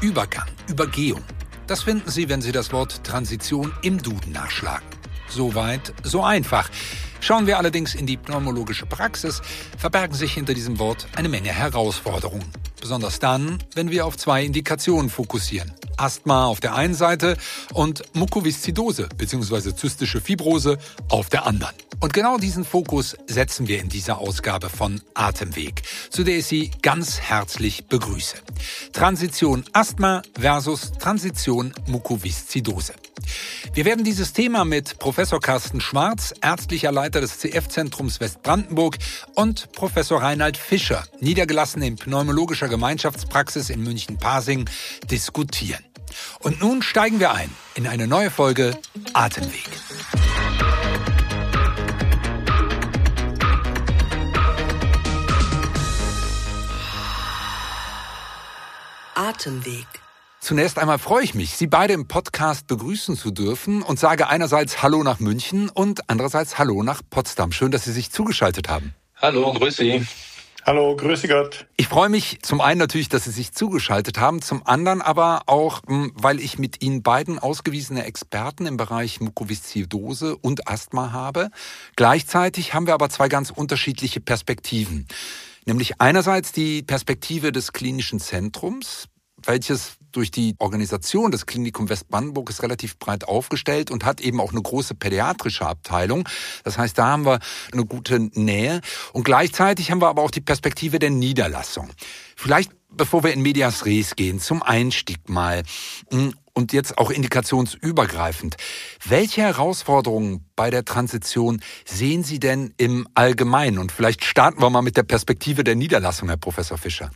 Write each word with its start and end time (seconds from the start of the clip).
Übergang, 0.00 0.48
Übergehung. 0.68 1.22
Das 1.66 1.82
finden 1.82 2.10
Sie, 2.10 2.28
wenn 2.28 2.42
Sie 2.42 2.52
das 2.52 2.72
Wort 2.72 3.04
Transition 3.04 3.72
im 3.82 4.02
Duden 4.02 4.32
nachschlagen. 4.32 4.86
Soweit, 5.28 5.94
so 6.02 6.22
einfach. 6.22 6.68
Schauen 7.20 7.46
wir 7.46 7.56
allerdings 7.56 7.94
in 7.94 8.06
die 8.06 8.16
pneumologische 8.16 8.84
Praxis, 8.84 9.40
verbergen 9.78 10.14
sich 10.14 10.34
hinter 10.34 10.54
diesem 10.54 10.78
Wort 10.78 11.06
eine 11.14 11.28
Menge 11.28 11.50
Herausforderungen. 11.50 12.44
Besonders 12.80 13.20
dann, 13.20 13.62
wenn 13.74 13.90
wir 13.90 14.04
auf 14.04 14.16
zwei 14.16 14.44
Indikationen 14.44 15.08
fokussieren. 15.08 15.72
Asthma 15.96 16.46
auf 16.46 16.60
der 16.60 16.74
einen 16.74 16.94
Seite 16.94 17.36
und 17.72 18.02
Mukoviszidose 18.14 19.08
bzw. 19.16 19.74
zystische 19.74 20.20
Fibrose 20.20 20.78
auf 21.08 21.28
der 21.28 21.46
anderen. 21.46 21.74
Und 22.00 22.12
genau 22.12 22.36
diesen 22.36 22.64
Fokus 22.64 23.16
setzen 23.28 23.68
wir 23.68 23.80
in 23.80 23.88
dieser 23.88 24.18
Ausgabe 24.18 24.68
von 24.68 25.00
Atemweg, 25.14 25.82
zu 26.10 26.24
der 26.24 26.38
ich 26.38 26.46
Sie 26.46 26.70
ganz 26.82 27.20
herzlich 27.20 27.86
begrüße. 27.86 28.38
Transition 28.92 29.64
Asthma 29.72 30.22
versus 30.36 30.90
Transition 30.98 31.72
Mukoviszidose. 31.86 32.94
Wir 33.74 33.84
werden 33.84 34.04
dieses 34.04 34.32
Thema 34.32 34.64
mit 34.64 34.98
Professor 34.98 35.40
Carsten 35.40 35.80
Schwarz, 35.80 36.34
ärztlicher 36.40 36.90
Leiter 36.90 37.20
des 37.20 37.38
CF-Zentrums 37.38 38.18
Westbrandenburg 38.18 38.98
und 39.36 39.70
Professor 39.72 40.20
Reinhard 40.20 40.56
Fischer, 40.56 41.04
niedergelassen 41.20 41.82
in 41.82 41.96
pneumologischer 41.96 42.68
Gemeinschaftspraxis 42.68 43.70
in 43.70 43.82
München-Pasing, 43.82 44.68
diskutieren. 45.08 45.84
Und 46.40 46.60
nun 46.60 46.82
steigen 46.82 47.20
wir 47.20 47.32
ein 47.32 47.50
in 47.74 47.86
eine 47.86 48.06
neue 48.06 48.30
Folge 48.30 48.78
Atemweg. 49.12 49.68
Atemweg. 59.14 59.86
Zunächst 60.40 60.78
einmal 60.78 60.98
freue 60.98 61.22
ich 61.22 61.34
mich, 61.34 61.56
Sie 61.56 61.68
beide 61.68 61.92
im 61.92 62.08
Podcast 62.08 62.66
begrüßen 62.66 63.16
zu 63.16 63.30
dürfen 63.30 63.82
und 63.82 64.00
sage 64.00 64.26
einerseits 64.26 64.82
Hallo 64.82 65.04
nach 65.04 65.20
München 65.20 65.68
und 65.68 66.10
andererseits 66.10 66.58
Hallo 66.58 66.82
nach 66.82 67.00
Potsdam. 67.10 67.52
Schön, 67.52 67.70
dass 67.70 67.84
Sie 67.84 67.92
sich 67.92 68.10
zugeschaltet 68.10 68.68
haben. 68.68 68.94
Hallo, 69.14 69.52
grüße 69.52 69.82
Sie. 69.82 70.06
Hallo, 70.64 70.94
grüße 70.94 71.26
Gott. 71.26 71.66
Ich 71.76 71.88
freue 71.88 72.08
mich 72.08 72.38
zum 72.42 72.60
einen 72.60 72.78
natürlich, 72.78 73.08
dass 73.08 73.24
Sie 73.24 73.32
sich 73.32 73.52
zugeschaltet 73.52 74.20
haben, 74.20 74.40
zum 74.42 74.64
anderen 74.64 75.02
aber 75.02 75.42
auch, 75.46 75.80
hm, 75.88 76.12
weil 76.14 76.38
ich 76.38 76.56
mit 76.56 76.84
Ihnen 76.84 77.02
beiden 77.02 77.40
ausgewiesene 77.40 78.04
Experten 78.04 78.66
im 78.66 78.76
Bereich 78.76 79.20
Mukoviszidose 79.20 80.36
und 80.36 80.68
Asthma 80.68 81.10
habe. 81.10 81.50
Gleichzeitig 81.96 82.74
haben 82.74 82.86
wir 82.86 82.94
aber 82.94 83.08
zwei 83.08 83.28
ganz 83.28 83.50
unterschiedliche 83.50 84.20
Perspektiven. 84.20 85.08
Nämlich 85.66 86.00
einerseits 86.00 86.52
die 86.52 86.82
Perspektive 86.82 87.50
des 87.50 87.72
klinischen 87.72 88.20
Zentrums, 88.20 89.08
welches 89.44 89.96
durch 90.12 90.30
die 90.30 90.54
Organisation 90.58 91.30
des 91.30 91.46
Klinikum 91.46 91.88
Westbrandenburg 91.88 92.50
ist 92.50 92.62
relativ 92.62 92.98
breit 92.98 93.24
aufgestellt 93.24 93.90
und 93.90 94.04
hat 94.04 94.20
eben 94.20 94.40
auch 94.40 94.52
eine 94.52 94.62
große 94.62 94.94
pädiatrische 94.94 95.66
Abteilung. 95.66 96.28
Das 96.64 96.78
heißt, 96.78 96.96
da 96.98 97.06
haben 97.06 97.26
wir 97.26 97.40
eine 97.72 97.84
gute 97.84 98.18
Nähe. 98.18 98.80
Und 99.12 99.24
gleichzeitig 99.24 99.90
haben 99.90 100.00
wir 100.00 100.08
aber 100.08 100.22
auch 100.22 100.30
die 100.30 100.40
Perspektive 100.40 100.98
der 100.98 101.10
Niederlassung. 101.10 101.90
Vielleicht, 102.36 102.72
bevor 102.90 103.24
wir 103.24 103.32
in 103.32 103.42
Medias 103.42 103.86
Res 103.86 104.16
gehen, 104.16 104.40
zum 104.40 104.62
Einstieg 104.62 105.28
mal 105.28 105.62
hm, 106.10 106.34
und 106.54 106.72
jetzt 106.72 106.98
auch 106.98 107.10
indikationsübergreifend. 107.10 108.56
Welche 109.06 109.42
Herausforderungen 109.42 110.44
bei 110.54 110.70
der 110.70 110.84
Transition 110.84 111.62
sehen 111.84 112.24
Sie 112.24 112.38
denn 112.38 112.74
im 112.76 113.08
Allgemeinen? 113.14 113.78
Und 113.78 113.92
vielleicht 113.92 114.24
starten 114.24 114.60
wir 114.60 114.70
mal 114.70 114.82
mit 114.82 114.96
der 114.96 115.02
Perspektive 115.02 115.64
der 115.64 115.76
Niederlassung, 115.76 116.28
Herr 116.28 116.36
Professor 116.36 116.78
Fischer. 116.78 117.10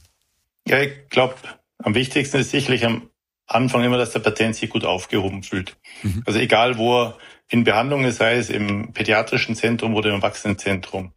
Ja, 0.67 0.81
ich 0.81 1.09
glaube, 1.11 1.37
am 1.79 1.95
wichtigsten 1.95 2.39
ist 2.39 2.51
sicherlich 2.51 2.85
am 2.85 3.11
Anfang 3.47 3.85
immer, 3.85 3.99
dass 3.99 4.13
der 4.13 4.21
Patient 4.21 4.57
sich 4.57 4.71
gut 4.71 4.85
aufgehoben 4.85 5.43
fühlt. 5.43 5.77
Mhm. 6.03 6.23
Also 6.27 6.39
egal, 6.39 6.79
wo 6.79 7.03
er 7.03 7.19
in 7.49 7.65
Behandlung 7.65 8.05
ist, 8.05 8.17
sei 8.17 8.37
es 8.37 8.51
im 8.51 8.93
pädiatrischen 8.93 9.55
Zentrum 9.55 9.95
oder 9.95 10.11
im 10.11 10.17
Erwachsenenzentrum. 10.17 11.13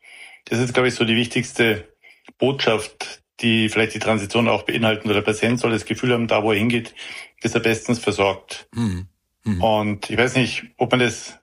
Das 0.46 0.60
ist, 0.60 0.74
glaube 0.74 0.88
ich, 0.88 0.96
so 0.96 1.06
die 1.06 1.16
wichtigste 1.16 1.88
Botschaft, 2.38 3.24
die 3.40 3.70
vielleicht 3.70 3.96
die 3.96 4.00
Transition 4.00 4.48
auch 4.48 4.64
beinhalten. 4.64 5.08
Oder 5.08 5.16
der 5.16 5.26
Patient 5.26 5.60
soll 5.60 5.72
das 5.72 5.86
Gefühl 5.86 6.14
haben, 6.14 6.28
da 6.28 6.44
wo 6.44 6.52
er 6.52 6.60
hingeht, 6.60 6.94
ist 7.42 7.56
er 7.56 7.62
bestens 7.62 8.00
versorgt. 8.00 8.68
Mhm. 8.74 9.08
Mhm. 9.44 9.64
Und 9.64 10.10
ich 10.10 10.18
weiß 10.18 10.36
nicht, 10.36 10.66
ob 10.78 10.92
man 10.92 11.00
das 11.00 11.40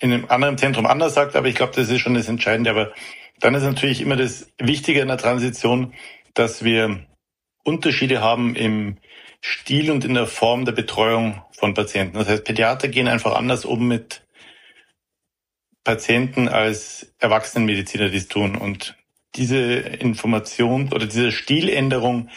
in 0.00 0.12
einem 0.12 0.26
anderen 0.28 0.58
Zentrum 0.58 0.86
anders 0.86 1.14
sagt, 1.14 1.36
aber 1.36 1.48
ich 1.48 1.54
glaube, 1.54 1.74
das 1.74 1.88
ist 1.88 2.00
schon 2.00 2.14
das 2.14 2.28
Entscheidende. 2.28 2.70
Aber 2.70 2.92
dann 3.40 3.54
ist 3.54 3.62
natürlich 3.62 4.00
immer 4.00 4.16
das 4.16 4.52
Wichtige 4.58 5.00
in 5.00 5.08
der 5.08 5.18
Transition, 5.18 5.94
dass 6.34 6.64
wir 6.64 7.06
Unterschiede 7.68 8.22
haben 8.22 8.56
im 8.56 8.96
Stil 9.40 9.90
und 9.90 10.04
in 10.04 10.14
der 10.14 10.26
Form 10.26 10.64
der 10.64 10.72
Betreuung 10.72 11.42
von 11.52 11.74
Patienten. 11.74 12.16
Das 12.18 12.28
heißt, 12.28 12.44
Pädiater 12.44 12.88
gehen 12.88 13.08
einfach 13.08 13.34
anders 13.34 13.64
um 13.64 13.86
mit 13.86 14.26
Patienten 15.84 16.48
als 16.48 17.14
Erwachsenenmediziner 17.18 18.08
dies 18.08 18.28
tun. 18.28 18.56
Und 18.56 18.96
diese 19.36 19.58
Information 19.58 20.92
oder 20.92 21.06
diese 21.06 21.30
Stiländerung, 21.30 22.30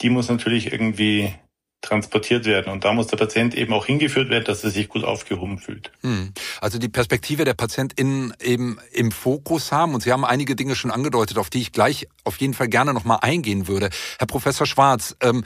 die 0.00 0.10
muss 0.10 0.28
natürlich 0.28 0.72
irgendwie 0.72 1.34
transportiert 1.80 2.44
werden. 2.44 2.72
Und 2.72 2.84
da 2.84 2.92
muss 2.92 3.06
der 3.06 3.16
Patient 3.16 3.54
eben 3.54 3.72
auch 3.72 3.86
hingeführt 3.86 4.28
werden, 4.28 4.44
dass 4.44 4.62
er 4.64 4.70
sich 4.70 4.88
gut 4.88 5.04
aufgehoben 5.04 5.58
fühlt. 5.58 5.90
Hm. 6.02 6.32
Also 6.60 6.78
die 6.78 6.88
Perspektive 6.88 7.44
der 7.44 7.54
PatientInnen 7.54 8.34
eben 8.42 8.78
im 8.92 9.10
Fokus 9.10 9.72
haben. 9.72 9.94
Und 9.94 10.02
Sie 10.02 10.12
haben 10.12 10.24
einige 10.24 10.56
Dinge 10.56 10.76
schon 10.76 10.90
angedeutet, 10.90 11.38
auf 11.38 11.50
die 11.50 11.60
ich 11.60 11.72
gleich 11.72 12.06
auf 12.24 12.36
jeden 12.36 12.54
Fall 12.54 12.68
gerne 12.68 12.92
nochmal 12.92 13.18
eingehen 13.22 13.66
würde. 13.66 13.90
Herr 14.18 14.26
Professor 14.26 14.66
Schwarz, 14.66 15.16
ähm, 15.22 15.42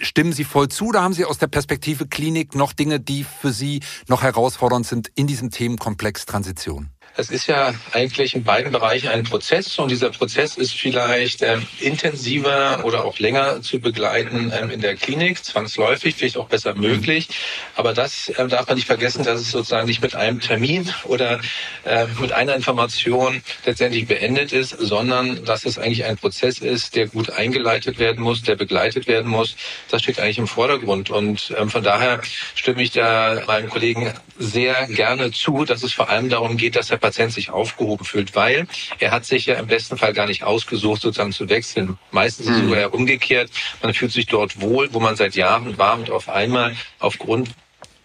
stimmen 0.00 0.32
Sie 0.32 0.44
voll 0.44 0.68
zu 0.68 0.88
oder 0.88 1.02
haben 1.02 1.14
Sie 1.14 1.24
aus 1.24 1.38
der 1.38 1.48
Perspektive 1.48 2.06
Klinik 2.06 2.54
noch 2.54 2.72
Dinge, 2.72 3.00
die 3.00 3.24
für 3.24 3.52
Sie 3.52 3.80
noch 4.08 4.22
herausfordernd 4.22 4.86
sind 4.86 5.10
in 5.14 5.26
diesem 5.26 5.50
Themenkomplex 5.50 6.26
Transition? 6.26 6.90
Es 7.16 7.28
ist 7.30 7.48
ja 7.48 7.74
eigentlich 7.92 8.34
in 8.34 8.44
beiden 8.44 8.70
Bereichen 8.70 9.08
ein 9.08 9.24
Prozess 9.24 9.78
und 9.78 9.90
dieser 9.90 10.10
Prozess 10.10 10.56
ist 10.56 10.72
vielleicht 10.72 11.42
ähm, 11.42 11.66
intensiver 11.80 12.84
oder 12.84 13.04
auch 13.04 13.18
länger 13.18 13.62
zu 13.62 13.80
begleiten 13.80 14.52
ähm, 14.56 14.70
in 14.70 14.80
der 14.80 14.94
Klinik, 14.94 15.44
zwangsläufig, 15.44 16.14
vielleicht 16.14 16.36
auch 16.36 16.46
besser 16.46 16.74
möglich. 16.74 17.28
Aber 17.74 17.94
das 17.94 18.32
ähm, 18.38 18.48
darf 18.48 18.68
man 18.68 18.76
nicht 18.76 18.86
vergessen, 18.86 19.24
dass 19.24 19.40
es 19.40 19.50
sozusagen 19.50 19.88
nicht 19.88 20.02
mit 20.02 20.14
einem 20.14 20.40
Termin 20.40 20.88
oder 21.04 21.40
äh, 21.84 22.06
mit 22.20 22.30
einer 22.32 22.54
Information 22.54 23.42
letztendlich 23.66 24.06
beendet 24.06 24.52
ist, 24.52 24.70
sondern 24.78 25.44
dass 25.44 25.64
es 25.64 25.78
eigentlich 25.78 26.04
ein 26.04 26.16
Prozess 26.16 26.58
ist, 26.58 26.94
der 26.94 27.08
gut 27.08 27.30
eingeleitet 27.30 27.98
werden 27.98 28.22
muss, 28.22 28.42
der 28.42 28.54
begleitet 28.54 29.08
werden 29.08 29.30
muss. 29.30 29.56
Das 29.90 30.02
steht 30.02 30.20
eigentlich 30.20 30.38
im 30.38 30.46
Vordergrund. 30.46 31.10
Und 31.10 31.52
ähm, 31.58 31.70
von 31.70 31.82
daher 31.82 32.20
stimme 32.54 32.82
ich 32.82 32.92
da 32.92 33.42
meinem 33.48 33.68
Kollegen 33.68 34.12
sehr 34.38 34.86
gerne 34.86 35.32
zu, 35.32 35.64
dass 35.64 35.82
es 35.82 35.92
vor 35.92 36.08
allem 36.08 36.28
darum 36.28 36.56
geht, 36.56 36.76
dass 36.76 36.86
der 36.86 36.99
Patient 37.00 37.32
sich 37.32 37.50
aufgehoben 37.50 38.04
fühlt, 38.04 38.34
weil 38.34 38.66
er 38.98 39.10
hat 39.10 39.24
sich 39.24 39.46
ja 39.46 39.54
im 39.54 39.66
besten 39.66 39.96
Fall 39.96 40.12
gar 40.12 40.26
nicht 40.26 40.42
ausgesucht, 40.42 41.02
sozusagen 41.02 41.32
zu 41.32 41.48
wechseln. 41.48 41.98
Meistens 42.10 42.46
ist 42.46 42.56
es 42.56 42.62
sogar 42.62 42.88
mhm. 42.88 42.94
umgekehrt. 42.94 43.50
Man 43.82 43.94
fühlt 43.94 44.12
sich 44.12 44.26
dort 44.26 44.60
wohl, 44.60 44.92
wo 44.92 45.00
man 45.00 45.16
seit 45.16 45.34
Jahren 45.34 45.78
war 45.78 45.98
und 45.98 46.10
auf 46.10 46.28
einmal 46.28 46.76
aufgrund 46.98 47.50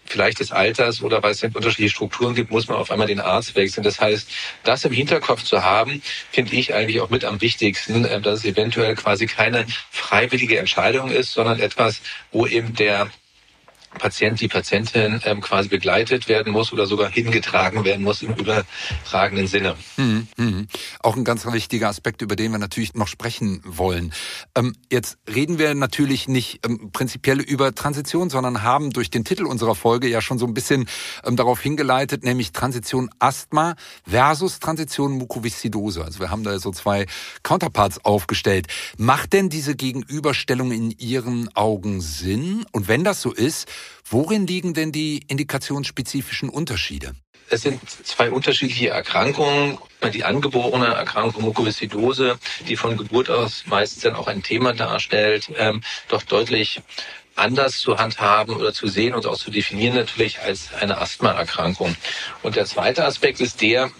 vielleicht 0.08 0.40
des 0.40 0.52
Alters 0.52 1.02
oder 1.02 1.22
weil 1.22 1.32
es 1.32 1.42
unterschiedliche 1.42 1.90
Strukturen 1.90 2.34
gibt, 2.34 2.50
muss 2.50 2.68
man 2.68 2.78
auf 2.78 2.90
einmal 2.90 3.06
den 3.06 3.20
Arzt 3.20 3.54
wechseln. 3.56 3.82
Das 3.84 4.00
heißt, 4.00 4.28
das 4.64 4.84
im 4.84 4.92
Hinterkopf 4.92 5.42
zu 5.42 5.62
haben, 5.62 6.02
finde 6.30 6.54
ich 6.54 6.74
eigentlich 6.74 7.00
auch 7.00 7.10
mit 7.10 7.24
am 7.24 7.40
wichtigsten, 7.40 8.04
äh, 8.04 8.20
dass 8.20 8.40
es 8.40 8.44
eventuell 8.44 8.94
quasi 8.94 9.26
keine 9.26 9.66
freiwillige 9.90 10.58
Entscheidung 10.58 11.10
ist, 11.10 11.32
sondern 11.32 11.60
etwas, 11.60 12.00
wo 12.32 12.46
eben 12.46 12.74
der 12.74 13.10
Patient, 13.96 14.40
die 14.40 14.48
Patientin 14.48 15.20
ähm, 15.24 15.40
quasi 15.40 15.68
begleitet 15.68 16.28
werden 16.28 16.52
muss 16.52 16.72
oder 16.72 16.86
sogar 16.86 17.10
hingetragen 17.10 17.84
werden 17.84 18.04
muss 18.04 18.22
im 18.22 18.34
übertragenen 18.34 19.46
Sinne. 19.46 19.76
Hm, 19.96 20.28
hm. 20.36 20.68
Auch 21.00 21.16
ein 21.16 21.24
ganz 21.24 21.46
wichtiger 21.46 21.88
Aspekt, 21.88 22.22
über 22.22 22.36
den 22.36 22.52
wir 22.52 22.58
natürlich 22.58 22.94
noch 22.94 23.08
sprechen 23.08 23.62
wollen. 23.64 24.12
Ähm, 24.54 24.74
jetzt 24.90 25.18
reden 25.32 25.58
wir 25.58 25.74
natürlich 25.74 26.28
nicht 26.28 26.64
ähm, 26.64 26.90
prinzipiell 26.92 27.40
über 27.40 27.74
Transition, 27.74 28.30
sondern 28.30 28.62
haben 28.62 28.90
durch 28.90 29.10
den 29.10 29.24
Titel 29.24 29.46
unserer 29.46 29.74
Folge 29.74 30.08
ja 30.08 30.20
schon 30.20 30.38
so 30.38 30.46
ein 30.46 30.54
bisschen 30.54 30.88
ähm, 31.24 31.36
darauf 31.36 31.60
hingeleitet, 31.60 32.24
nämlich 32.24 32.52
Transition 32.52 33.10
Asthma 33.18 33.76
versus 34.06 34.60
Transition 34.60 35.12
Mukoviszidose. 35.12 36.04
Also 36.04 36.20
wir 36.20 36.30
haben 36.30 36.44
da 36.44 36.58
so 36.58 36.70
zwei 36.70 37.06
Counterparts 37.42 38.04
aufgestellt. 38.04 38.66
Macht 38.98 39.32
denn 39.32 39.48
diese 39.48 39.74
Gegenüberstellung 39.74 40.72
in 40.72 40.90
Ihren 40.90 41.54
Augen 41.54 42.00
Sinn? 42.00 42.64
Und 42.72 42.88
wenn 42.88 43.04
das 43.04 43.22
so 43.22 43.32
ist, 43.32 43.68
Worin 44.08 44.46
liegen 44.46 44.74
denn 44.74 44.92
die 44.92 45.22
indikationsspezifischen 45.28 46.48
Unterschiede? 46.48 47.14
Es 47.48 47.62
sind 47.62 47.80
zwei 48.04 48.30
unterschiedliche 48.30 48.88
Erkrankungen. 48.88 49.78
Die 50.12 50.24
angeborene 50.24 50.86
Erkrankung 50.86 51.44
Mukoviszidose, 51.44 52.38
die 52.68 52.76
von 52.76 52.96
Geburt 52.96 53.30
aus 53.30 53.64
meistens 53.66 54.02
dann 54.02 54.14
auch 54.14 54.28
ein 54.28 54.42
Thema 54.42 54.72
darstellt, 54.72 55.50
ähm, 55.56 55.82
doch 56.08 56.22
deutlich 56.22 56.80
anders 57.34 57.78
zu 57.78 57.98
handhaben 57.98 58.56
oder 58.56 58.72
zu 58.72 58.88
sehen 58.88 59.14
und 59.14 59.26
auch 59.26 59.36
zu 59.36 59.50
definieren 59.50 59.94
natürlich 59.94 60.40
als 60.40 60.72
eine 60.74 60.98
Asthmaerkrankung. 60.98 61.94
Und 62.42 62.56
der 62.56 62.66
zweite 62.66 63.04
Aspekt 63.04 63.40
ist 63.40 63.60
der, 63.60 63.90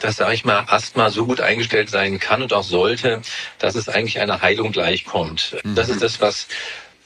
dass, 0.00 0.16
sage 0.16 0.34
ich 0.34 0.44
mal, 0.44 0.64
Asthma 0.66 1.10
so 1.10 1.26
gut 1.26 1.40
eingestellt 1.40 1.88
sein 1.88 2.18
kann 2.18 2.42
und 2.42 2.52
auch 2.52 2.64
sollte, 2.64 3.22
dass 3.58 3.74
es 3.74 3.88
eigentlich 3.88 4.20
einer 4.20 4.42
Heilung 4.42 4.72
gleichkommt. 4.72 5.56
Mhm. 5.62 5.74
Das 5.74 5.88
ist 5.88 6.02
das, 6.02 6.20
was 6.20 6.48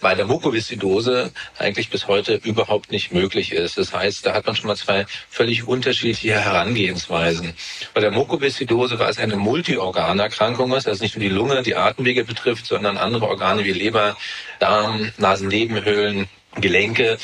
bei 0.01 0.15
der 0.15 0.27
Mukoviszidose 0.27 1.33
eigentlich 1.59 1.91
bis 1.91 2.07
heute 2.07 2.35
überhaupt 2.35 2.93
nicht 2.93 3.13
möglich 3.13 3.53
ist. 3.53 3.79
Das 3.79 3.93
heißt, 3.93 4.25
da 4.25 4.35
hat 4.35 4.47
man 4.47 4.55
schon 4.55 4.69
mal 4.69 4.77
zwei 4.77 5.07
völlig 5.29 5.67
unterschiedliche 5.67 6.41
Herangehensweisen. 6.41 7.55
Bei 7.95 8.01
der 8.01 8.11
Mukoviszidose, 8.11 8.99
weil 8.99 9.11
es 9.11 9.19
eine 9.19 9.37
Multiorganerkrankung 9.37 10.73
ist, 10.73 10.87
also 10.87 11.03
nicht 11.03 11.17
nur 11.17 11.23
die 11.23 11.35
Lunge, 11.35 11.63
die 11.63 11.77
Atemwege 11.77 12.25
betrifft, 12.25 12.67
sondern 12.67 12.97
andere 12.97 13.27
Organe 13.29 13.65
wie 13.65 13.73
Leber, 13.73 14.17
Darm, 14.61 15.13
Nasennebenhöhlen, 15.19 16.29
Gelenke, 16.61 17.19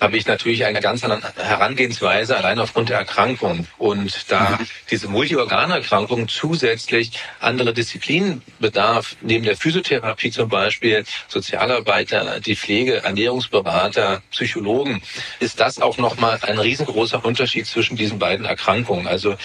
habe 0.00 0.16
ich 0.16 0.26
natürlich 0.26 0.64
eine 0.64 0.80
ganz 0.80 1.04
andere 1.04 1.22
Herangehensweise 1.36 2.36
allein 2.36 2.58
aufgrund 2.58 2.88
der 2.88 2.98
Erkrankung. 2.98 3.66
Und 3.76 4.30
da 4.30 4.58
mhm. 4.58 4.66
diese 4.90 5.08
Multiorganerkrankung 5.08 6.26
zusätzlich 6.26 7.12
andere 7.38 7.74
Disziplinen 7.74 8.42
bedarf, 8.58 9.16
neben 9.20 9.44
der 9.44 9.56
Physiotherapie 9.56 10.30
zum 10.30 10.48
Beispiel, 10.48 11.04
Sozialarbeiter, 11.28 12.40
die 12.40 12.56
Pflege, 12.56 13.02
Ernährungsberater, 13.04 14.22
Psychologen, 14.30 15.02
ist 15.38 15.60
das 15.60 15.80
auch 15.80 15.98
nochmal 15.98 16.38
ein 16.42 16.58
riesengroßer 16.58 17.22
Unterschied 17.24 17.66
zwischen 17.66 17.96
diesen 17.96 18.18
beiden 18.18 18.46
Erkrankungen. 18.46 19.06
Also 19.06 19.36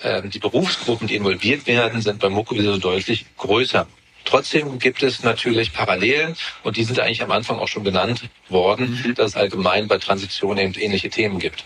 äh, 0.00 0.22
die 0.22 0.38
Berufsgruppen, 0.38 1.08
die 1.08 1.16
involviert 1.16 1.66
werden, 1.66 2.00
sind 2.00 2.20
bei 2.20 2.28
Mukoviszidose 2.28 2.80
deutlich 2.80 3.26
größer. 3.36 3.86
Trotzdem 4.24 4.78
gibt 4.78 5.02
es 5.02 5.22
natürlich 5.22 5.72
Parallelen 5.72 6.36
und 6.62 6.76
die 6.76 6.84
sind 6.84 6.98
eigentlich 7.00 7.22
am 7.22 7.30
Anfang 7.30 7.58
auch 7.58 7.68
schon 7.68 7.84
genannt 7.84 8.28
worden, 8.48 9.02
mhm. 9.04 9.14
dass 9.14 9.32
es 9.32 9.36
allgemein 9.36 9.88
bei 9.88 9.98
Transition 9.98 10.58
eben 10.58 10.74
ähnliche 10.74 11.10
Themen 11.10 11.38
gibt. 11.38 11.64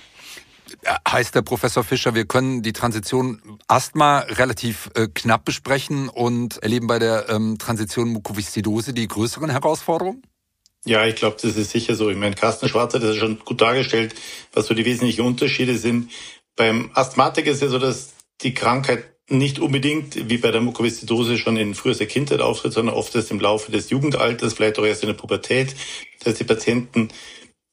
Heißt 1.08 1.34
der 1.34 1.43
Professor 1.43 1.82
Fischer, 1.82 2.14
wir 2.14 2.26
können 2.26 2.62
die 2.62 2.72
Transition 2.72 3.58
Asthma 3.69 4.20
relativ 4.20 4.90
äh, 4.94 5.08
knapp 5.12 5.44
besprechen 5.44 6.08
und 6.08 6.62
erleben 6.62 6.87
bei 6.87 6.99
der 6.99 7.28
ähm, 7.31 7.58
Transition 7.58 8.08
Mukoviszidose 8.08 8.93
die 8.93 9.08
größeren 9.08 9.50
Herausforderungen? 9.50 10.22
Ja, 10.84 11.05
ich 11.06 11.16
glaube, 11.16 11.37
das 11.40 11.56
ist 11.56 11.70
sicher 11.70 11.94
so. 11.94 12.10
Ich 12.10 12.16
meine, 12.16 12.34
Carsten 12.34 12.69
Schwarz 12.69 12.94
hat 12.94 13.02
das 13.02 13.16
schon 13.16 13.38
gut 13.40 13.60
dargestellt, 13.60 14.14
was 14.52 14.66
so 14.66 14.75
die 14.75 14.84
wesentlichen 14.84 15.22
Unterschiede 15.22 15.76
sind. 15.76 16.10
Beim 16.56 16.90
Asthmatiker 16.94 17.50
ist 17.50 17.56
es 17.56 17.62
ja 17.62 17.69
so, 17.69 17.78
dass 17.78 18.14
die 18.43 18.55
Krankheit 18.55 19.18
nicht 19.28 19.58
unbedingt 19.58 20.28
wie 20.30 20.38
bei 20.38 20.50
der 20.50 20.60
Mukoviszidose 20.60 21.36
schon 21.36 21.56
in 21.56 21.75
frühester 21.75 22.06
Kindheit 22.06 22.40
auftritt, 22.40 22.72
sondern 22.72 22.94
oft 22.94 23.14
erst 23.14 23.30
im 23.30 23.40
Laufe 23.40 23.70
des 23.70 23.90
Jugendalters, 23.90 24.54
vielleicht 24.54 24.78
auch 24.78 24.84
erst 24.84 25.02
in 25.02 25.08
der 25.08 25.14
Pubertät. 25.14 25.75
Das 26.19 26.28
heißt, 26.28 26.40
die 26.40 26.44
Patienten 26.44 27.08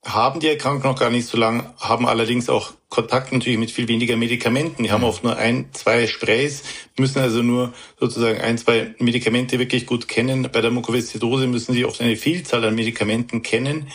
haben 0.06 0.40
die 0.40 0.48
Erkrankung 0.48 0.92
noch 0.92 1.00
gar 1.00 1.10
nicht 1.10 1.28
so 1.28 1.38
lang, 1.38 1.74
haben 1.80 2.08
allerdings 2.08 2.48
auch 2.48 2.74
Kontakt 2.90 3.32
natürlich 3.32 3.58
mit 3.58 3.72
viel 3.72 3.88
weniger 3.88 4.18
Medikamenten. 4.18 4.84
Die 4.84 4.92
haben 4.92 5.02
mhm. 5.02 5.08
oft 5.08 5.24
nur 5.24 5.38
ein, 5.38 5.70
zwei 5.74 6.08
Sprays, 6.08 6.64
müssen 6.98 7.20
also 7.20 7.42
nur 7.42 7.74
sozusagen 8.00 8.40
ein, 8.40 8.58
zwei 8.58 8.94
Medikamente 9.00 9.58
wirklich 9.58 9.88
gut 9.88 10.08
kennen. 10.08 10.48
Bei 10.52 10.62
der 10.62 10.72
Mukoviszidose 10.72 11.48
müssen 11.48 11.74
sie 11.74 11.86
oft 11.86 12.02
eine 12.02 12.18
Vielzahl 12.18 12.64
an 12.64 12.76
Medikamenten 12.76 13.42
kennen. 13.42 13.88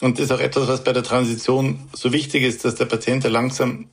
Und 0.00 0.18
das 0.18 0.26
ist 0.26 0.32
auch 0.32 0.40
etwas, 0.40 0.66
was 0.66 0.82
bei 0.82 0.92
der 0.92 1.04
Transition 1.04 1.78
so 1.92 2.12
wichtig 2.12 2.42
ist, 2.42 2.64
dass 2.64 2.74
der 2.74 2.86
Patient 2.86 3.22
langsam 3.24 3.88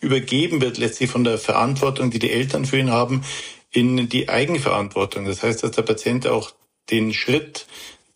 übergeben 0.00 0.60
wird, 0.60 0.78
letztlich 0.78 1.10
von 1.10 1.24
der 1.24 1.38
Verantwortung, 1.38 2.10
die 2.10 2.18
die 2.18 2.30
Eltern 2.30 2.64
für 2.64 2.78
ihn 2.78 2.90
haben, 2.90 3.24
in 3.70 4.08
die 4.08 4.28
Eigenverantwortung. 4.28 5.24
Das 5.24 5.42
heißt, 5.42 5.62
dass 5.62 5.72
der 5.72 5.82
Patient 5.82 6.26
auch 6.26 6.52
den 6.90 7.12
Schritt 7.12 7.66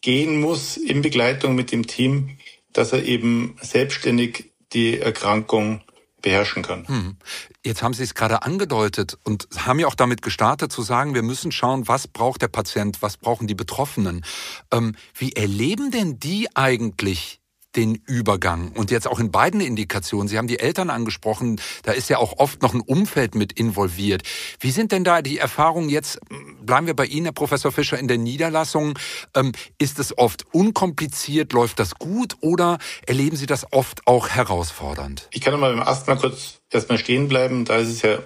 gehen 0.01 0.41
muss 0.41 0.77
in 0.77 1.03
Begleitung 1.03 1.55
mit 1.55 1.73
dem 1.73 1.87
Team, 1.87 2.39
dass 2.73 2.93
er 2.93 3.05
eben 3.05 3.57
selbstständig 3.61 4.53
die 4.73 4.99
Erkrankung 4.99 5.83
beherrschen 6.23 6.63
kann. 6.63 6.87
Hm. 6.87 7.17
Jetzt 7.65 7.83
haben 7.83 7.95
Sie 7.95 8.05
es 8.05 8.15
gerade 8.15 8.43
angedeutet 8.43 9.19
und 9.25 9.49
haben 9.57 9.81
ja 9.81 9.89
auch 9.89 9.95
damit 9.95 10.23
gestartet 10.23 10.73
zu 10.73 10.83
sagen, 10.83 11.15
wir 11.15 11.23
müssen 11.23 11.53
schauen, 11.53 11.89
was 11.89 12.09
braucht 12.09 12.43
der 12.43 12.49
Patient, 12.49 13.03
was 13.03 13.17
brauchen 13.17 13.47
die 13.47 13.55
Betroffenen. 13.55 14.25
Ähm, 14.73 14.95
wie 15.15 15.33
erleben 15.33 15.91
denn 15.91 16.19
die 16.19 16.49
eigentlich 16.55 17.42
den 17.77 17.97
Übergang. 18.07 18.73
Und 18.73 18.91
jetzt 18.91 19.09
auch 19.09 19.19
in 19.19 19.31
beiden 19.31 19.61
Indikationen, 19.61 20.29
Sie 20.29 20.39
haben 20.39 20.47
die 20.47 20.59
Eltern 20.59 20.91
angesprochen, 20.91 21.61
da 21.83 21.93
ist 21.93 22.11
ja 22.11 22.19
auch 22.19 22.39
oft 22.39 22.63
noch 22.63 22.75
ein 22.75 22.81
Umfeld 22.81 23.35
mit 23.35 23.53
involviert. 23.53 24.23
Wie 24.61 24.71
sind 24.71 24.93
denn 24.93 25.05
da 25.05 25.23
die 25.23 25.39
Erfahrungen 25.39 25.89
jetzt, 25.89 26.21
bleiben 26.61 26.87
wir 26.87 26.95
bei 26.95 27.07
Ihnen, 27.07 27.27
Herr 27.27 27.33
Professor 27.33 27.73
Fischer, 27.73 27.99
in 27.99 28.09
der 28.09 28.19
Niederlassung, 28.19 28.99
ähm, 29.35 29.53
ist 29.79 29.99
es 29.99 30.17
oft 30.17 30.45
unkompliziert, 30.53 31.53
läuft 31.53 31.79
das 31.79 31.95
gut 31.95 32.37
oder 32.41 32.79
erleben 33.07 33.37
Sie 33.37 33.47
das 33.47 33.67
oft 33.73 34.07
auch 34.07 34.29
herausfordernd? 34.29 35.29
Ich 35.33 35.41
kann 35.41 35.59
mal 35.59 35.75
beim 35.75 35.87
Asthma 35.87 36.17
kurz 36.17 36.61
erstmal 36.71 36.99
stehen 36.99 37.29
bleiben, 37.29 37.65
da 37.65 37.77
ist 37.77 37.89
es 37.89 38.03
ja 38.03 38.19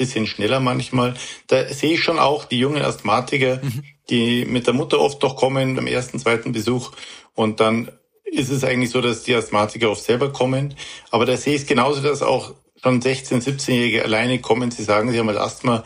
bisschen 0.00 0.26
schneller 0.26 0.60
manchmal. 0.60 1.14
Da 1.46 1.68
sehe 1.68 1.92
ich 1.92 2.02
schon 2.02 2.18
auch 2.18 2.46
die 2.46 2.58
jungen 2.58 2.82
Asthmatiker, 2.82 3.60
mhm. 3.62 3.84
die 4.08 4.46
mit 4.46 4.66
der 4.66 4.72
Mutter 4.72 4.98
oft 4.98 5.22
doch 5.22 5.36
kommen 5.36 5.76
beim 5.76 5.86
ersten, 5.86 6.18
zweiten 6.18 6.52
Besuch 6.52 6.92
und 7.34 7.60
dann 7.60 7.92
ist 8.30 8.50
es 8.50 8.64
eigentlich 8.64 8.90
so, 8.90 9.00
dass 9.00 9.22
die 9.22 9.34
Asthmatiker 9.34 9.90
oft 9.90 10.02
selber 10.02 10.32
kommen. 10.32 10.74
Aber 11.10 11.26
da 11.26 11.36
sehe 11.36 11.54
ich 11.54 11.62
es 11.62 11.66
genauso, 11.66 12.00
dass 12.00 12.22
auch 12.22 12.54
schon 12.82 13.00
16-, 13.00 13.42
17-Jährige 13.42 14.04
alleine 14.04 14.40
kommen. 14.40 14.70
Sie 14.70 14.84
sagen, 14.84 15.10
sie 15.10 15.18
haben 15.18 15.28
halt 15.28 15.38
Asthma, 15.38 15.84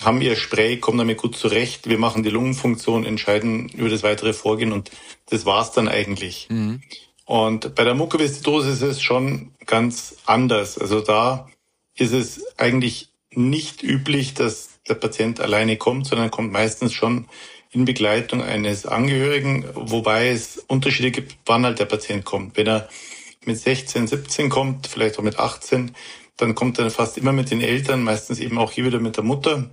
haben 0.00 0.22
ihr 0.22 0.36
Spray, 0.36 0.78
kommen 0.78 0.98
damit 0.98 1.18
gut 1.18 1.36
zurecht. 1.36 1.88
Wir 1.88 1.98
machen 1.98 2.22
die 2.22 2.30
Lungenfunktion, 2.30 3.04
entscheiden 3.04 3.68
über 3.68 3.88
das 3.88 4.02
weitere 4.02 4.32
Vorgehen 4.32 4.72
und 4.72 4.90
das 5.28 5.44
war's 5.44 5.72
dann 5.72 5.88
eigentlich. 5.88 6.46
Mhm. 6.50 6.82
Und 7.26 7.74
bei 7.74 7.84
der 7.84 7.94
Mukoviszidose 7.94 8.70
ist 8.70 8.82
es 8.82 9.02
schon 9.02 9.52
ganz 9.66 10.16
anders. 10.26 10.78
Also 10.78 11.00
da 11.00 11.48
ist 11.94 12.12
es 12.12 12.42
eigentlich 12.56 13.10
nicht 13.32 13.82
üblich, 13.82 14.34
dass 14.34 14.80
der 14.88 14.94
Patient 14.94 15.40
alleine 15.40 15.76
kommt, 15.76 16.06
sondern 16.06 16.30
kommt 16.30 16.50
meistens 16.50 16.92
schon 16.92 17.28
in 17.72 17.84
Begleitung 17.84 18.42
eines 18.42 18.84
Angehörigen, 18.86 19.64
wobei 19.74 20.28
es 20.28 20.58
Unterschiede 20.58 21.10
gibt, 21.10 21.36
wann 21.46 21.64
halt 21.64 21.78
der 21.78 21.84
Patient 21.84 22.24
kommt. 22.24 22.56
Wenn 22.56 22.66
er 22.66 22.88
mit 23.44 23.58
16, 23.58 24.06
17 24.06 24.48
kommt, 24.48 24.86
vielleicht 24.86 25.18
auch 25.18 25.22
mit 25.22 25.38
18, 25.38 25.94
dann 26.36 26.54
kommt 26.54 26.78
er 26.78 26.90
fast 26.90 27.16
immer 27.16 27.32
mit 27.32 27.50
den 27.50 27.60
Eltern, 27.60 28.02
meistens 28.02 28.40
eben 28.40 28.58
auch 28.58 28.72
hier 28.72 28.84
wieder 28.84 28.98
mit 28.98 29.16
der 29.16 29.24
Mutter. 29.24 29.70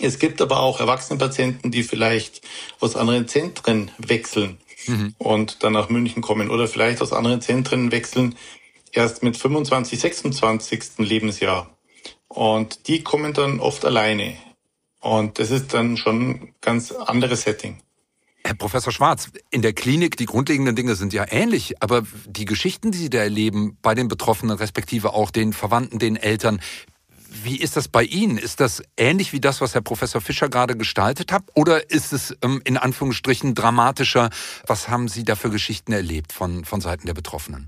Es 0.00 0.18
gibt 0.18 0.42
aber 0.42 0.60
auch 0.60 0.80
erwachsene 0.80 1.18
Patienten, 1.18 1.70
die 1.70 1.84
vielleicht 1.84 2.42
aus 2.80 2.96
anderen 2.96 3.28
Zentren 3.28 3.90
wechseln 3.98 4.58
mhm. 4.86 5.14
und 5.18 5.62
dann 5.62 5.74
nach 5.74 5.88
München 5.88 6.22
kommen 6.22 6.50
oder 6.50 6.66
vielleicht 6.66 7.02
aus 7.02 7.12
anderen 7.12 7.40
Zentren 7.40 7.92
wechseln 7.92 8.34
erst 8.92 9.22
mit 9.22 9.36
25, 9.36 9.98
26. 10.00 10.98
Lebensjahr. 10.98 11.70
Und 12.28 12.88
die 12.88 13.04
kommen 13.04 13.32
dann 13.32 13.60
oft 13.60 13.84
alleine. 13.84 14.36
Und 15.00 15.38
das 15.38 15.50
ist 15.50 15.74
dann 15.74 15.96
schon 15.96 16.30
ein 16.30 16.54
ganz 16.60 16.92
anderes 16.92 17.42
Setting. 17.42 17.82
Herr 18.44 18.54
Professor 18.54 18.92
Schwarz, 18.92 19.30
in 19.50 19.60
der 19.60 19.72
Klinik, 19.72 20.16
die 20.16 20.26
grundlegenden 20.26 20.76
Dinge 20.76 20.94
sind 20.94 21.12
ja 21.12 21.26
ähnlich, 21.28 21.82
aber 21.82 22.02
die 22.26 22.44
Geschichten, 22.44 22.92
die 22.92 22.98
Sie 22.98 23.10
da 23.10 23.18
erleben, 23.18 23.76
bei 23.82 23.94
den 23.96 24.06
Betroffenen, 24.06 24.56
respektive 24.56 25.14
auch 25.14 25.32
den 25.32 25.52
Verwandten, 25.52 25.98
den 25.98 26.14
Eltern, 26.14 26.60
wie 27.42 27.56
ist 27.56 27.76
das 27.76 27.88
bei 27.88 28.04
Ihnen? 28.04 28.38
Ist 28.38 28.60
das 28.60 28.82
ähnlich 28.96 29.32
wie 29.32 29.40
das, 29.40 29.60
was 29.60 29.74
Herr 29.74 29.80
Professor 29.80 30.20
Fischer 30.20 30.48
gerade 30.48 30.76
gestaltet 30.76 31.32
hat? 31.32 31.42
Oder 31.54 31.90
ist 31.90 32.12
es 32.12 32.36
ähm, 32.42 32.62
in 32.64 32.76
Anführungsstrichen 32.76 33.54
dramatischer? 33.54 34.30
Was 34.66 34.88
haben 34.88 35.08
Sie 35.08 35.24
da 35.24 35.34
für 35.34 35.50
Geschichten 35.50 35.92
erlebt 35.92 36.32
von, 36.32 36.64
von 36.64 36.80
Seiten 36.80 37.06
der 37.06 37.14
Betroffenen? 37.14 37.66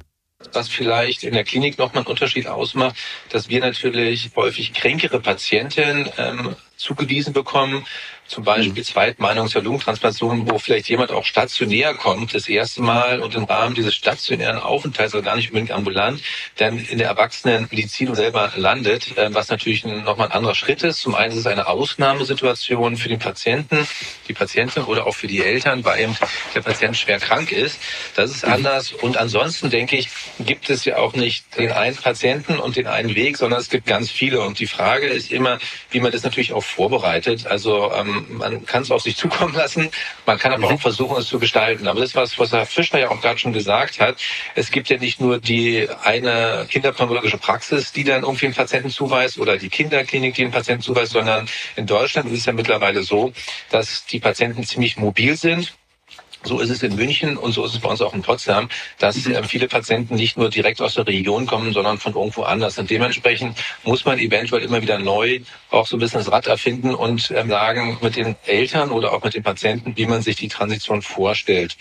Was 0.53 0.69
vielleicht 0.69 1.25
in 1.25 1.35
der 1.35 1.43
Klinik 1.45 1.79
nochmal 1.79 2.05
einen 2.05 2.11
Unterschied 2.11 2.47
ausmacht, 2.47 2.97
dass 3.31 3.49
wir 3.49 3.61
natürlich 3.61 4.31
häufig 4.37 4.73
kränkere 4.73 5.21
Patienten 5.21 6.09
ähm, 6.17 6.55
zugewiesen 6.79 7.33
bekommen, 7.33 7.85
zum 8.29 8.45
Beispiel 8.45 8.83
Zweitmeinungs- 8.83 9.55
der 9.55 9.63
Lungentransplantation, 9.63 10.51
wo 10.51 10.59
vielleicht 10.59 10.89
jemand 10.89 11.11
auch 11.11 11.25
stationär 11.25 11.95
kommt, 11.95 12.35
das 12.35 12.47
erste 12.49 12.83
Mal 12.83 13.21
und 13.21 13.35
im 13.35 13.45
Rahmen 13.45 13.75
dieses 13.75 13.95
stationären 13.95 14.59
Aufenthalts, 14.59 15.15
also 15.15 15.25
gar 15.25 15.37
nicht 15.37 15.49
unbedingt 15.49 15.71
ambulant, 15.71 16.21
dann 16.57 16.79
in 16.79 16.99
der 16.99 17.09
Erwachsenenmedizin 17.09 18.15
selber 18.15 18.53
landet, 18.57 19.17
äh, 19.17 19.35
was 19.35 19.49
natürlich 19.49 19.85
nochmal 19.85 20.29
ein 20.29 20.33
anderer 20.33 20.55
Schritt 20.55 20.83
ist. 20.83 21.01
Zum 21.01 21.15
einen 21.15 21.33
ist 21.33 21.39
es 21.39 21.47
eine 21.47 21.67
Ausnahmesituation 21.69 22.99
für 22.99 23.09
den 23.09 23.19
Patienten, 23.19 23.89
die 24.29 24.35
Patientin 24.35 24.85
oder 24.85 25.07
auch 25.07 25.15
für 25.15 25.27
die 25.27 25.43
Eltern, 25.43 25.85
weil 25.85 26.01
eben 26.01 26.17
der 26.55 26.61
Patient 26.61 26.97
schwer 26.97 27.19
krank 27.19 27.51
ist. 27.51 27.81
Das 28.15 28.31
ist 28.31 28.45
anders. 28.45 28.93
Und 28.93 29.17
ansonsten 29.17 29.71
denke 29.71 29.97
ich, 29.97 30.11
gibt 30.39 30.69
es 30.69 30.85
ja 30.85 30.99
auch 30.99 31.15
nicht 31.15 31.57
den 31.57 31.73
einen 31.73 31.97
Patienten 31.97 32.59
und 32.59 32.77
den 32.77 32.87
einen 32.87 33.15
Weg, 33.15 33.39
sondern 33.39 33.59
es 33.59 33.71
gibt 33.71 33.87
ganz 33.87 34.11
viele. 34.11 34.43
Und 34.43 34.61
die 34.61 34.67
Frage 34.67 35.07
ist 35.07 35.33
immer, 35.33 35.59
wie 35.91 36.01
man 36.01 36.13
das 36.13 36.23
natürlich 36.23 36.53
auch 36.53 36.63
vorbereitet. 36.69 37.47
Also 37.47 37.93
ähm, 37.93 38.27
man 38.31 38.67
kann 38.67 38.83
es 38.83 38.91
auf 38.91 39.03
sich 39.03 39.17
zukommen 39.17 39.55
lassen, 39.55 39.91
man 40.27 40.39
kann 40.39 40.53
aber 40.53 40.69
auch 40.69 40.81
versuchen, 40.81 41.17
es 41.19 41.29
zu 41.29 41.39
gestalten. 41.39 41.89
Aber 41.89 42.01
das, 42.01 42.15
was, 42.15 42.39
was 42.39 42.53
Herr 42.53 42.67
Fischner 42.67 43.01
ja 43.01 43.11
auch 43.11 43.21
gerade 43.21 43.39
schon 43.39 43.53
gesagt 43.53 44.01
hat, 44.01 44.17
es 44.55 44.71
gibt 44.71 44.89
ja 44.89 44.99
nicht 44.99 45.21
nur 45.21 45.39
die 45.39 45.89
eine 46.03 46.67
kinderpneumologische 46.71 47.39
Praxis, 47.39 47.93
die 47.93 48.05
dann 48.05 48.23
irgendwie 48.23 48.47
einen 48.47 48.55
Patienten 48.55 48.91
zuweist 48.91 49.39
oder 49.39 49.57
die 49.57 49.69
Kinderklinik, 49.69 50.35
die 50.35 50.43
einen 50.43 50.53
Patienten 50.53 50.83
zuweist, 50.83 51.13
sondern 51.13 51.49
in 51.77 51.87
Deutschland 51.87 52.31
ist 52.31 52.41
es 52.41 52.47
ja 52.47 52.53
mittlerweile 52.53 53.03
so, 53.03 53.33
dass 53.71 54.07
die 54.07 54.21
Patienten 54.21 54.65
ziemlich 54.65 54.97
mobil 54.97 55.37
sind 55.37 55.73
so 56.45 56.61
ist 56.61 56.71
es 56.71 56.83
in 56.83 56.95
München 56.95 57.37
und 57.37 57.53
so 57.53 57.65
ist 57.65 57.75
es 57.75 57.81
bei 57.81 57.89
uns 57.89 58.01
auch 58.01 58.15
in 58.15 58.23
Potsdam, 58.23 58.69
dass 58.99 59.27
äh, 59.27 59.43
viele 59.43 59.67
Patienten 59.67 60.15
nicht 60.15 60.37
nur 60.37 60.51
direkt 60.51 60.81
aus 60.81 60.95
der 60.95 61.07
Region 61.07 61.47
kommen, 61.47 61.73
sondern 61.73 61.99
von 61.99 62.15
irgendwo 62.15 62.43
anders. 62.43 62.79
Und 62.79 62.91
dementsprechend 62.91 63.59
muss 63.83 64.05
man 64.05 64.19
eventuell 64.19 64.63
immer 64.63 64.81
wieder 64.81 64.99
neu 64.99 65.41
auch 65.71 65.87
so 65.87 65.97
ein 65.97 66.01
bisschen 66.01 66.21
das 66.21 66.33
Rad 66.33 66.47
erfinden 66.47 66.95
und 66.95 67.31
ähm, 67.31 67.49
sagen 67.49 67.99
mit 68.01 68.17
den 68.17 68.37
Eltern 68.47 68.91
oder 68.91 69.13
auch 69.13 69.23
mit 69.23 69.35
den 69.35 69.43
Patienten, 69.43 69.97
wie 69.97 70.07
man 70.07 70.23
sich 70.23 70.37
die 70.37 70.49
Transition 70.49 71.03
vorstellt. 71.03 71.77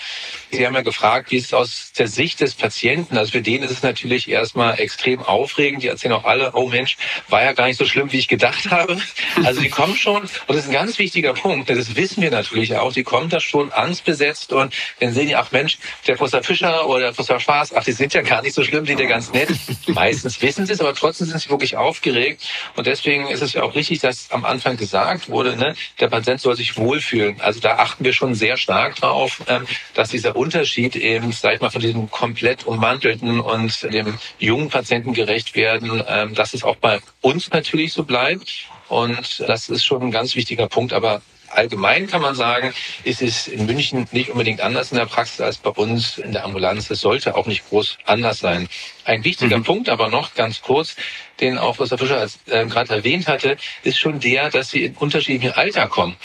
Sie 0.52 0.66
haben 0.66 0.76
ja 0.76 0.82
gefragt, 0.82 1.32
wie 1.32 1.38
ist 1.38 1.48
es 1.48 1.54
aus 1.54 1.92
der 1.98 2.08
Sicht 2.08 2.42
des 2.42 2.56
Patienten? 2.56 3.18
Also 3.18 3.32
für 3.32 3.42
den 3.42 3.64
ist 3.64 3.72
es 3.72 3.84
natürlich 3.84 4.30
erstmal 4.30 4.80
extrem 4.80 5.22
aufregend. 5.22 5.84
Die 5.84 5.88
erzählen 5.88 6.14
auch 6.14 6.26
alle, 6.26 6.52
oh 6.54 6.68
Mensch, 6.68 6.98
war 7.30 7.44
ja 7.44 7.54
gar 7.54 7.68
nicht 7.68 7.78
so 7.78 7.86
schlimm, 7.86 8.12
wie 8.12 8.20
ich 8.20 8.28
gedacht 8.28 8.70
habe. 8.72 8.98
Also 9.44 9.62
die 9.62 9.70
kommen 9.70 9.96
schon, 9.96 10.24
und 10.24 10.32
das 10.48 10.58
ist 10.58 10.68
ein 10.68 10.74
ganz 10.74 11.00
wichtiger 11.00 11.34
Punkt, 11.34 11.70
das 11.70 11.96
wissen 11.96 12.22
wir 12.22 12.32
natürlich 12.32 12.76
auch, 12.76 12.92
die 12.92 13.04
kommen 13.04 13.30
da 13.30 13.40
schon 13.40 13.72
angstbesetzt 13.72 14.52
und 14.54 14.74
dann 15.00 15.14
sehen 15.14 15.28
die, 15.28 15.36
ach 15.36 15.52
Mensch, 15.52 15.78
der 16.08 16.16
Professor 16.16 16.44
Fischer 16.44 16.88
oder 16.88 17.06
der 17.06 17.12
Professor 17.12 17.40
Schwarz, 17.40 17.74
ach, 17.76 17.84
die 17.84 17.92
sind 17.92 18.14
ja 18.14 18.22
gar 18.22 18.42
nicht 18.42 18.54
so 18.54 18.64
schlimm, 18.64 18.86
die 18.86 18.92
sind 18.92 19.00
ja 19.00 19.08
ganz 19.08 19.32
nett. 19.32 19.50
Meistens 19.88 20.42
wissen 20.42 20.66
sie 20.66 20.74
es, 20.74 20.82
aber 20.82 20.94
trotzdem 20.94 21.28
sind 21.28 21.40
sie 21.40 21.50
wirklich 21.50 21.78
aufgeregt. 21.78 22.48
Und 22.76 22.88
deswegen 22.88 23.28
ist 23.28 23.42
es 23.42 23.54
ja 23.54 23.64
auch 23.64 23.76
richtig, 23.78 24.00
dass 24.00 24.30
am 24.32 24.44
Anfang 24.44 24.76
gesagt 24.76 25.30
wurde, 25.30 25.56
ne, 25.56 25.76
der 26.00 26.10
Patient 26.10 26.42
soll 26.42 26.56
sich 26.56 26.78
wohlfühlen. 26.78 27.40
Also 27.40 27.60
da 27.62 27.78
achten 27.78 28.04
wir 28.04 28.14
schon 28.14 28.36
sehr 28.36 28.58
stark 28.58 28.98
drauf, 28.98 29.42
ähm, 29.48 29.66
dass 29.94 30.10
dieser 30.10 30.36
Unterschied 30.36 30.96
eben, 30.96 31.32
sag 31.32 31.56
ich 31.56 31.62
mal, 31.62 31.70
von 31.70 31.82
diesem 31.82 32.12
komplett 32.12 32.68
ummantelten 32.68 33.40
und 33.40 33.84
dem 33.84 34.18
jungen 34.40 34.70
Patienten 34.70 35.14
gerecht 35.14 35.56
werden, 35.56 36.04
ähm, 36.08 36.34
dass 36.34 36.54
es 36.54 36.64
auch 36.64 36.76
bei 36.76 37.00
uns 37.22 37.50
natürlich 37.52 37.94
so 37.94 38.04
bleibt. 38.04 38.66
Und 38.90 39.44
das 39.48 39.70
ist 39.70 39.86
schon 39.86 40.02
ein 40.02 40.12
ganz 40.12 40.36
wichtiger 40.36 40.68
Punkt. 40.68 40.94
Aber 40.94 41.22
allgemein 41.50 42.08
kann 42.08 42.22
man 42.22 42.36
sagen, 42.36 42.74
ist 43.04 43.22
es 43.22 43.48
in 43.48 43.66
München 43.66 44.08
nicht 44.12 44.30
unbedingt 44.30 44.62
anders 44.62 44.92
in 44.92 44.98
der 44.98 45.06
Praxis 45.06 45.42
als 45.42 45.58
bei 45.58 45.70
uns 45.70 46.18
in 46.18 46.32
der 46.32 46.44
Ambulanz. 46.44 46.90
Es 46.90 47.02
sollte 47.02 47.36
auch 47.36 47.46
nicht 47.46 47.68
groß 47.70 47.98
anders 48.06 48.40
sein. 48.40 48.68
Ein 49.06 49.24
wichtiger 49.24 49.58
mhm. 49.58 49.64
Punkt 49.64 49.90
aber 49.90 50.10
noch 50.10 50.34
ganz 50.36 50.62
kurz, 50.62 50.96
den 51.40 51.58
auch 51.58 51.78
Professor 51.78 51.98
Fischer 51.98 52.26
äh, 52.48 52.66
gerade 52.66 52.96
erwähnt 52.96 53.28
hatte, 53.28 53.58
ist 53.84 54.00
schon 54.00 54.20
der, 54.20 54.50
dass 54.50 54.70
sie 54.70 54.86
in 54.86 54.96
unterschiedlichen 54.96 55.54
Alter 55.54 55.88
kommen. 55.88 56.16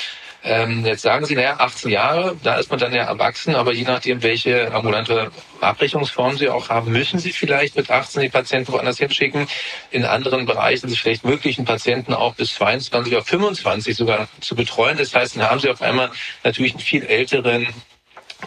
Ähm, 0.44 0.84
jetzt 0.84 1.02
sagen 1.02 1.24
Sie, 1.24 1.36
naja, 1.36 1.56
18 1.58 1.90
Jahre, 1.90 2.36
da 2.42 2.56
ist 2.56 2.68
man 2.68 2.80
dann 2.80 2.92
ja 2.92 3.04
erwachsen, 3.04 3.54
aber 3.54 3.72
je 3.72 3.84
nachdem, 3.84 4.22
welche 4.24 4.72
ambulante 4.72 5.30
Abrechnungsform 5.60 6.36
Sie 6.36 6.48
auch 6.48 6.68
haben, 6.68 6.90
müssen 6.90 7.20
Sie 7.20 7.32
vielleicht 7.32 7.76
mit 7.76 7.90
18 7.90 8.22
die 8.22 8.28
Patienten 8.28 8.72
woanders 8.72 8.98
hinschicken. 8.98 9.46
In 9.92 10.04
anderen 10.04 10.44
Bereichen 10.44 10.86
ist 10.86 10.94
es 10.94 10.98
vielleicht 10.98 11.24
möglich, 11.24 11.58
einen 11.58 11.66
Patienten 11.66 12.12
auch 12.12 12.34
bis 12.34 12.54
22 12.54 13.12
oder 13.12 13.24
25 13.24 13.96
sogar 13.96 14.28
zu 14.40 14.56
betreuen. 14.56 14.98
Das 14.98 15.14
heißt, 15.14 15.36
dann 15.36 15.48
haben 15.48 15.60
Sie 15.60 15.70
auf 15.70 15.80
einmal 15.80 16.10
natürlich 16.42 16.72
einen 16.72 16.80
viel 16.80 17.04
älteren 17.04 17.68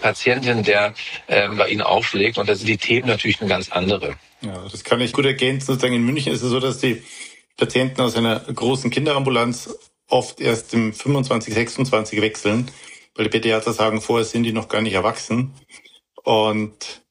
Patienten, 0.02 0.64
der 0.64 0.94
äh, 1.28 1.48
bei 1.48 1.70
Ihnen 1.70 1.82
aufschlägt. 1.82 2.38
Und 2.38 2.50
da 2.50 2.56
sind 2.56 2.68
die 2.68 2.78
Themen 2.78 3.08
natürlich 3.08 3.40
eine 3.40 3.50
ganz 3.50 3.72
andere. 3.72 4.16
Ja, 4.42 4.66
das 4.70 4.84
kann 4.84 5.00
ich 5.00 5.14
gut 5.14 5.25
ergänzen. 5.25 5.68
Sozusagen 5.68 5.96
in 5.96 6.04
München 6.04 6.34
ist 6.34 6.42
es 6.42 6.50
so, 6.50 6.60
dass 6.60 6.80
die 6.80 7.04
Patienten 7.56 8.02
aus 8.02 8.18
einer 8.18 8.42
großen 8.42 8.92
Kinderambulanz 8.92 9.70
oft 10.10 10.40
erst 10.40 10.74
im 10.74 10.94
25, 10.94 11.54
26 11.54 12.22
wechseln, 12.22 12.72
weil 13.16 13.26
die 13.26 13.32
Pädiater 13.32 13.74
sagen, 13.74 14.02
vorher 14.02 14.26
sind 14.26 14.44
die 14.44 14.54
noch 14.54 14.68
gar 14.68 14.82
nicht 14.82 14.94
erwachsen. 14.94 15.54
Und 16.24 17.04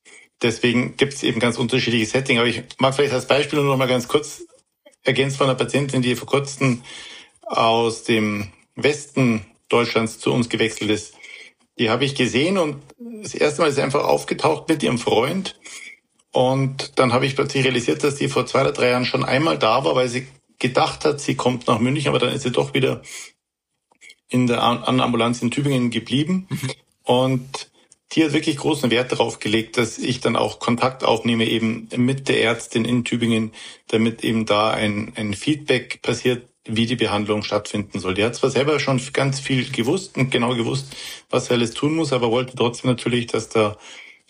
deswegen 0.43 0.97
gibt 0.97 1.15
es 1.15 1.23
eben 1.23 1.41
ganz 1.41 1.59
unterschiedliche 1.59 2.07
Settings. 2.07 2.41
Aber 2.41 2.49
ich 2.49 2.63
mag 2.79 2.95
vielleicht 2.95 3.15
als 3.15 3.27
Beispiel 3.27 3.59
nur 3.59 3.69
noch 3.69 3.77
mal 3.77 3.89
ganz 3.89 4.09
kurz 4.09 4.43
ergänzt 5.03 5.37
von 5.37 5.49
einer 5.49 5.59
Patientin, 5.59 6.03
die 6.03 6.17
vor 6.17 6.29
kurzem 6.29 6.83
aus 7.43 8.05
dem 8.05 8.53
Westen 8.75 9.45
Deutschlands 9.69 10.19
zu 10.19 10.33
uns 10.33 10.49
gewechselt 10.49 10.91
ist. 10.91 11.15
Die 11.79 11.91
habe 11.91 12.05
ich 12.05 12.15
gesehen 12.15 12.59
und 12.59 12.83
das 13.23 13.35
erste 13.35 13.63
Mal 13.63 13.69
ist 13.69 13.75
sie 13.77 13.83
einfach 13.83 14.05
aufgetaucht 14.05 14.69
mit 14.69 14.83
ihrem 14.83 14.99
Freund. 14.99 15.59
Und 16.33 16.99
dann 16.99 17.13
habe 17.13 17.27
ich 17.27 17.37
plötzlich 17.37 17.65
realisiert, 17.65 18.03
dass 18.03 18.17
die 18.17 18.29
vor 18.29 18.47
zwei 18.47 18.63
oder 18.63 18.73
drei 18.73 18.91
Jahren 18.91 19.05
schon 19.05 19.25
einmal 19.25 19.59
da 19.59 19.85
war, 19.85 19.95
weil 19.95 20.09
sie 20.09 20.27
gedacht 20.65 21.05
hat, 21.05 21.21
sie 21.21 21.35
kommt 21.35 21.67
nach 21.67 21.79
München, 21.79 22.09
aber 22.09 22.19
dann 22.19 22.33
ist 22.33 22.43
sie 22.43 22.51
doch 22.51 22.73
wieder 22.73 23.03
in 24.31 24.47
der 24.47 24.63
Ambulanz 24.63 25.43
in 25.43 25.51
Tübingen 25.51 25.91
geblieben. 25.91 26.47
Mhm. 26.49 26.71
Und 27.03 27.71
die 28.13 28.25
hat 28.25 28.33
wirklich 28.33 28.57
großen 28.57 28.91
Wert 28.91 29.13
darauf 29.13 29.41
gelegt, 29.41 29.77
dass 29.77 29.99
ich 29.99 30.21
dann 30.21 30.37
auch 30.37 30.61
Kontakt 30.61 31.05
aufnehme 31.05 31.47
eben 31.47 31.89
mit 31.97 32.29
der 32.29 32.43
Ärztin 32.43 32.87
in 32.87 33.05
Tübingen, 33.05 33.53
damit 33.89 34.25
eben 34.25 34.47
da 34.47 34.71
ein, 34.71 35.13
ein 35.17 35.35
Feedback 35.35 36.01
passiert, 36.01 36.49
wie 36.65 36.87
die 36.87 36.97
Behandlung 36.97 37.43
stattfinden 37.43 38.01
soll. 38.01 38.15
Die 38.15 38.25
hat 38.25 38.35
zwar 38.35 38.49
selber 38.49 38.81
schon 38.81 39.03
ganz 39.13 39.41
viel 39.41 39.71
gewusst 39.71 40.17
und 40.17 40.31
genau 40.31 40.55
gewusst, 40.55 40.97
was 41.29 41.51
er 41.51 41.57
alles 41.57 41.75
tun 41.75 41.95
muss, 41.95 42.15
aber 42.15 42.31
wollte 42.31 42.57
trotzdem 42.57 42.91
natürlich, 42.91 43.27
dass 43.27 43.51
da 43.51 43.77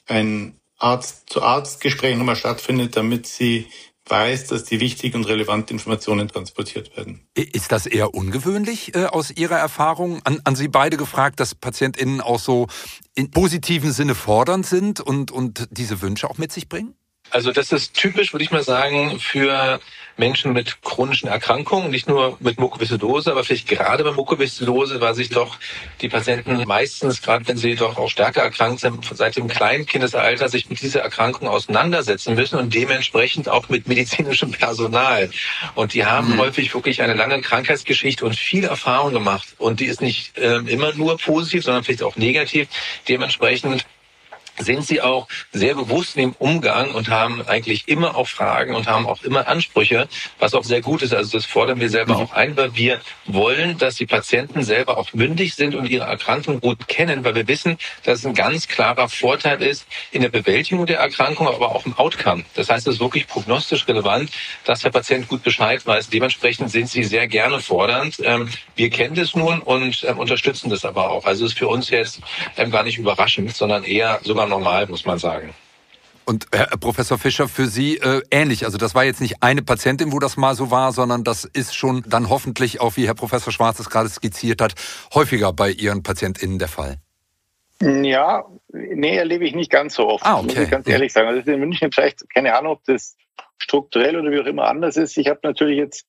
ein 0.06 0.58
Arzt-zu-Arzt-Gespräch 0.78 2.16
nochmal 2.16 2.34
stattfindet, 2.34 2.96
damit 2.96 3.28
sie 3.28 3.68
weiß, 4.08 4.46
dass 4.48 4.64
die 4.64 4.80
wichtigen 4.80 5.18
und 5.18 5.24
relevanten 5.24 5.76
Informationen 5.76 6.28
transportiert 6.28 6.96
werden. 6.96 7.26
Ist 7.34 7.72
das 7.72 7.86
eher 7.86 8.14
ungewöhnlich 8.14 8.94
äh, 8.94 9.06
aus 9.06 9.30
Ihrer 9.30 9.56
Erfahrung? 9.56 10.20
An, 10.24 10.40
an 10.44 10.56
Sie 10.56 10.68
beide 10.68 10.96
gefragt, 10.96 11.40
dass 11.40 11.54
PatientInnen 11.54 12.20
auch 12.20 12.38
so 12.38 12.66
in 13.14 13.30
positiven 13.30 13.92
Sinne 13.92 14.14
fordernd 14.14 14.66
sind 14.66 15.00
und, 15.00 15.30
und 15.30 15.68
diese 15.70 16.02
Wünsche 16.02 16.28
auch 16.28 16.38
mit 16.38 16.52
sich 16.52 16.68
bringen? 16.68 16.94
Also 17.34 17.50
das 17.50 17.72
ist 17.72 17.94
typisch, 17.94 18.32
würde 18.32 18.44
ich 18.44 18.52
mal 18.52 18.62
sagen, 18.62 19.18
für 19.18 19.80
Menschen 20.16 20.52
mit 20.52 20.82
chronischen 20.82 21.28
Erkrankungen, 21.28 21.90
nicht 21.90 22.08
nur 22.08 22.36
mit 22.38 22.60
Mukoviszidose, 22.60 23.32
aber 23.32 23.42
vielleicht 23.42 23.66
gerade 23.66 24.04
bei 24.04 24.12
Mukoviszidose, 24.12 25.00
weil 25.00 25.16
sich 25.16 25.30
doch 25.30 25.56
die 26.00 26.08
Patienten 26.08 26.62
meistens, 26.64 27.22
gerade 27.22 27.48
wenn 27.48 27.56
sie 27.56 27.74
doch 27.74 27.98
auch 27.98 28.08
stärker 28.08 28.42
erkrankt 28.42 28.78
sind, 28.78 29.04
seit 29.12 29.36
dem 29.36 29.48
kleinen 29.48 29.84
Kindesalter 29.84 30.48
sich 30.48 30.70
mit 30.70 30.80
dieser 30.80 31.00
Erkrankung 31.00 31.48
auseinandersetzen 31.48 32.36
müssen 32.36 32.56
und 32.56 32.72
dementsprechend 32.72 33.48
auch 33.48 33.68
mit 33.68 33.88
medizinischem 33.88 34.52
Personal. 34.52 35.28
Und 35.74 35.92
die 35.94 36.04
haben 36.04 36.34
mhm. 36.34 36.38
häufig 36.38 36.72
wirklich 36.72 37.02
eine 37.02 37.14
lange 37.14 37.40
Krankheitsgeschichte 37.40 38.24
und 38.24 38.36
viel 38.36 38.62
Erfahrung 38.62 39.12
gemacht. 39.12 39.56
Und 39.58 39.80
die 39.80 39.86
ist 39.86 40.00
nicht 40.00 40.38
äh, 40.38 40.58
immer 40.58 40.94
nur 40.94 41.18
positiv, 41.18 41.64
sondern 41.64 41.82
vielleicht 41.82 42.04
auch 42.04 42.14
negativ. 42.14 42.68
Dementsprechend 43.08 43.84
sind 44.58 44.84
sie 44.84 45.00
auch 45.00 45.28
sehr 45.52 45.74
bewusst 45.74 46.16
im 46.16 46.32
Umgang 46.38 46.90
und 46.92 47.08
haben 47.08 47.46
eigentlich 47.46 47.88
immer 47.88 48.16
auch 48.16 48.28
Fragen 48.28 48.74
und 48.74 48.86
haben 48.86 49.06
auch 49.06 49.22
immer 49.22 49.48
Ansprüche, 49.48 50.08
was 50.38 50.54
auch 50.54 50.64
sehr 50.64 50.80
gut 50.80 51.02
ist. 51.02 51.14
Also 51.14 51.38
das 51.38 51.46
fordern 51.46 51.80
wir 51.80 51.90
selber 51.90 52.16
auch 52.16 52.32
ein, 52.32 52.56
weil 52.56 52.74
wir 52.76 53.00
wollen, 53.26 53.78
dass 53.78 53.96
die 53.96 54.06
Patienten 54.06 54.62
selber 54.62 54.98
auch 54.98 55.12
mündig 55.12 55.54
sind 55.54 55.74
und 55.74 55.86
ihre 55.86 56.04
Erkrankung 56.04 56.60
gut 56.60 56.88
kennen, 56.88 57.24
weil 57.24 57.34
wir 57.34 57.48
wissen, 57.48 57.78
dass 58.04 58.20
es 58.20 58.26
ein 58.26 58.34
ganz 58.34 58.68
klarer 58.68 59.08
Vorteil 59.08 59.62
ist 59.62 59.86
in 60.10 60.22
der 60.22 60.28
Bewältigung 60.28 60.86
der 60.86 60.98
Erkrankung, 60.98 61.48
aber 61.48 61.74
auch 61.74 61.86
im 61.86 61.96
Outcome. 61.98 62.44
Das 62.54 62.68
heißt, 62.70 62.86
es 62.86 62.94
ist 62.94 63.00
wirklich 63.00 63.26
prognostisch 63.26 63.86
relevant, 63.88 64.30
dass 64.64 64.80
der 64.80 64.90
Patient 64.90 65.28
gut 65.28 65.42
Bescheid 65.42 65.84
weiß. 65.86 66.10
Dementsprechend 66.10 66.70
sind 66.70 66.88
sie 66.88 67.04
sehr 67.04 67.28
gerne 67.28 67.60
fordernd. 67.60 68.16
Ähm, 68.22 68.48
wir 68.76 68.90
kennen 68.90 69.14
das 69.14 69.34
nun 69.34 69.60
und 69.60 70.04
ähm, 70.04 70.18
unterstützen 70.18 70.70
das 70.70 70.84
aber 70.84 71.10
auch. 71.10 71.24
Also 71.24 71.44
es 71.44 71.52
ist 71.52 71.58
für 71.58 71.68
uns 71.68 71.90
jetzt 71.90 72.20
ähm, 72.56 72.70
gar 72.70 72.82
nicht 72.82 72.98
überraschend, 72.98 73.54
sondern 73.54 73.84
eher 73.84 74.20
sogar 74.22 74.43
sogar 74.44 74.58
normal, 74.58 74.86
muss 74.86 75.04
man 75.04 75.18
sagen. 75.18 75.54
Und 76.26 76.46
Herr 76.52 76.68
Professor 76.78 77.18
Fischer, 77.18 77.48
für 77.48 77.66
Sie 77.66 77.98
äh, 77.98 78.22
ähnlich. 78.30 78.64
Also 78.64 78.78
das 78.78 78.94
war 78.94 79.04
jetzt 79.04 79.20
nicht 79.20 79.42
eine 79.42 79.62
Patientin, 79.62 80.10
wo 80.10 80.18
das 80.18 80.38
mal 80.38 80.54
so 80.54 80.70
war, 80.70 80.92
sondern 80.92 81.22
das 81.22 81.44
ist 81.44 81.76
schon 81.76 82.02
dann 82.06 82.30
hoffentlich 82.30 82.80
auch, 82.80 82.96
wie 82.96 83.06
Herr 83.06 83.14
Professor 83.14 83.52
Schwarz 83.52 83.78
es 83.78 83.90
gerade 83.90 84.08
skizziert 84.08 84.62
hat, 84.62 84.74
häufiger 85.12 85.52
bei 85.52 85.70
Ihren 85.70 86.02
PatientInnen 86.02 86.58
der 86.58 86.68
Fall. 86.68 86.96
Ja, 87.82 88.44
nee, 88.72 89.16
erlebe 89.16 89.44
ich 89.44 89.54
nicht 89.54 89.70
ganz 89.70 89.94
so 89.94 90.08
oft, 90.08 90.24
ah, 90.24 90.38
okay. 90.38 90.46
muss 90.46 90.56
ich 90.56 90.70
ganz 90.70 90.88
ehrlich 90.88 91.12
sagen. 91.12 91.28
Also 91.28 91.40
das 91.40 91.48
ist 91.48 91.52
in 91.52 91.60
München 91.60 91.92
vielleicht, 91.92 92.22
keine 92.32 92.56
Ahnung, 92.56 92.72
ob 92.72 92.84
das 92.84 93.16
strukturell 93.58 94.18
oder 94.18 94.30
wie 94.30 94.40
auch 94.40 94.46
immer 94.46 94.66
anders 94.68 94.96
ist. 94.96 95.18
Ich 95.18 95.28
habe 95.28 95.40
natürlich 95.42 95.76
jetzt 95.76 96.06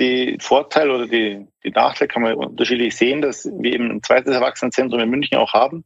die 0.00 0.38
Vorteil 0.40 0.90
oder 0.90 1.06
die, 1.06 1.46
die 1.62 1.70
Nachteile 1.70 2.08
kann 2.08 2.22
man 2.22 2.34
unterschiedlich 2.34 2.96
sehen, 2.96 3.20
dass 3.20 3.44
wir 3.44 3.74
eben 3.74 3.90
ein 3.90 4.02
zweites 4.02 4.34
Erwachsenenzentrum 4.34 5.00
in 5.00 5.10
München 5.10 5.36
auch 5.36 5.52
haben 5.52 5.84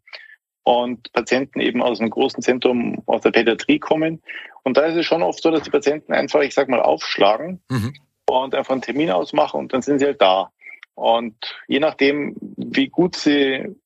und 0.67 1.13
Patienten 1.13 1.61
eben 1.61 1.81
aus 1.81 2.01
einem 2.01 2.11
großen 2.11 2.43
Zentrum 2.43 3.01
aus 3.07 3.21
der 3.21 3.31
Pädiatrie 3.31 3.79
kommen. 3.79 4.21
Und 4.65 4.77
da 4.77 4.83
ist 4.87 4.97
es 4.97 5.07
schon 5.07 5.23
oft 5.23 5.41
so, 5.41 5.53
dass 5.53 5.63
die 5.63 5.71
Patienten 5.71 6.13
einfach, 6.13 6.41
ich 6.41 6.55
sag 6.55 6.69
mal, 6.69 6.83
aufschlagen 6.83 7.61
mhm. 7.71 7.95
und 8.29 8.53
einfach 8.53 8.73
einen 8.73 8.83
Termin 8.83 9.13
ausmachen 9.13 9.61
und 9.61 9.73
dann 9.73 9.83
sind 9.83 10.01
sie 10.01 10.07
halt 10.07 10.21
da. 10.21 10.51
Und 10.97 11.37
je 11.69 11.79
nachdem, 11.79 12.35
wie 12.57 12.89
gut 12.89 13.15
sie 13.15 13.77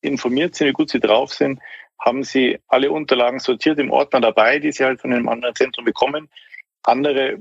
informiert 0.00 0.54
sind, 0.54 0.68
wie 0.68 0.72
gut 0.74 0.90
sie 0.90 1.00
drauf 1.00 1.34
sind, 1.34 1.58
haben 1.98 2.22
sie 2.22 2.60
alle 2.68 2.92
Unterlagen 2.92 3.40
sortiert 3.40 3.80
im 3.80 3.90
Ordner 3.90 4.20
dabei, 4.20 4.60
die 4.60 4.70
sie 4.70 4.84
halt 4.84 5.00
von 5.00 5.12
einem 5.12 5.28
anderen 5.28 5.56
Zentrum 5.56 5.84
bekommen. 5.84 6.28
Andere 6.84 7.38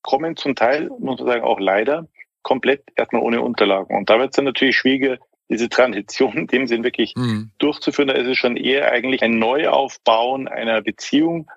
kommen 0.00 0.36
zum 0.36 0.54
Teil, 0.54 0.88
muss 0.98 1.18
man 1.18 1.28
sagen, 1.28 1.44
auch 1.44 1.60
leider 1.60 2.08
komplett 2.42 2.82
erstmal 2.96 3.20
ohne 3.20 3.42
Unterlagen. 3.42 3.94
Und 3.94 4.08
da 4.08 4.18
wird 4.18 4.30
es 4.30 4.36
dann 4.36 4.46
natürlich 4.46 4.78
schwieriger, 4.78 5.18
diese 5.48 5.68
Transition 5.68 6.36
in 6.36 6.46
dem 6.46 6.66
Sinn 6.66 6.84
wirklich 6.84 7.14
mhm. 7.16 7.50
durchzuführen. 7.58 8.08
Da 8.08 8.14
ist 8.14 8.26
es 8.26 8.36
schon 8.36 8.56
eher 8.56 8.90
eigentlich 8.90 9.22
ein 9.22 9.38
Neuaufbauen 9.38 10.48
einer 10.48 10.82
Beziehung, 10.82 11.50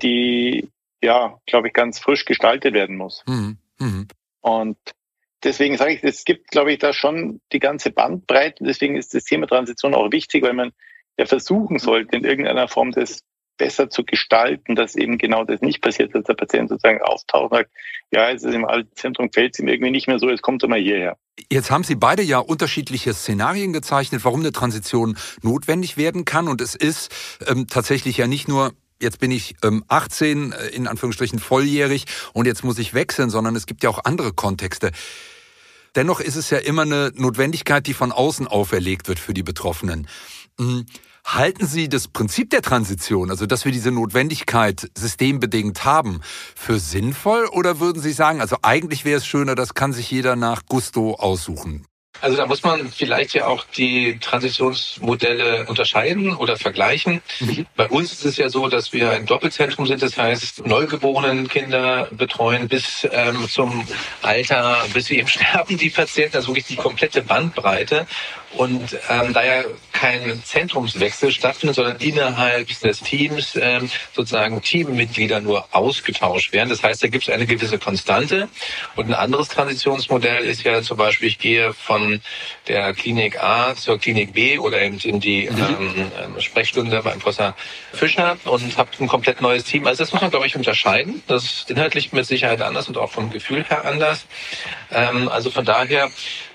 die, 0.00 0.70
ja, 1.02 1.38
glaube 1.46 1.68
ich, 1.68 1.74
ganz 1.74 1.98
frisch 1.98 2.24
gestaltet 2.24 2.74
werden 2.74 2.96
muss. 2.96 3.22
Mhm. 3.26 3.58
Mhm. 3.78 4.08
Und 4.40 4.78
deswegen 5.44 5.76
sage 5.76 5.94
ich, 5.94 6.04
es 6.04 6.24
gibt, 6.24 6.50
glaube 6.50 6.72
ich, 6.72 6.78
da 6.78 6.92
schon 6.92 7.40
die 7.52 7.58
ganze 7.58 7.90
Bandbreite. 7.90 8.64
Deswegen 8.64 8.96
ist 8.96 9.14
das 9.14 9.24
Thema 9.24 9.46
Transition 9.46 9.94
auch 9.94 10.10
wichtig, 10.10 10.42
weil 10.42 10.54
man 10.54 10.72
der 11.18 11.26
versuchen 11.26 11.78
sollte, 11.78 12.16
in 12.16 12.24
irgendeiner 12.24 12.68
Form 12.68 12.92
das 12.92 13.24
besser 13.58 13.90
zu 13.90 14.04
gestalten, 14.04 14.74
dass 14.74 14.94
eben 14.94 15.18
genau 15.18 15.44
das 15.44 15.60
nicht 15.60 15.82
passiert, 15.82 16.14
dass 16.14 16.24
der 16.24 16.34
Patient 16.34 16.68
sozusagen 16.68 17.02
auftaucht 17.02 17.50
und 17.52 17.58
sagt, 17.58 17.70
ja, 18.10 18.30
es 18.30 18.42
ist 18.42 18.54
im 18.54 18.64
alten 18.64 18.94
Zentrum, 18.94 19.30
fällt 19.30 19.54
es 19.54 19.58
ihm 19.60 19.68
irgendwie 19.68 19.90
nicht 19.90 20.06
mehr 20.06 20.18
so, 20.18 20.30
jetzt 20.30 20.42
kommt 20.42 20.62
er 20.62 20.68
mal 20.68 20.80
hierher. 20.80 21.16
Jetzt 21.50 21.70
haben 21.70 21.84
Sie 21.84 21.94
beide 21.94 22.22
ja 22.22 22.38
unterschiedliche 22.38 23.12
Szenarien 23.12 23.72
gezeichnet, 23.72 24.24
warum 24.24 24.40
eine 24.40 24.52
Transition 24.52 25.16
notwendig 25.42 25.96
werden 25.96 26.24
kann. 26.24 26.48
Und 26.48 26.60
es 26.60 26.74
ist 26.74 27.14
ähm, 27.46 27.66
tatsächlich 27.68 28.16
ja 28.16 28.26
nicht 28.26 28.48
nur 28.48 28.72
jetzt 29.00 29.20
bin 29.20 29.30
ich 29.30 29.54
ähm, 29.62 29.84
18, 29.88 30.52
äh, 30.52 30.66
in 30.68 30.88
Anführungsstrichen 30.88 31.38
volljährig 31.38 32.06
und 32.32 32.46
jetzt 32.46 32.64
muss 32.64 32.78
ich 32.78 32.94
wechseln, 32.94 33.30
sondern 33.30 33.54
es 33.54 33.66
gibt 33.66 33.84
ja 33.84 33.90
auch 33.90 34.04
andere 34.04 34.32
Kontexte. 34.32 34.90
Dennoch 35.94 36.20
ist 36.20 36.36
es 36.36 36.50
ja 36.50 36.58
immer 36.58 36.82
eine 36.82 37.12
Notwendigkeit, 37.14 37.86
die 37.86 37.94
von 37.94 38.12
außen 38.12 38.46
auferlegt 38.46 39.08
wird 39.08 39.18
für 39.18 39.34
die 39.34 39.42
Betroffenen. 39.42 40.08
Halten 41.34 41.66
Sie 41.66 41.90
das 41.90 42.08
Prinzip 42.08 42.48
der 42.48 42.62
Transition, 42.62 43.28
also 43.28 43.44
dass 43.44 43.66
wir 43.66 43.70
diese 43.70 43.90
Notwendigkeit 43.90 44.90
systembedingt 44.96 45.84
haben, 45.84 46.22
für 46.56 46.78
sinnvoll 46.78 47.44
oder 47.52 47.80
würden 47.80 48.00
Sie 48.00 48.12
sagen, 48.12 48.40
also 48.40 48.56
eigentlich 48.62 49.04
wäre 49.04 49.18
es 49.18 49.26
schöner, 49.26 49.54
das 49.54 49.74
kann 49.74 49.92
sich 49.92 50.10
jeder 50.10 50.36
nach 50.36 50.62
Gusto 50.66 51.16
aussuchen? 51.16 51.84
Also 52.20 52.36
da 52.36 52.46
muss 52.46 52.62
man 52.62 52.90
vielleicht 52.90 53.34
ja 53.34 53.46
auch 53.46 53.64
die 53.76 54.18
Transitionsmodelle 54.18 55.66
unterscheiden 55.66 56.34
oder 56.34 56.56
vergleichen. 56.56 57.22
Mhm. 57.40 57.66
Bei 57.76 57.88
uns 57.88 58.12
ist 58.12 58.24
es 58.24 58.36
ja 58.38 58.48
so, 58.48 58.68
dass 58.68 58.92
wir 58.92 59.10
ein 59.10 59.26
Doppelzentrum 59.26 59.86
sind, 59.86 60.02
das 60.02 60.16
heißt 60.16 60.66
neugeborenen 60.66 61.46
Kinder 61.48 62.08
betreuen 62.10 62.68
bis 62.68 63.06
ähm, 63.12 63.48
zum 63.48 63.86
Alter, 64.22 64.84
bis 64.92 65.06
sie 65.06 65.18
eben 65.18 65.28
sterben, 65.28 65.76
die 65.76 65.90
Patienten, 65.90 66.36
also 66.36 66.48
wirklich 66.48 66.66
die 66.66 66.76
komplette 66.76 67.22
Bandbreite. 67.22 68.06
Und 68.54 68.98
ähm, 69.10 69.34
da 69.34 69.44
ja 69.44 69.64
kein 69.92 70.42
Zentrumswechsel 70.42 71.32
stattfindet, 71.32 71.76
sondern 71.76 71.96
innerhalb 71.98 72.68
des 72.80 73.00
Teams 73.00 73.58
ähm, 73.60 73.90
sozusagen 74.14 74.62
Teammitglieder 74.62 75.40
nur 75.40 75.66
ausgetauscht 75.72 76.52
werden. 76.52 76.70
Das 76.70 76.82
heißt, 76.82 77.02
da 77.02 77.08
gibt 77.08 77.24
es 77.24 77.34
eine 77.34 77.46
gewisse 77.46 77.78
Konstante. 77.78 78.48
Und 78.96 79.06
ein 79.06 79.14
anderes 79.14 79.48
Transitionsmodell 79.48 80.44
ist 80.44 80.62
ja 80.62 80.80
zum 80.82 80.96
Beispiel, 80.96 81.28
ich 81.28 81.38
gehe 81.38 81.74
von 81.74 82.20
der 82.68 82.94
Klinik 82.94 83.42
A 83.42 83.74
zur 83.74 83.98
Klinik 83.98 84.32
B 84.32 84.58
oder 84.58 84.80
eben 84.80 84.98
in 84.98 85.20
die 85.20 85.50
mhm. 85.50 86.10
ähm, 86.22 86.40
Sprechstunde 86.40 87.02
beim 87.02 87.18
Professor 87.18 87.54
Fischer 87.92 88.38
und 88.44 88.76
habe 88.78 88.90
ein 89.00 89.08
komplett 89.08 89.40
neues 89.40 89.64
Team. 89.64 89.86
Also 89.86 90.04
das 90.04 90.12
muss 90.12 90.22
man, 90.22 90.30
glaube 90.30 90.46
ich, 90.46 90.56
unterscheiden. 90.56 91.22
Das 91.26 91.44
ist 91.44 91.70
inhaltlich 91.70 92.12
mit 92.12 92.24
Sicherheit 92.24 92.62
anders 92.62 92.88
und 92.88 92.96
auch 92.96 93.10
vom 93.10 93.30
Gefühl 93.30 93.64
her 93.64 93.84
anders. 93.84 94.26
Ähm, 94.90 95.28
also 95.28 95.50
von 95.50 95.64
daher 95.64 96.10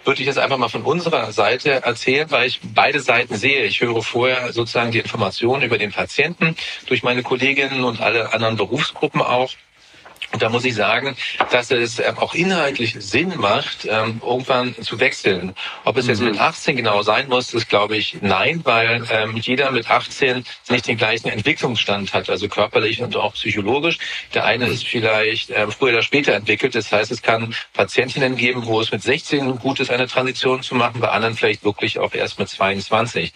würde 0.06 0.22
ich 0.22 0.28
jetzt 0.28 0.38
einfach 0.40 0.58
mal 0.58 0.70
von 0.70 0.84
unserer 0.84 1.32
Seite 1.32 1.84
erzählen, 1.84 2.30
weil 2.30 2.48
ich 2.48 2.60
beide 2.74 3.00
Seiten 3.00 3.36
sehe. 3.36 3.66
Ich 3.66 3.82
höre 3.82 4.02
vorher 4.02 4.52
sozusagen 4.54 4.92
die 4.92 5.00
Informationen 5.00 5.64
über 5.64 5.78
den 5.78 5.92
Patienten 5.92 6.56
durch 6.88 7.04
meine 7.04 7.24
Kolleginnen 7.24 7.84
und 7.84 8.02
alle 8.02 8.34
anderen 8.34 8.58
Berufsgruppen 8.58 9.22
auch. 9.22 9.52
Und 10.34 10.42
da 10.42 10.50
muss 10.50 10.66
ich 10.66 10.74
sagen, 10.74 11.16
dass 11.52 11.70
es 11.70 12.00
ähm, 12.00 12.18
auch 12.18 12.34
inhaltlich 12.34 12.96
Sinn 13.00 13.34
macht, 13.38 13.86
ähm, 13.88 14.20
irgendwann 14.26 14.76
zu 14.82 15.00
wechseln. 15.00 15.54
Ob 15.86 15.96
es 15.98 16.08
jetzt 16.08 16.22
mhm. 16.22 16.32
mit 16.32 16.40
18 16.40 16.76
genau 16.76 17.04
sein 17.04 17.30
muss, 17.30 17.54
ist 17.54 17.70
glaube 17.70 17.96
ich 17.98 18.18
nein, 18.22 18.62
weil 18.64 19.06
ähm, 19.12 19.38
jeder 19.38 19.70
mit 19.72 19.90
18 19.90 20.44
nicht 20.70 20.88
den 20.88 20.98
gleichen 20.98 21.30
Entwicklungsstand 21.30 22.14
hat, 22.14 22.32
also 22.32 22.50
körperlich 22.50 23.02
und 23.02 23.16
auch 23.16 23.34
psychologisch. 23.36 24.00
Der 24.34 24.46
eine 24.46 24.66
ist 24.66 24.88
vielleicht 24.88 25.52
früher 25.78 25.94
oder 25.94 26.02
später 26.02 26.34
entwickelt. 26.34 26.74
Das 26.74 26.92
heißt, 26.92 27.12
es 27.12 27.22
kann 27.22 27.54
Patientinnen 27.74 28.36
geben, 28.36 28.66
wo 28.66 28.82
es 28.82 28.92
mit 28.92 29.04
16 29.04 29.60
gut 29.60 29.80
ist, 29.80 29.92
eine 29.92 30.08
Transition 30.08 30.64
zu 30.64 30.74
machen, 30.74 31.00
bei 31.00 31.10
anderen 31.10 31.36
vielleicht 31.36 31.64
wirklich 31.64 32.00
auch 32.00 32.14
erst 32.14 32.40
mit 32.40 32.50
22. 32.50 33.32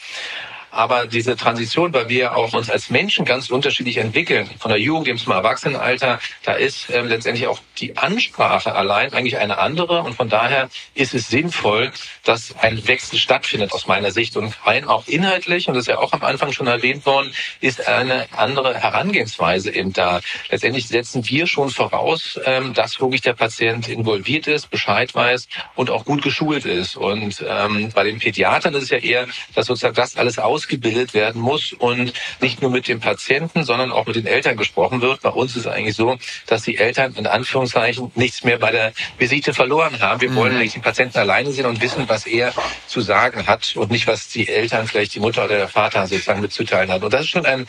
Aber 0.77 1.07
diese 1.07 1.35
Transition, 1.35 1.91
weil 1.91 2.07
wir 2.07 2.37
auch 2.37 2.53
uns 2.53 2.69
als 2.69 2.91
Menschen 2.91 3.25
ganz 3.25 3.49
unterschiedlich 3.49 3.97
entwickeln, 3.97 4.47
von 4.59 4.69
der 4.69 4.79
Jugend 4.79 5.07
eben 5.07 5.17
zum 5.17 5.33
Erwachsenenalter, 5.33 6.19
da 6.43 6.53
ist 6.53 6.91
ähm, 6.91 7.07
letztendlich 7.07 7.47
auch 7.47 7.59
die 7.79 7.97
Ansprache 7.97 8.75
allein 8.75 9.11
eigentlich 9.11 9.39
eine 9.39 9.57
andere. 9.57 10.03
Und 10.03 10.13
von 10.13 10.29
daher 10.29 10.69
ist 10.93 11.15
es 11.15 11.29
sinnvoll, 11.29 11.91
dass 12.23 12.55
ein 12.61 12.87
Wechsel 12.87 13.17
stattfindet 13.17 13.71
aus 13.71 13.87
meiner 13.87 14.11
Sicht. 14.11 14.37
Und 14.37 14.53
rein 14.67 14.85
auch 14.85 15.07
inhaltlich, 15.07 15.67
und 15.67 15.73
das 15.73 15.85
ist 15.85 15.87
ja 15.87 15.97
auch 15.97 16.13
am 16.13 16.21
Anfang 16.21 16.53
schon 16.53 16.67
erwähnt 16.67 17.07
worden, 17.07 17.33
ist 17.59 17.87
eine 17.87 18.27
andere 18.37 18.75
Herangehensweise 18.75 19.73
eben 19.73 19.93
da. 19.93 20.21
Letztendlich 20.51 20.87
setzen 20.87 21.27
wir 21.27 21.47
schon 21.47 21.71
voraus, 21.71 22.39
ähm, 22.45 22.75
dass 22.75 23.01
wirklich 23.01 23.21
der 23.21 23.33
Patient 23.33 23.89
involviert 23.89 24.45
ist, 24.45 24.69
Bescheid 24.69 25.15
weiß 25.15 25.47
und 25.73 25.89
auch 25.89 26.05
gut 26.05 26.21
geschult 26.21 26.65
ist. 26.65 26.95
Und 26.97 27.43
ähm, 27.49 27.89
bei 27.95 28.03
den 28.03 28.19
Pädiatern 28.19 28.75
ist 28.75 28.83
es 28.83 28.89
ja 28.91 28.99
eher, 28.99 29.27
dass 29.55 29.65
sozusagen 29.65 29.95
das 29.95 30.15
alles 30.17 30.37
aus 30.37 30.66
ausgebildet 30.67 31.13
werden 31.13 31.41
muss 31.41 31.73
und 31.73 32.13
nicht 32.41 32.61
nur 32.61 32.69
mit 32.69 32.87
dem 32.87 32.99
Patienten, 32.99 33.63
sondern 33.63 33.91
auch 33.91 34.05
mit 34.05 34.17
den 34.17 34.27
Eltern 34.27 34.57
gesprochen 34.57 35.01
wird. 35.01 35.21
Bei 35.21 35.29
uns 35.29 35.51
ist 35.51 35.65
es 35.65 35.67
eigentlich 35.67 35.95
so, 35.95 36.17
dass 36.45 36.63
die 36.63 36.77
Eltern 36.77 37.15
in 37.15 37.25
Anführungszeichen 37.25 38.11
nichts 38.15 38.43
mehr 38.43 38.57
bei 38.57 38.71
der 38.71 38.91
Visite 39.17 39.53
verloren 39.53 40.01
haben. 40.01 40.19
Wir 40.19 40.35
wollen 40.35 40.53
mhm. 40.53 40.59
nicht 40.59 40.75
den 40.75 40.81
Patienten 40.81 41.17
alleine 41.19 41.51
sehen 41.51 41.65
und 41.65 41.81
wissen, 41.81 42.03
was 42.07 42.25
er 42.25 42.53
zu 42.87 42.99
sagen 42.99 43.47
hat 43.47 43.75
und 43.75 43.91
nicht, 43.91 44.07
was 44.07 44.27
die 44.27 44.49
Eltern, 44.49 44.87
vielleicht 44.87 45.15
die 45.15 45.21
Mutter 45.21 45.45
oder 45.45 45.57
der 45.57 45.69
Vater 45.69 46.05
sozusagen 46.05 46.41
mitzuteilen 46.41 46.91
hat. 46.91 47.01
Und 47.01 47.13
das 47.13 47.21
ist 47.21 47.29
schon 47.29 47.45
eine 47.45 47.65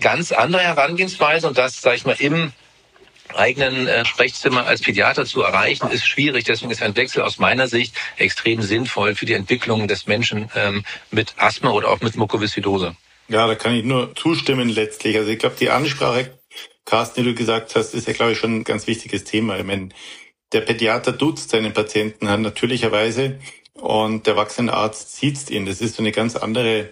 ganz 0.00 0.32
andere 0.32 0.62
Herangehensweise 0.62 1.46
und 1.46 1.58
das, 1.58 1.80
sage 1.80 1.96
ich 1.96 2.04
mal, 2.04 2.16
im 2.18 2.52
eigenen 3.36 3.86
äh, 3.86 4.04
Sprechzimmer 4.04 4.66
als 4.66 4.80
Pädiater 4.80 5.24
zu 5.24 5.42
erreichen, 5.42 5.90
ist 5.90 6.06
schwierig. 6.06 6.44
Deswegen 6.44 6.70
ist 6.70 6.82
ein 6.82 6.96
Wechsel 6.96 7.22
aus 7.22 7.38
meiner 7.38 7.68
Sicht 7.68 7.94
extrem 8.16 8.62
sinnvoll 8.62 9.14
für 9.14 9.26
die 9.26 9.34
Entwicklung 9.34 9.88
des 9.88 10.06
Menschen 10.06 10.50
ähm, 10.54 10.84
mit 11.10 11.34
Asthma 11.36 11.70
oder 11.70 11.88
auch 11.88 12.00
mit 12.00 12.16
Mukoviszidose. 12.16 12.96
Ja, 13.28 13.46
da 13.46 13.54
kann 13.54 13.74
ich 13.74 13.84
nur 13.84 14.14
zustimmen 14.16 14.68
letztlich. 14.68 15.16
Also 15.16 15.30
ich 15.30 15.38
glaube, 15.38 15.56
die 15.58 15.70
Ansprache, 15.70 16.38
Carsten, 16.84 17.22
die 17.22 17.30
du 17.30 17.34
gesagt 17.34 17.76
hast, 17.76 17.94
ist 17.94 18.08
ja, 18.08 18.12
glaube 18.12 18.32
ich, 18.32 18.38
schon 18.38 18.56
ein 18.56 18.64
ganz 18.64 18.86
wichtiges 18.86 19.24
Thema. 19.24 19.58
Ich 19.58 19.64
meine, 19.64 19.90
der 20.52 20.62
Pädiater 20.62 21.12
duzt 21.12 21.50
seinen 21.50 21.72
Patienten 21.72 22.26
natürlicherweise 22.42 23.38
und 23.74 24.26
der 24.26 24.34
Erwachsenenarzt 24.34 25.16
sieht 25.16 25.48
ihn. 25.50 25.66
Das 25.66 25.80
ist 25.80 25.96
so 25.96 26.02
eine 26.02 26.12
ganz 26.12 26.34
andere 26.34 26.90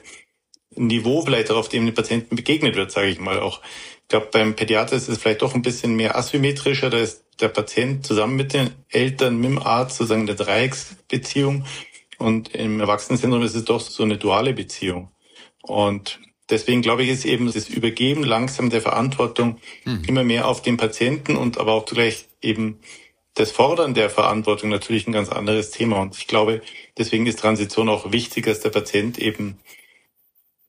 Niveau 0.77 1.23
vielleicht 1.23 1.51
auf 1.51 1.69
dem 1.69 1.87
den 1.87 1.95
Patienten 1.95 2.37
begegnet 2.37 2.77
wird, 2.77 2.93
sage 2.93 3.09
ich 3.09 3.19
mal 3.19 3.41
auch. 3.41 3.61
Ich 4.09 4.11
glaube, 4.11 4.29
beim 4.33 4.57
Pädiater 4.57 4.97
ist 4.97 5.11
es 5.11 5.19
vielleicht 5.19 5.43
doch 5.43 5.55
ein 5.55 5.61
bisschen 5.61 5.95
mehr 5.95 6.17
asymmetrischer. 6.17 6.89
Da 6.89 6.97
ist 6.97 7.25
der 7.43 7.49
Patient 7.49 8.07
zusammen 8.07 8.37
mit 8.37 8.55
den 8.55 8.71
Eltern, 8.89 9.37
mit 9.37 9.51
dem 9.51 9.59
Arzt, 9.59 9.99
sozusagen 9.99 10.25
der 10.25 10.35
Dreiecksbeziehung. 10.35 11.67
Und 12.17 12.55
im 12.55 12.81
Erwachsenenzentrum 12.81 13.43
ist 13.43 13.55
es 13.55 13.67
doch 13.67 13.81
so 13.81 14.03
eine 14.03 14.17
duale 14.17 14.55
Beziehung. 14.55 15.11
Und 15.61 16.21
deswegen 16.49 16.81
glaube 16.81 17.03
ich, 17.03 17.11
ist 17.11 17.27
eben 17.27 17.53
das 17.53 17.69
Übergeben 17.69 18.25
langsam 18.25 18.71
der 18.71 18.81
Verantwortung 18.81 19.59
mhm. 19.85 20.05
immer 20.07 20.25
mehr 20.25 20.49
auf 20.49 20.63
den 20.63 20.79
Patienten 20.79 21.37
und 21.37 21.59
aber 21.59 21.75
auch 21.75 21.85
zugleich 21.85 22.29
eben 22.41 22.81
das 23.35 23.51
Fordern 23.51 23.93
der 23.93 24.09
Verantwortung 24.09 24.71
natürlich 24.71 25.07
ein 25.07 25.13
ganz 25.13 25.29
anderes 25.29 25.71
Thema. 25.71 26.01
Und 26.01 26.17
ich 26.17 26.27
glaube, 26.27 26.63
deswegen 26.97 27.27
ist 27.27 27.41
Transition 27.41 27.91
auch 27.91 28.11
wichtig, 28.11 28.47
dass 28.47 28.61
der 28.61 28.71
Patient 28.71 29.19
eben 29.19 29.59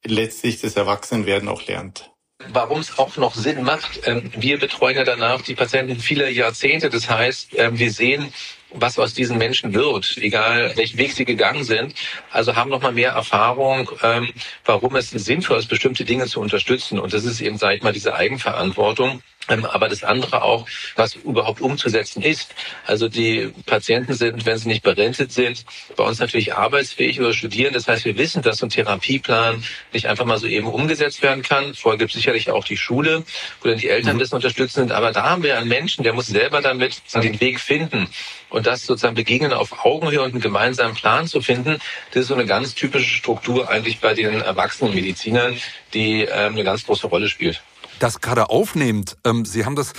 letztlich 0.03 0.59
das 0.59 0.75
Erwachsenenwerden 0.75 1.47
auch 1.47 1.65
lernt 1.65 2.11
warum 2.47 2.79
es 2.79 2.97
auch 2.97 3.17
noch 3.17 3.35
Sinn 3.35 3.63
macht. 3.63 4.01
Ähm, 4.05 4.31
wir 4.35 4.59
betreuen 4.59 4.95
ja 4.95 5.03
danach 5.03 5.41
die 5.41 5.55
Patienten 5.55 5.99
viele 5.99 6.29
Jahrzehnte. 6.29 6.89
Das 6.89 7.09
heißt, 7.09 7.49
ähm, 7.57 7.77
wir 7.77 7.91
sehen, 7.91 8.33
was 8.71 8.99
aus 8.99 9.13
diesen 9.13 9.37
Menschen 9.37 9.73
wird, 9.73 10.17
egal 10.17 10.73
welchen 10.75 10.97
Weg 10.97 11.13
sie 11.13 11.25
gegangen 11.25 11.63
sind. 11.63 11.95
Also 12.31 12.55
haben 12.55 12.69
noch 12.69 12.81
mal 12.81 12.91
mehr 12.91 13.11
Erfahrung, 13.11 13.91
ähm, 14.03 14.29
warum 14.65 14.95
es 14.95 15.09
sinnvoll 15.09 15.57
ist, 15.57 15.67
bestimmte 15.67 16.05
Dinge 16.05 16.27
zu 16.27 16.39
unterstützen. 16.39 16.99
Und 16.99 17.13
das 17.13 17.25
ist 17.25 17.41
eben, 17.41 17.57
sage 17.57 17.77
ich 17.77 17.83
mal, 17.83 17.93
diese 17.93 18.15
Eigenverantwortung. 18.15 19.21
Ähm, 19.47 19.65
aber 19.65 19.87
das 19.87 20.03
andere 20.03 20.43
auch, 20.43 20.67
was 20.95 21.15
überhaupt 21.15 21.61
umzusetzen 21.61 22.21
ist. 22.21 22.53
Also 22.85 23.07
die 23.07 23.51
Patienten 23.65 24.13
sind, 24.13 24.45
wenn 24.45 24.57
sie 24.57 24.67
nicht 24.67 24.83
berentet 24.83 25.31
sind, 25.31 25.65
bei 25.95 26.03
uns 26.03 26.19
natürlich 26.19 26.55
arbeitsfähig 26.55 27.19
oder 27.19 27.33
studieren. 27.33 27.73
Das 27.73 27.87
heißt, 27.87 28.05
wir 28.05 28.17
wissen, 28.17 28.41
dass 28.41 28.57
so 28.57 28.65
ein 28.65 28.69
Therapieplan 28.69 29.63
nicht 29.93 30.07
einfach 30.07 30.25
mal 30.25 30.37
so 30.37 30.45
eben 30.45 30.67
umgesetzt 30.67 31.21
werden 31.21 31.41
kann. 31.41 31.73
Vorher 31.73 31.97
gibt 31.97 32.11
es 32.11 32.17
sicherlich 32.17 32.51
auch 32.51 32.65
die 32.65 32.77
Schule, 32.77 33.23
wo 33.61 33.69
dann 33.69 33.77
die 33.77 33.89
Eltern 33.89 34.17
mhm. 34.17 34.19
das 34.19 34.33
unterstützen 34.33 34.81
sind. 34.81 34.91
Aber 34.91 35.11
da 35.11 35.23
haben 35.23 35.41
wir 35.41 35.57
einen 35.57 35.69
Menschen, 35.69 36.03
der 36.03 36.13
muss 36.13 36.27
selber 36.27 36.61
damit 36.61 37.01
den 37.13 37.39
Weg 37.39 37.59
finden. 37.59 38.07
Und 38.49 38.67
das 38.67 38.85
sozusagen 38.85 39.15
begegnen 39.15 39.53
auf 39.53 39.85
Augenhöhe 39.85 40.21
und 40.21 40.31
einen 40.31 40.41
gemeinsamen 40.41 40.95
Plan 40.95 41.27
zu 41.27 41.41
finden, 41.41 41.79
das 42.11 42.23
ist 42.23 42.27
so 42.27 42.33
eine 42.33 42.45
ganz 42.45 42.75
typische 42.75 43.15
Struktur 43.15 43.69
eigentlich 43.69 43.99
bei 43.99 44.13
den 44.13 44.41
erwachsenen 44.41 44.93
Medizinern, 44.93 45.55
die 45.93 46.23
ähm, 46.23 46.53
eine 46.53 46.63
ganz 46.63 46.85
große 46.85 47.07
Rolle 47.07 47.29
spielt 47.29 47.61
das 47.99 48.21
gerade 48.21 48.49
aufnehmt. 48.49 49.17
Ähm, 49.25 49.45
Sie 49.45 49.65
haben 49.65 49.75
das 49.75 49.93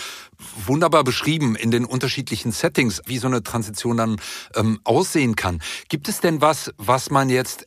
wunderbar 0.66 1.04
beschrieben 1.04 1.54
in 1.56 1.70
den 1.70 1.84
unterschiedlichen 1.84 2.52
Settings, 2.52 3.02
wie 3.06 3.18
so 3.18 3.26
eine 3.26 3.42
Transition 3.42 3.96
dann 3.96 4.16
ähm, 4.54 4.80
aussehen 4.84 5.36
kann. 5.36 5.60
Gibt 5.88 6.08
es 6.08 6.20
denn 6.20 6.40
was, 6.40 6.72
was 6.78 7.10
man 7.10 7.30
jetzt 7.30 7.66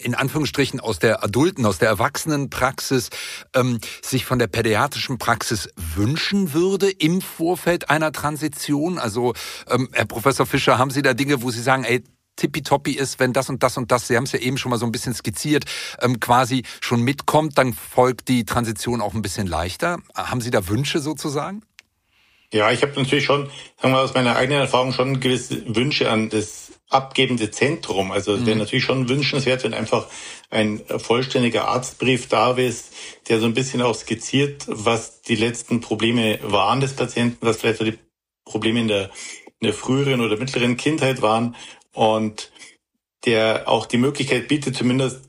in 0.00 0.14
Anführungsstrichen 0.14 0.78
aus 0.80 1.00
der 1.00 1.24
adulten, 1.24 1.66
aus 1.66 1.78
der 1.78 1.88
Erwachsenenpraxis 1.88 3.10
ähm, 3.54 3.80
sich 4.02 4.24
von 4.24 4.38
der 4.38 4.46
pädiatrischen 4.46 5.18
Praxis 5.18 5.68
wünschen 5.76 6.52
würde 6.52 6.88
im 6.88 7.20
Vorfeld 7.20 7.90
einer 7.90 8.12
Transition? 8.12 8.98
Also, 8.98 9.34
ähm, 9.68 9.88
Herr 9.92 10.06
Professor 10.06 10.46
Fischer, 10.46 10.78
haben 10.78 10.90
Sie 10.90 11.02
da 11.02 11.14
Dinge, 11.14 11.42
wo 11.42 11.50
Sie 11.50 11.62
sagen, 11.62 11.84
ey, 11.84 12.04
tippitoppi 12.38 12.92
ist, 12.92 13.20
wenn 13.20 13.32
das 13.32 13.50
und 13.50 13.62
das 13.62 13.76
und 13.76 13.92
das, 13.92 14.08
Sie 14.08 14.16
haben 14.16 14.24
es 14.24 14.32
ja 14.32 14.38
eben 14.38 14.56
schon 14.56 14.70
mal 14.70 14.78
so 14.78 14.86
ein 14.86 14.92
bisschen 14.92 15.12
skizziert, 15.14 15.64
ähm, 16.00 16.20
quasi 16.20 16.62
schon 16.80 17.02
mitkommt, 17.02 17.58
dann 17.58 17.74
folgt 17.74 18.28
die 18.28 18.44
Transition 18.44 19.02
auch 19.02 19.14
ein 19.14 19.22
bisschen 19.22 19.46
leichter. 19.46 19.98
Haben 20.14 20.40
Sie 20.40 20.50
da 20.50 20.68
Wünsche 20.68 21.00
sozusagen? 21.00 21.62
Ja, 22.52 22.70
ich 22.70 22.80
habe 22.80 22.92
natürlich 22.98 23.26
schon, 23.26 23.50
sagen 23.80 23.92
wir 23.92 24.00
aus 24.00 24.14
meiner 24.14 24.36
eigenen 24.36 24.62
Erfahrung 24.62 24.92
schon 24.92 25.20
gewisse 25.20 25.74
Wünsche 25.74 26.10
an 26.10 26.30
das 26.30 26.72
abgebende 26.88 27.50
Zentrum. 27.50 28.10
Also 28.10 28.36
mhm. 28.36 28.46
wäre 28.46 28.58
natürlich 28.58 28.84
schon 28.84 29.08
wünschenswert, 29.08 29.64
wenn 29.64 29.74
einfach 29.74 30.06
ein 30.50 30.80
vollständiger 30.98 31.68
Arztbrief 31.68 32.28
da 32.28 32.52
ist, 32.52 32.94
der 33.28 33.40
so 33.40 33.46
ein 33.46 33.52
bisschen 33.52 33.82
auch 33.82 33.94
skizziert, 33.94 34.64
was 34.66 35.20
die 35.20 35.36
letzten 35.36 35.80
Probleme 35.80 36.38
waren 36.42 36.80
des 36.80 36.94
Patienten, 36.94 37.44
was 37.44 37.58
vielleicht 37.58 37.80
die 37.80 37.98
Probleme 38.46 38.80
in 38.80 38.88
der, 38.88 39.10
in 39.60 39.66
der 39.66 39.74
früheren 39.74 40.22
oder 40.22 40.38
mittleren 40.38 40.78
Kindheit 40.78 41.20
waren 41.20 41.54
und 41.98 42.52
der 43.24 43.64
auch 43.66 43.86
die 43.86 43.98
Möglichkeit 43.98 44.46
bietet, 44.46 44.76
zumindest 44.76 45.28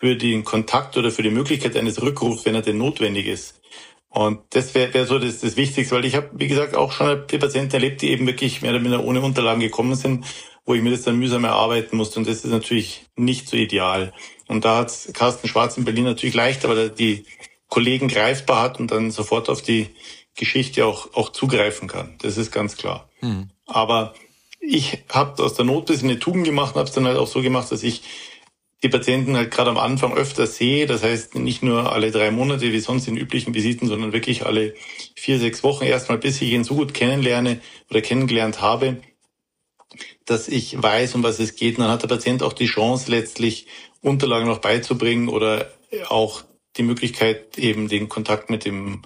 für 0.00 0.16
den 0.16 0.42
Kontakt 0.42 0.96
oder 0.96 1.12
für 1.12 1.22
die 1.22 1.30
Möglichkeit 1.30 1.76
eines 1.76 2.02
Rückrufs, 2.02 2.44
wenn 2.44 2.56
er 2.56 2.62
denn 2.62 2.76
notwendig 2.76 3.28
ist. 3.28 3.60
Und 4.08 4.40
das 4.50 4.74
wäre 4.74 4.92
wär 4.94 5.06
so 5.06 5.20
das, 5.20 5.38
das 5.38 5.56
Wichtigste, 5.56 5.94
weil 5.94 6.04
ich 6.04 6.16
habe, 6.16 6.28
wie 6.32 6.48
gesagt, 6.48 6.74
auch 6.74 6.90
schon 6.90 7.24
die 7.30 7.38
Patienten 7.38 7.74
erlebt, 7.74 8.02
die 8.02 8.10
eben 8.10 8.26
wirklich 8.26 8.62
mehr 8.62 8.72
oder 8.72 8.80
minder 8.80 9.04
ohne 9.04 9.20
Unterlagen 9.20 9.60
gekommen 9.60 9.94
sind, 9.94 10.24
wo 10.64 10.74
ich 10.74 10.82
mir 10.82 10.90
das 10.90 11.02
dann 11.02 11.20
mühsam 11.20 11.44
erarbeiten 11.44 11.96
musste. 11.96 12.18
Und 12.18 12.26
das 12.26 12.44
ist 12.44 12.50
natürlich 12.50 13.06
nicht 13.14 13.48
so 13.48 13.56
ideal. 13.56 14.12
Und 14.48 14.64
da 14.64 14.78
hat 14.78 14.92
Carsten 15.14 15.46
Schwarz 15.46 15.76
in 15.76 15.84
Berlin 15.84 16.04
natürlich 16.04 16.34
leichter, 16.34 16.68
weil 16.68 16.78
er 16.78 16.88
die 16.88 17.26
Kollegen 17.68 18.08
greifbar 18.08 18.60
hat 18.60 18.80
und 18.80 18.90
dann 18.90 19.12
sofort 19.12 19.48
auf 19.48 19.62
die 19.62 19.90
Geschichte 20.34 20.84
auch, 20.84 21.14
auch 21.14 21.30
zugreifen 21.30 21.86
kann. 21.86 22.16
Das 22.22 22.36
ist 22.38 22.50
ganz 22.50 22.76
klar. 22.76 23.08
Mhm. 23.20 23.50
Aber 23.66 24.14
ich 24.62 25.04
habe 25.08 25.42
aus 25.42 25.54
der 25.54 25.64
Not 25.64 25.82
ein 25.82 25.86
bisschen 25.86 26.08
eine 26.08 26.18
Tugend 26.18 26.44
gemacht 26.44 26.74
und 26.74 26.78
habe 26.78 26.88
es 26.88 26.94
dann 26.94 27.06
halt 27.06 27.18
auch 27.18 27.26
so 27.26 27.42
gemacht, 27.42 27.70
dass 27.70 27.82
ich 27.82 28.02
die 28.82 28.88
Patienten 28.88 29.36
halt 29.36 29.50
gerade 29.50 29.70
am 29.70 29.78
Anfang 29.78 30.14
öfter 30.14 30.46
sehe. 30.46 30.86
Das 30.86 31.02
heißt 31.02 31.34
nicht 31.34 31.62
nur 31.62 31.92
alle 31.92 32.10
drei 32.10 32.30
Monate 32.30 32.72
wie 32.72 32.80
sonst 32.80 33.08
in 33.08 33.16
üblichen 33.16 33.54
Visiten, 33.54 33.88
sondern 33.88 34.12
wirklich 34.12 34.46
alle 34.46 34.74
vier, 35.14 35.38
sechs 35.38 35.62
Wochen 35.62 35.84
erstmal, 35.84 36.18
bis 36.18 36.40
ich 36.40 36.52
ihn 36.52 36.64
so 36.64 36.76
gut 36.76 36.94
kennenlerne 36.94 37.60
oder 37.90 38.00
kennengelernt 38.00 38.60
habe, 38.60 38.98
dass 40.24 40.48
ich 40.48 40.80
weiß, 40.80 41.16
um 41.16 41.22
was 41.22 41.38
es 41.40 41.56
geht. 41.56 41.76
Und 41.76 41.84
dann 41.84 41.92
hat 41.92 42.02
der 42.02 42.08
Patient 42.08 42.42
auch 42.42 42.52
die 42.52 42.66
Chance, 42.66 43.10
letztlich 43.10 43.66
Unterlagen 44.00 44.48
noch 44.48 44.58
beizubringen 44.58 45.28
oder 45.28 45.72
auch 46.08 46.42
die 46.76 46.82
Möglichkeit, 46.82 47.58
eben 47.58 47.88
den 47.88 48.08
Kontakt 48.08 48.48
mit 48.48 48.64
dem 48.64 49.02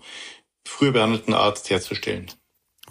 früher 0.66 0.92
behandelten 0.92 1.34
Arzt 1.34 1.68
herzustellen. 1.70 2.30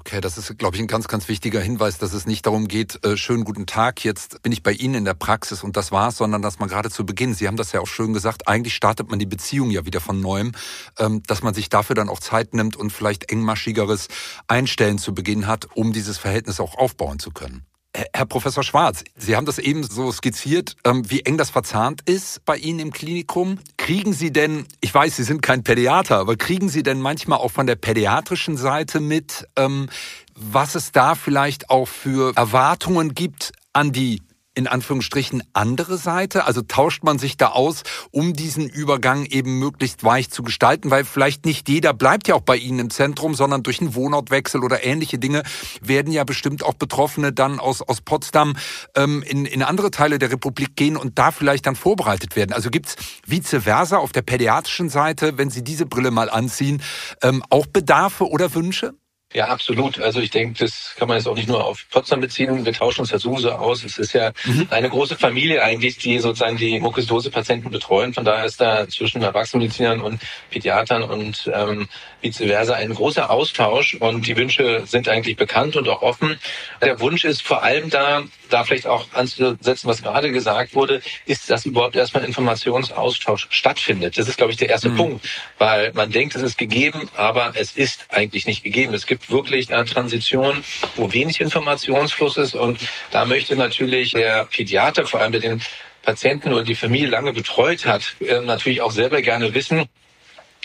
Okay, 0.07 0.21
das 0.21 0.37
ist, 0.37 0.55
glaube 0.59 0.75
ich, 0.75 0.83
ein 0.83 0.87
ganz, 0.87 1.07
ganz 1.07 1.27
wichtiger 1.27 1.59
Hinweis, 1.59 1.97
dass 1.97 2.13
es 2.13 2.27
nicht 2.27 2.45
darum 2.45 2.67
geht, 2.67 3.03
äh, 3.03 3.17
schönen 3.17 3.43
guten 3.43 3.65
Tag, 3.65 4.03
jetzt 4.03 4.39
bin 4.43 4.51
ich 4.51 4.61
bei 4.61 4.71
Ihnen 4.71 4.93
in 4.93 5.03
der 5.03 5.15
Praxis 5.15 5.63
und 5.63 5.75
das 5.77 5.91
war's, 5.91 6.17
sondern 6.17 6.43
dass 6.43 6.59
man 6.59 6.69
gerade 6.69 6.91
zu 6.91 7.07
Beginn, 7.07 7.33
Sie 7.33 7.47
haben 7.47 7.57
das 7.57 7.71
ja 7.71 7.79
auch 7.79 7.87
schön 7.87 8.13
gesagt, 8.13 8.47
eigentlich 8.47 8.75
startet 8.75 9.09
man 9.09 9.17
die 9.17 9.25
Beziehung 9.25 9.71
ja 9.71 9.83
wieder 9.87 9.99
von 9.99 10.21
neuem, 10.21 10.51
ähm, 10.99 11.23
dass 11.25 11.41
man 11.41 11.55
sich 11.55 11.69
dafür 11.69 11.95
dann 11.95 12.09
auch 12.09 12.19
Zeit 12.19 12.53
nimmt 12.53 12.75
und 12.75 12.91
vielleicht 12.91 13.31
engmaschigeres 13.31 14.07
Einstellen 14.47 14.99
zu 14.99 15.15
Beginn 15.15 15.47
hat, 15.47 15.69
um 15.73 15.91
dieses 15.91 16.19
Verhältnis 16.19 16.59
auch 16.59 16.77
aufbauen 16.77 17.17
zu 17.17 17.31
können. 17.31 17.65
Herr 18.13 18.25
Professor 18.25 18.63
Schwarz, 18.63 19.03
Sie 19.15 19.35
haben 19.35 19.45
das 19.45 19.57
eben 19.57 19.83
so 19.83 20.11
skizziert, 20.11 20.75
ähm, 20.83 21.09
wie 21.09 21.21
eng 21.21 21.37
das 21.37 21.49
verzahnt 21.49 22.01
ist 22.05 22.43
bei 22.45 22.57
Ihnen 22.57 22.79
im 22.79 22.91
Klinikum. 22.91 23.59
Kriegen 23.77 24.13
Sie 24.13 24.31
denn, 24.31 24.65
ich 24.81 24.93
weiß, 24.93 25.15
Sie 25.15 25.23
sind 25.23 25.41
kein 25.41 25.63
Pädiater, 25.63 26.17
aber 26.17 26.35
kriegen 26.35 26.67
Sie 26.67 26.83
denn 26.83 26.99
manchmal 26.99 27.39
auch 27.39 27.51
von 27.51 27.67
der 27.67 27.75
pädiatrischen 27.75 28.57
Seite 28.57 28.99
mit, 28.99 29.47
ähm, 29.55 29.87
was 30.35 30.75
es 30.75 30.91
da 30.91 31.15
vielleicht 31.15 31.69
auch 31.69 31.87
für 31.87 32.35
Erwartungen 32.35 33.13
gibt 33.13 33.53
an 33.71 33.91
die 33.91 34.21
in 34.55 34.67
Anführungsstrichen 34.67 35.43
andere 35.53 35.97
Seite? 35.97 36.45
Also 36.45 36.61
tauscht 36.61 37.03
man 37.03 37.19
sich 37.19 37.37
da 37.37 37.49
aus, 37.49 37.83
um 38.11 38.33
diesen 38.33 38.67
Übergang 38.67 39.25
eben 39.25 39.59
möglichst 39.59 40.03
weich 40.03 40.29
zu 40.29 40.43
gestalten, 40.43 40.89
weil 40.89 41.05
vielleicht 41.05 41.45
nicht 41.45 41.69
jeder 41.69 41.93
bleibt 41.93 42.27
ja 42.27 42.35
auch 42.35 42.41
bei 42.41 42.57
Ihnen 42.57 42.79
im 42.79 42.89
Zentrum, 42.89 43.35
sondern 43.35 43.63
durch 43.63 43.81
einen 43.81 43.95
Wohnortwechsel 43.95 44.63
oder 44.63 44.83
ähnliche 44.83 45.19
Dinge 45.19 45.43
werden 45.81 46.11
ja 46.11 46.23
bestimmt 46.23 46.63
auch 46.63 46.73
Betroffene 46.73 47.33
dann 47.33 47.59
aus, 47.59 47.81
aus 47.81 48.01
Potsdam 48.01 48.55
ähm, 48.95 49.23
in, 49.23 49.45
in 49.45 49.61
andere 49.61 49.91
Teile 49.91 50.17
der 50.17 50.31
Republik 50.31 50.75
gehen 50.75 50.97
und 50.97 51.19
da 51.19 51.31
vielleicht 51.31 51.65
dann 51.67 51.75
vorbereitet 51.75 52.35
werden. 52.35 52.53
Also 52.53 52.69
gibt's 52.69 52.95
vice 53.25 53.61
versa 53.61 53.97
auf 53.97 54.11
der 54.11 54.21
pädiatrischen 54.21 54.89
Seite, 54.89 55.37
wenn 55.37 55.49
Sie 55.49 55.63
diese 55.63 55.85
Brille 55.85 56.11
mal 56.11 56.29
anziehen, 56.29 56.81
ähm, 57.21 57.43
auch 57.49 57.65
Bedarfe 57.65 58.29
oder 58.29 58.53
Wünsche? 58.53 58.93
Ja, 59.35 59.49
absolut. 59.49 59.99
Also 59.99 60.21
ich 60.21 60.29
denke, 60.29 60.63
das 60.63 60.95
kann 60.97 61.09
man 61.09 61.17
jetzt 61.17 61.27
auch 61.27 61.35
nicht 61.35 61.49
nur 61.49 61.65
auf 61.65 61.85
Potsdam 61.89 62.21
beziehen. 62.21 62.63
Wir 62.65 62.71
tauschen 62.71 63.01
uns 63.01 63.11
ja 63.11 63.19
SUSE 63.19 63.59
aus. 63.59 63.83
Es 63.83 63.97
ist 63.97 64.13
ja 64.13 64.31
mhm. 64.45 64.67
eine 64.69 64.89
große 64.89 65.17
Familie 65.17 65.61
eigentlich, 65.61 65.97
die 65.97 66.19
sozusagen 66.19 66.55
die 66.55 66.79
Mukosidose-Patienten 66.79 67.69
betreuen. 67.69 68.13
Von 68.13 68.23
daher 68.23 68.45
ist 68.45 68.61
da 68.61 68.87
zwischen 68.87 69.21
Erwachsenenmedizinern 69.21 69.99
und 69.99 70.21
Pädiatern 70.51 71.03
und 71.03 71.51
ähm, 71.53 71.89
vice 72.21 72.37
versa 72.37 72.75
ein 72.75 72.93
großer 72.93 73.29
Austausch 73.29 73.95
und 73.95 74.25
die 74.25 74.37
Wünsche 74.37 74.83
sind 74.85 75.09
eigentlich 75.09 75.35
bekannt 75.35 75.75
und 75.75 75.89
auch 75.89 76.01
offen. 76.01 76.39
Der 76.81 77.01
Wunsch 77.01 77.25
ist 77.25 77.41
vor 77.41 77.61
allem 77.61 77.89
da, 77.89 78.23
da 78.49 78.63
vielleicht 78.63 78.87
auch 78.87 79.07
anzusetzen, 79.11 79.89
was 79.89 80.01
gerade 80.01 80.31
gesagt 80.31 80.75
wurde, 80.75 81.01
ist, 81.25 81.49
dass 81.49 81.65
überhaupt 81.65 81.97
erstmal 81.97 82.23
Informationsaustausch 82.23 83.47
stattfindet. 83.49 84.17
Das 84.17 84.29
ist, 84.29 84.37
glaube 84.37 84.53
ich, 84.53 84.57
der 84.57 84.69
erste 84.69 84.89
mhm. 84.89 84.95
Punkt, 84.95 85.29
weil 85.57 85.91
man 85.93 86.09
denkt, 86.09 86.35
es 86.35 86.41
ist 86.41 86.57
gegeben, 86.57 87.09
aber 87.17 87.51
es 87.55 87.73
ist 87.73 88.05
eigentlich 88.09 88.47
nicht 88.47 88.63
gegeben. 88.63 88.93
Es 88.93 89.05
gibt 89.05 89.24
wirklich 89.29 89.73
eine 89.73 89.85
Transition, 89.85 90.63
wo 90.95 91.11
wenig 91.11 91.41
Informationsfluss 91.41 92.37
ist 92.37 92.55
und 92.55 92.79
da 93.11 93.25
möchte 93.25 93.55
natürlich 93.55 94.11
der 94.11 94.45
Pädiater, 94.45 95.05
vor 95.05 95.21
allem 95.21 95.31
der 95.31 95.41
den 95.41 95.61
Patienten 96.03 96.53
oder 96.53 96.63
die 96.63 96.75
Familie 96.75 97.07
lange 97.07 97.33
betreut 97.33 97.85
hat, 97.85 98.15
äh, 98.19 98.39
natürlich 98.41 98.81
auch 98.81 98.91
selber 98.91 99.21
gerne 99.21 99.53
wissen, 99.53 99.89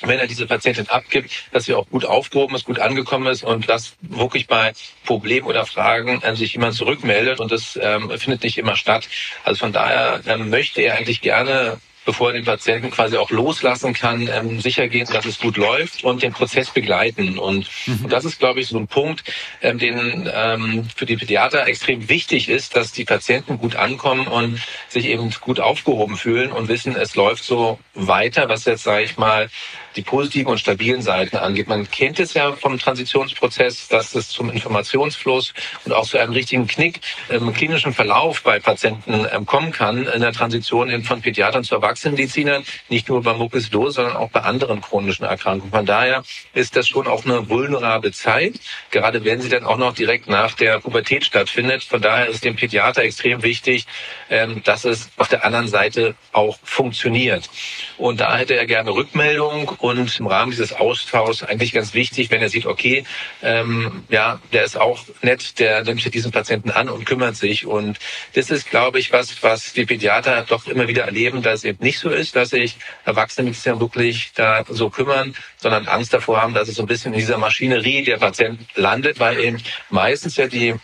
wenn 0.03 0.19
er 0.19 0.27
diese 0.27 0.47
Patientin 0.47 0.89
abgibt, 0.89 1.31
dass 1.53 1.65
sie 1.65 1.75
auch 1.75 1.89
gut 1.89 2.05
aufgehoben 2.05 2.55
ist, 2.55 2.65
gut 2.65 2.79
angekommen 2.79 3.27
ist 3.27 3.43
und 3.43 3.69
dass 3.69 3.97
wirklich 4.01 4.47
bei 4.47 4.73
Problemen 5.05 5.47
oder 5.47 5.67
Fragen 5.67 6.23
äh, 6.23 6.37
sich 6.37 6.53
jemand 6.55 6.75
zurückmeldet 6.75 7.41
und 7.41 7.53
das 7.53 7.79
ähm, 7.81 8.11
findet 8.19 8.43
nicht 8.43 8.59
immer 8.59 8.77
statt. 8.77 9.09
Also 9.45 9.59
von 9.59 9.73
daher 9.73 10.21
ähm, 10.27 10.51
möchte 10.51 10.81
er 10.81 10.97
eigentlich 10.97 11.21
gerne 11.21 11.79
bevor 12.05 12.29
er 12.29 12.35
den 12.35 12.45
Patienten 12.45 12.91
quasi 12.91 13.17
auch 13.17 13.31
loslassen 13.31 13.93
kann, 13.93 14.29
ähm, 14.33 14.61
sicher 14.61 14.89
gehen, 14.89 15.09
dass 15.13 15.25
es 15.27 15.39
gut 15.39 15.57
läuft 15.57 16.05
und 16.05 16.23
den 16.23 16.33
Prozess 16.33 16.71
begleiten. 16.71 17.39
Und, 17.39 17.69
mhm. 17.87 18.05
und 18.05 18.13
das 18.13 18.25
ist, 18.25 18.39
glaube 18.39 18.61
ich, 18.61 18.69
so 18.69 18.79
ein 18.79 18.89
Punkt, 18.89 19.25
ähm, 19.63 19.79
den 19.79 20.29
ähm, 20.33 20.89
für 20.95 21.07
die 21.07 21.17
Pädiater 21.17 21.67
extrem 21.67 22.09
wichtig 22.09 22.49
ist, 22.49 22.77
dass 22.77 22.93
die 22.93 23.05
Patienten 23.05 23.59
gut 23.59 23.77
ankommen 23.77 24.27
und 24.27 24.61
sich 24.89 25.07
eben 25.07 25.31
gut 25.41 25.61
aufgehoben 25.61 26.17
fühlen 26.17 26.53
und 26.53 26.69
wissen, 26.69 26.97
es 26.97 27.15
läuft 27.15 27.45
so 27.45 27.79
weiter, 27.95 28.49
was 28.49 28.65
jetzt, 28.65 28.85
sage 28.85 29.05
ich 29.05 29.17
mal, 29.19 29.51
die 29.97 30.03
positiven 30.03 30.53
und 30.53 30.59
stabilen 30.59 31.03
Seiten 31.03 31.37
angeht. 31.37 31.69
Man 31.69 31.91
kennt 31.91 32.21
es 32.21 32.35
ja 32.35 32.53
vom 32.53 32.79
Transitionsprozess, 32.79 33.89
dass 33.89 34.15
es 34.15 34.29
zum 34.29 34.51
Informationsfluss 34.51 35.53
und 35.85 35.93
auch 35.93 36.07
zu 36.07 36.19
einem 36.19 36.33
richtigen 36.33 36.67
Knick 36.67 37.01
im 37.29 37.53
klinischen 37.53 37.93
Verlauf 37.93 38.43
bei 38.43 38.61
Patienten 38.61 39.27
ähm, 39.33 39.47
kommen 39.47 39.73
kann 39.73 40.07
in 40.07 40.21
der 40.21 40.33
Transition 40.33 41.03
von 41.05 41.21
Pädiatern 41.21 41.65
zu 41.65 41.75
Erwachsenenmedizinern, 41.75 42.65
nicht 42.89 43.09
nur 43.09 43.23
bei 43.23 43.33
Mukosidose, 43.33 43.97
sondern 43.97 44.17
auch 44.17 44.31
bei 44.31 44.41
anderen 44.41 44.81
chronischen 44.81 45.25
Erkrankungen. 45.25 45.73
Von 45.73 45.87
daher 45.87 46.23
ist 46.55 46.77
das 46.77 46.89
schon 46.89 47.07
auch 47.07 47.25
eine 47.25 47.49
vulnerable 47.49 48.13
Zeit, 48.13 48.55
gerade 48.91 49.25
wenn 49.25 49.41
sie 49.41 49.49
dann 49.49 49.65
auch 49.65 49.79
noch 49.79 49.95
direkt 49.95 50.29
nach 50.29 50.55
der 50.55 50.81
Pubertät 50.81 51.25
stattfindet. 51.25 51.85
Von 51.85 52.01
daher 52.01 52.29
ist 52.29 52.45
dem 52.45 52.57
Pädiater 52.57 53.03
extrem 53.03 53.43
wichtig, 53.43 53.87
ähm, 54.29 54.63
dass 54.65 54.85
es 54.85 55.11
auf 55.17 55.29
der 55.29 55.45
anderen 55.45 55.69
Seite 55.69 56.15
auch 56.33 56.59
funktioniert. 56.63 57.51
Und 57.99 58.21
da 58.21 58.37
hätte 58.37 58.57
er 58.57 58.67
gerne 58.67 58.91
Rückmeldung 58.91 59.67
und 59.81 60.19
im 60.21 60.27
Rahmen 60.27 60.51
dieses 60.51 60.73
Austauschs 60.73 61.43
eigentlich 61.43 61.73
ganz 61.73 61.95
wichtig, 61.95 62.31
wenn 62.31 62.43
er 62.43 62.49
sieht, 62.49 62.67
okay, 62.67 63.05
ähm, 63.43 64.05
ja, 64.09 64.41
der 64.53 64.65
ist 64.65 64.79
auch 64.79 65.05
nett, 65.23 65.59
der 65.59 65.85
nimmt 65.85 66.03
sich 66.03 66.13
diesen 66.13 66.33
Patienten 66.33 66.71
an 66.71 66.89
und 66.89 67.05
kümmert 67.07 67.37
sich. 67.37 67.67
Und 67.67 67.99
das 68.35 68.51
ist, 68.51 68.71
glaube 68.71 68.99
ich, 68.99 69.13
was, 69.13 69.43
was 69.43 69.73
die 69.73 69.87
Pädiater 69.87 70.45
doch 70.49 70.67
immer 70.67 70.89
wieder 70.89 71.05
erleben, 71.05 71.43
dass 71.43 71.61
es 71.61 71.65
eben 71.65 71.83
nicht 71.83 71.99
so 71.99 72.11
ist, 72.11 72.37
dass 72.37 72.51
sich 72.51 72.77
Erwachsene 73.05 73.47
Mediziner 73.47 73.81
wirklich 73.81 74.33
da 74.35 74.65
so 74.69 74.91
kümmern, 74.91 75.35
sondern 75.57 75.89
Angst 75.89 76.13
davor 76.13 76.43
haben, 76.43 76.55
dass 76.55 76.69
es 76.69 76.77
so 76.77 76.83
ein 76.83 76.89
bisschen 76.89 77.13
in 77.13 77.19
dieser 77.19 77.39
Maschinerie 77.39 78.05
der 78.05 78.19
Patient 78.19 78.61
landet, 78.75 79.19
weil 79.19 79.39
eben 79.41 79.63
meistens 79.89 80.37
ja 80.37 80.47
die 80.47 80.75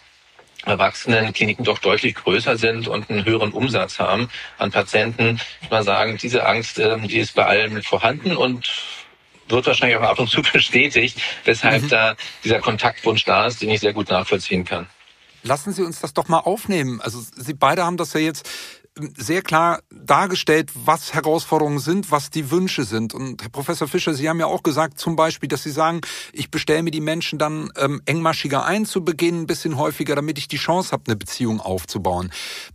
Erwachsenenkliniken 0.67 1.65
doch 1.65 1.79
deutlich 1.79 2.15
größer 2.15 2.57
sind 2.57 2.89
und 2.89 3.09
einen 3.09 3.25
höheren 3.25 3.53
Umsatz 3.53 3.99
haben 3.99 4.29
an 4.59 4.71
Patienten. 4.71 5.41
Ich 5.63 5.71
mal 5.71 5.85
sagen, 5.85 6.19
diese 6.21 6.45
Angst, 6.47 6.79
ähm, 6.79 7.09
die 7.09 7.19
ist 7.19 7.35
bei 7.35 7.47
allen 7.47 7.83
vorhanden 7.83 8.37
und 8.37 8.71
wird 9.49 9.67
wahrscheinlich 9.67 9.97
auch 9.97 10.03
ab 10.03 10.19
und 10.19 10.29
zu 10.29 10.43
bestätigt, 10.53 11.21
weshalb 11.45 11.85
mhm. 11.85 11.89
da 11.89 12.17
dieser 12.45 12.61
Kontaktwunsch 12.61 13.25
da 13.25 13.47
ist, 13.47 13.63
den 13.63 13.71
ich 13.71 13.81
sehr 13.81 13.93
gut 13.93 14.11
nachvollziehen 14.11 14.65
kann. 14.65 14.87
Lassen 15.43 15.73
Sie 15.73 15.83
uns 15.83 16.01
das 16.01 16.13
doch 16.13 16.27
mal 16.27 16.41
aufnehmen. 16.41 17.01
Also 17.01 17.21
Sie 17.21 17.55
beide 17.55 17.85
haben 17.85 17.97
das 17.97 18.13
ja 18.15 18.21
jetzt 18.21 18.51
sehr 19.17 19.43
klar 19.43 19.81
dargestellt, 19.91 20.71
was 20.75 21.13
Herausforderungen 21.13 21.79
sind, 21.79 22.11
was 22.11 22.31
die 22.31 22.51
Wünsche 22.51 22.85
sind. 22.85 23.13
Und 23.13 23.43
Herr 23.43 23.51
Professor 23.51 23.89
Fischer, 23.89 24.15
Sie 24.15 24.29
haben 24.29 24.41
ja 24.41 24.47
auch 24.47 24.63
gesagt, 24.63 24.99
zum 24.99 25.17
Beispiel, 25.17 25.49
dass 25.49 25.63
Sie 25.63 25.71
sagen, 25.71 26.01
ich 26.33 26.51
bestelle 26.51 26.83
mir 26.83 26.91
die 26.91 27.01
Menschen 27.01 27.39
dann 27.39 27.71
ähm, 27.77 28.01
engmaschiger 28.07 28.65
ein 28.65 28.87
ein 28.87 29.47
bisschen 29.47 29.77
häufiger, 29.77 30.15
damit 30.15 30.39
ich 30.39 30.49
die 30.49 30.57
Chance 30.57 30.93
habe, 30.93 31.05
eine 31.07 31.17
Beziehung 31.17 31.61
aufzubauen. 31.61 32.31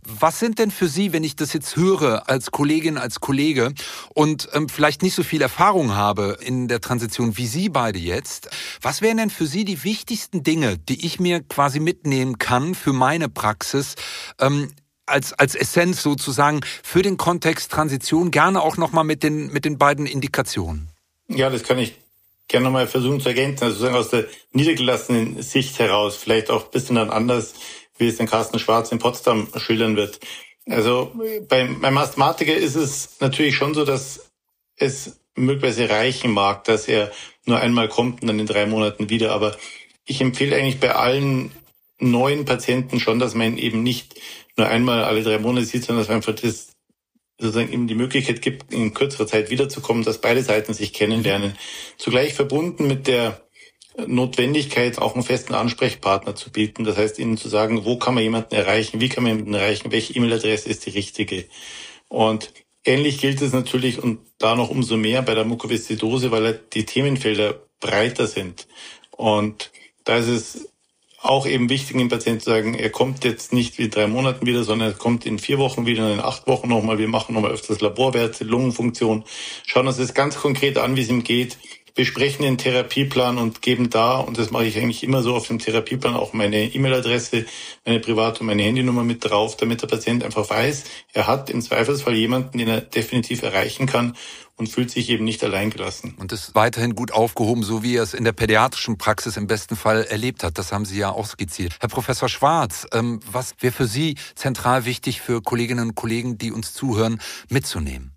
Was 0.06 0.38
sind 0.38 0.58
denn 0.58 0.70
für 0.70 0.88
Sie, 0.88 1.12
wenn 1.12 1.24
ich 1.24 1.36
das 1.36 1.52
jetzt 1.52 1.76
höre 1.76 2.28
als 2.28 2.50
Kollegin, 2.50 2.98
als 2.98 3.20
Kollege 3.20 3.72
und 4.14 4.48
ähm, 4.52 4.68
vielleicht 4.68 5.02
nicht 5.02 5.14
so 5.14 5.22
viel 5.22 5.42
Erfahrung 5.42 5.94
habe 5.94 6.38
in 6.40 6.68
der 6.68 6.80
Transition 6.80 7.36
wie 7.36 7.46
Sie 7.46 7.68
beide 7.68 7.98
jetzt, 7.98 8.48
was 8.80 9.02
wären 9.02 9.16
denn 9.16 9.30
für 9.30 9.46
Sie 9.46 9.64
die 9.64 9.82
wichtigsten 9.82 10.42
Dinge, 10.42 10.78
die 10.78 11.04
ich 11.04 11.18
mir 11.18 11.42
quasi 11.42 11.80
mitnehmen 11.80 12.38
kann 12.38 12.74
für 12.74 12.92
meine 12.92 13.28
Praxis, 13.28 13.96
ähm, 14.38 14.68
als, 15.06 15.32
als 15.32 15.54
Essenz 15.54 16.02
sozusagen 16.02 16.60
für 16.82 17.02
den 17.02 17.16
Kontext 17.16 17.70
Transition 17.70 18.30
gerne 18.30 18.62
auch 18.62 18.76
nochmal 18.76 19.04
mit 19.04 19.22
den, 19.22 19.52
mit 19.52 19.64
den 19.64 19.78
beiden 19.78 20.06
Indikationen. 20.06 20.88
Ja, 21.28 21.50
das 21.50 21.62
kann 21.64 21.78
ich 21.78 21.94
gerne 22.48 22.64
nochmal 22.64 22.86
versuchen 22.86 23.20
zu 23.20 23.28
ergänzen. 23.28 23.64
Also 23.64 23.76
sozusagen 23.76 23.96
aus 23.96 24.10
der 24.10 24.26
niedergelassenen 24.52 25.42
Sicht 25.42 25.78
heraus, 25.78 26.16
vielleicht 26.16 26.50
auch 26.50 26.66
ein 26.66 26.70
bisschen 26.70 26.96
dann 26.96 27.10
anders, 27.10 27.54
wie 27.98 28.08
es 28.08 28.16
den 28.16 28.26
Carsten 28.28 28.58
Schwarz 28.58 28.92
in 28.92 28.98
Potsdam 28.98 29.48
schildern 29.56 29.96
wird. 29.96 30.20
Also 30.68 31.12
beim, 31.48 31.80
beim 31.80 31.98
Asthmatiker 31.98 32.54
ist 32.54 32.76
es 32.76 33.16
natürlich 33.20 33.56
schon 33.56 33.74
so, 33.74 33.84
dass 33.84 34.30
es 34.76 35.18
möglicherweise 35.34 35.88
reichen 35.88 36.30
mag, 36.30 36.64
dass 36.64 36.88
er 36.88 37.10
nur 37.46 37.58
einmal 37.58 37.88
kommt 37.88 38.22
und 38.22 38.28
dann 38.28 38.38
in 38.38 38.46
drei 38.46 38.66
Monaten 38.66 39.10
wieder. 39.10 39.32
Aber 39.32 39.56
ich 40.04 40.20
empfehle 40.20 40.56
eigentlich 40.56 40.78
bei 40.78 40.94
allen 40.94 41.52
neuen 42.10 42.44
Patienten 42.44 43.00
schon, 43.00 43.18
dass 43.18 43.34
man 43.34 43.56
eben 43.58 43.82
nicht 43.82 44.20
nur 44.56 44.68
einmal 44.68 45.04
alle 45.04 45.22
drei 45.22 45.38
Monate 45.38 45.66
sieht, 45.66 45.84
sondern 45.84 46.02
dass 46.02 46.08
man 46.08 46.16
einfach 46.16 46.34
das 46.34 46.72
sozusagen 47.38 47.72
eben 47.72 47.86
die 47.88 47.94
Möglichkeit 47.94 48.42
gibt, 48.42 48.72
in 48.72 48.94
kürzerer 48.94 49.26
Zeit 49.26 49.50
wiederzukommen, 49.50 50.04
dass 50.04 50.20
beide 50.20 50.42
Seiten 50.42 50.74
sich 50.74 50.92
kennenlernen. 50.92 51.56
Zugleich 51.96 52.34
verbunden 52.34 52.86
mit 52.86 53.06
der 53.06 53.42
Notwendigkeit, 54.06 54.98
auch 54.98 55.14
einen 55.14 55.24
festen 55.24 55.54
Ansprechpartner 55.54 56.34
zu 56.34 56.50
bieten. 56.50 56.84
Das 56.84 56.96
heißt, 56.96 57.18
ihnen 57.18 57.36
zu 57.36 57.48
sagen, 57.48 57.84
wo 57.84 57.98
kann 57.98 58.14
man 58.14 58.22
jemanden 58.22 58.54
erreichen, 58.54 59.00
wie 59.00 59.08
kann 59.08 59.24
man 59.24 59.32
jemanden 59.32 59.54
erreichen, 59.54 59.92
welche 59.92 60.14
E-Mail-Adresse 60.14 60.68
ist 60.68 60.86
die 60.86 60.90
richtige. 60.90 61.44
Und 62.08 62.52
ähnlich 62.84 63.18
gilt 63.20 63.42
es 63.42 63.52
natürlich 63.52 64.02
und 64.02 64.20
da 64.38 64.54
noch 64.54 64.70
umso 64.70 64.96
mehr 64.96 65.22
bei 65.22 65.34
der 65.34 65.44
Mukoviszidose, 65.44 66.30
weil 66.30 66.60
die 66.72 66.86
Themenfelder 66.86 67.60
breiter 67.80 68.26
sind. 68.26 68.66
Und 69.10 69.70
da 70.04 70.16
ist 70.16 70.28
es 70.28 70.71
auch 71.22 71.46
eben 71.46 71.68
wichtig, 71.68 71.96
dem 71.96 72.08
Patienten 72.08 72.40
zu 72.40 72.50
sagen, 72.50 72.74
er 72.74 72.90
kommt 72.90 73.24
jetzt 73.24 73.52
nicht 73.52 73.78
wie 73.78 73.88
drei 73.88 74.08
Monaten 74.08 74.44
wieder, 74.44 74.64
sondern 74.64 74.90
er 74.90 74.94
kommt 74.94 75.24
in 75.24 75.38
vier 75.38 75.58
Wochen 75.58 75.86
wieder, 75.86 76.12
in 76.12 76.20
acht 76.20 76.46
Wochen 76.48 76.68
nochmal. 76.68 76.98
Wir 76.98 77.08
machen 77.08 77.34
nochmal 77.34 77.52
öfters 77.52 77.80
Laborwerte, 77.80 78.44
Lungenfunktion, 78.44 79.24
schauen 79.64 79.86
uns 79.86 79.98
das 79.98 80.14
ganz 80.14 80.36
konkret 80.36 80.78
an, 80.78 80.96
wie 80.96 81.02
es 81.02 81.08
ihm 81.08 81.22
geht, 81.22 81.58
besprechen 81.94 82.44
den 82.44 82.58
Therapieplan 82.58 83.38
und 83.38 83.62
geben 83.62 83.90
da, 83.90 84.16
und 84.18 84.38
das 84.38 84.50
mache 84.50 84.64
ich 84.64 84.78
eigentlich 84.78 85.02
immer 85.02 85.22
so 85.22 85.34
auf 85.34 85.48
dem 85.48 85.58
Therapieplan, 85.58 86.14
auch 86.14 86.32
meine 86.32 86.64
E-Mail-Adresse, 86.64 87.44
meine 87.84 88.00
Private 88.00 88.40
und 88.40 88.46
meine 88.46 88.62
Handynummer 88.62 89.04
mit 89.04 89.24
drauf, 89.24 89.56
damit 89.56 89.82
der 89.82 89.88
Patient 89.88 90.24
einfach 90.24 90.48
weiß, 90.48 90.84
er 91.12 91.26
hat 91.26 91.50
im 91.50 91.60
Zweifelsfall 91.60 92.14
jemanden, 92.14 92.58
den 92.58 92.68
er 92.68 92.80
definitiv 92.80 93.42
erreichen 93.42 93.86
kann 93.86 94.16
und 94.56 94.68
fühlt 94.68 94.90
sich 94.90 95.08
eben 95.10 95.24
nicht 95.24 95.42
alleingelassen. 95.42 96.14
Und 96.18 96.32
ist 96.32 96.54
weiterhin 96.54 96.94
gut 96.94 97.12
aufgehoben, 97.12 97.62
so 97.62 97.82
wie 97.82 97.96
er 97.96 98.02
es 98.02 98.14
in 98.14 98.24
der 98.24 98.32
pädiatrischen 98.32 98.98
Praxis 98.98 99.36
im 99.36 99.46
besten 99.46 99.76
Fall 99.76 100.04
erlebt 100.04 100.44
hat. 100.44 100.58
Das 100.58 100.72
haben 100.72 100.84
Sie 100.84 100.98
ja 100.98 101.10
auch 101.10 101.26
skizziert. 101.26 101.76
Herr 101.80 101.88
Professor 101.88 102.28
Schwarz, 102.28 102.86
ähm, 102.92 103.20
was 103.30 103.54
wäre 103.60 103.72
für 103.72 103.86
Sie 103.86 104.16
zentral 104.34 104.84
wichtig 104.84 105.20
für 105.20 105.42
Kolleginnen 105.42 105.88
und 105.88 105.94
Kollegen, 105.94 106.38
die 106.38 106.52
uns 106.52 106.74
zuhören, 106.74 107.20
mitzunehmen? 107.48 108.12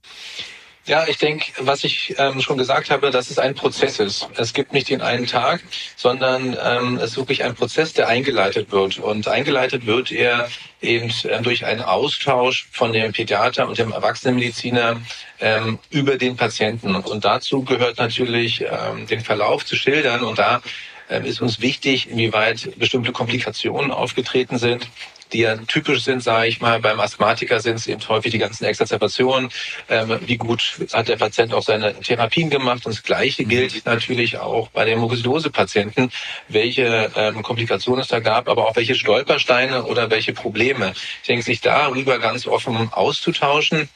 Ja, 0.87 1.07
ich 1.07 1.17
denke, 1.17 1.51
was 1.61 1.83
ich 1.83 2.13
ähm, 2.19 2.41
schon 2.41 2.59
gesagt 2.59 2.91
habe, 2.91 3.09
dass 3.09 3.31
es 3.31 3.39
ein 3.39 3.55
Prozess 3.55 3.97
ist. 3.97 4.29
Es 4.37 4.53
gibt 4.53 4.71
nicht 4.71 4.87
den 4.87 5.01
einen 5.01 5.25
Tag, 5.25 5.63
sondern 5.95 6.55
ähm, 6.63 6.97
es 6.97 7.11
ist 7.11 7.17
wirklich 7.17 7.43
ein 7.43 7.55
Prozess, 7.55 7.93
der 7.93 8.07
eingeleitet 8.07 8.71
wird. 8.71 8.99
Und 8.99 9.27
eingeleitet 9.27 9.87
wird 9.87 10.11
er 10.11 10.47
eben 10.81 11.11
äh, 11.23 11.41
durch 11.41 11.65
einen 11.65 11.81
Austausch 11.81 12.67
von 12.71 12.93
dem 12.93 13.13
Pädiater 13.13 13.67
und 13.67 13.79
dem 13.79 13.93
Erwachsenenmediziner 13.93 15.01
ähm, 15.39 15.79
über 15.89 16.19
den 16.19 16.35
Patienten. 16.35 16.93
Und 16.93 17.25
dazu 17.25 17.63
gehört 17.63 17.97
natürlich, 17.97 18.61
ähm, 18.61 19.07
den 19.07 19.21
Verlauf 19.21 19.65
zu 19.65 19.75
schildern. 19.75 20.23
Und 20.23 20.37
da 20.37 20.61
ähm, 21.09 21.25
ist 21.25 21.41
uns 21.41 21.61
wichtig, 21.61 22.11
inwieweit 22.11 22.77
bestimmte 22.77 23.11
Komplikationen 23.11 23.89
aufgetreten 23.89 24.59
sind 24.59 24.87
die 25.33 25.39
ja 25.39 25.55
typisch 25.57 26.03
sind, 26.03 26.23
sage 26.23 26.47
ich 26.47 26.61
mal. 26.61 26.79
Beim 26.79 26.99
Asthmatiker 26.99 27.59
sind 27.59 27.75
es 27.75 27.87
eben 27.87 28.01
häufig 28.07 28.31
die 28.31 28.37
ganzen 28.37 28.65
Exazerbationen. 28.65 29.49
Ähm, 29.89 30.19
wie 30.25 30.37
gut 30.37 30.77
hat 30.93 31.07
der 31.07 31.17
Patient 31.17 31.53
auch 31.53 31.63
seine 31.63 31.99
Therapien 31.99 32.49
gemacht? 32.49 32.85
Und 32.85 32.95
das 32.95 33.03
Gleiche 33.03 33.43
mhm. 33.43 33.49
gilt 33.49 33.85
natürlich 33.85 34.37
auch 34.37 34.69
bei 34.69 34.85
den 34.85 34.99
Mukosidose-Patienten, 34.99 36.11
welche 36.47 37.11
ähm, 37.15 37.41
Komplikationen 37.43 38.01
es 38.01 38.07
da 38.07 38.19
gab, 38.19 38.47
aber 38.47 38.67
auch 38.67 38.75
welche 38.75 38.95
Stolpersteine 38.95 39.83
oder 39.83 40.09
welche 40.09 40.33
Probleme. 40.33 40.93
Ich 41.21 41.27
denke, 41.27 41.43
sich 41.43 41.61
darüber 41.61 42.19
ganz 42.19 42.47
offen 42.47 42.89
auszutauschen, 42.91 43.89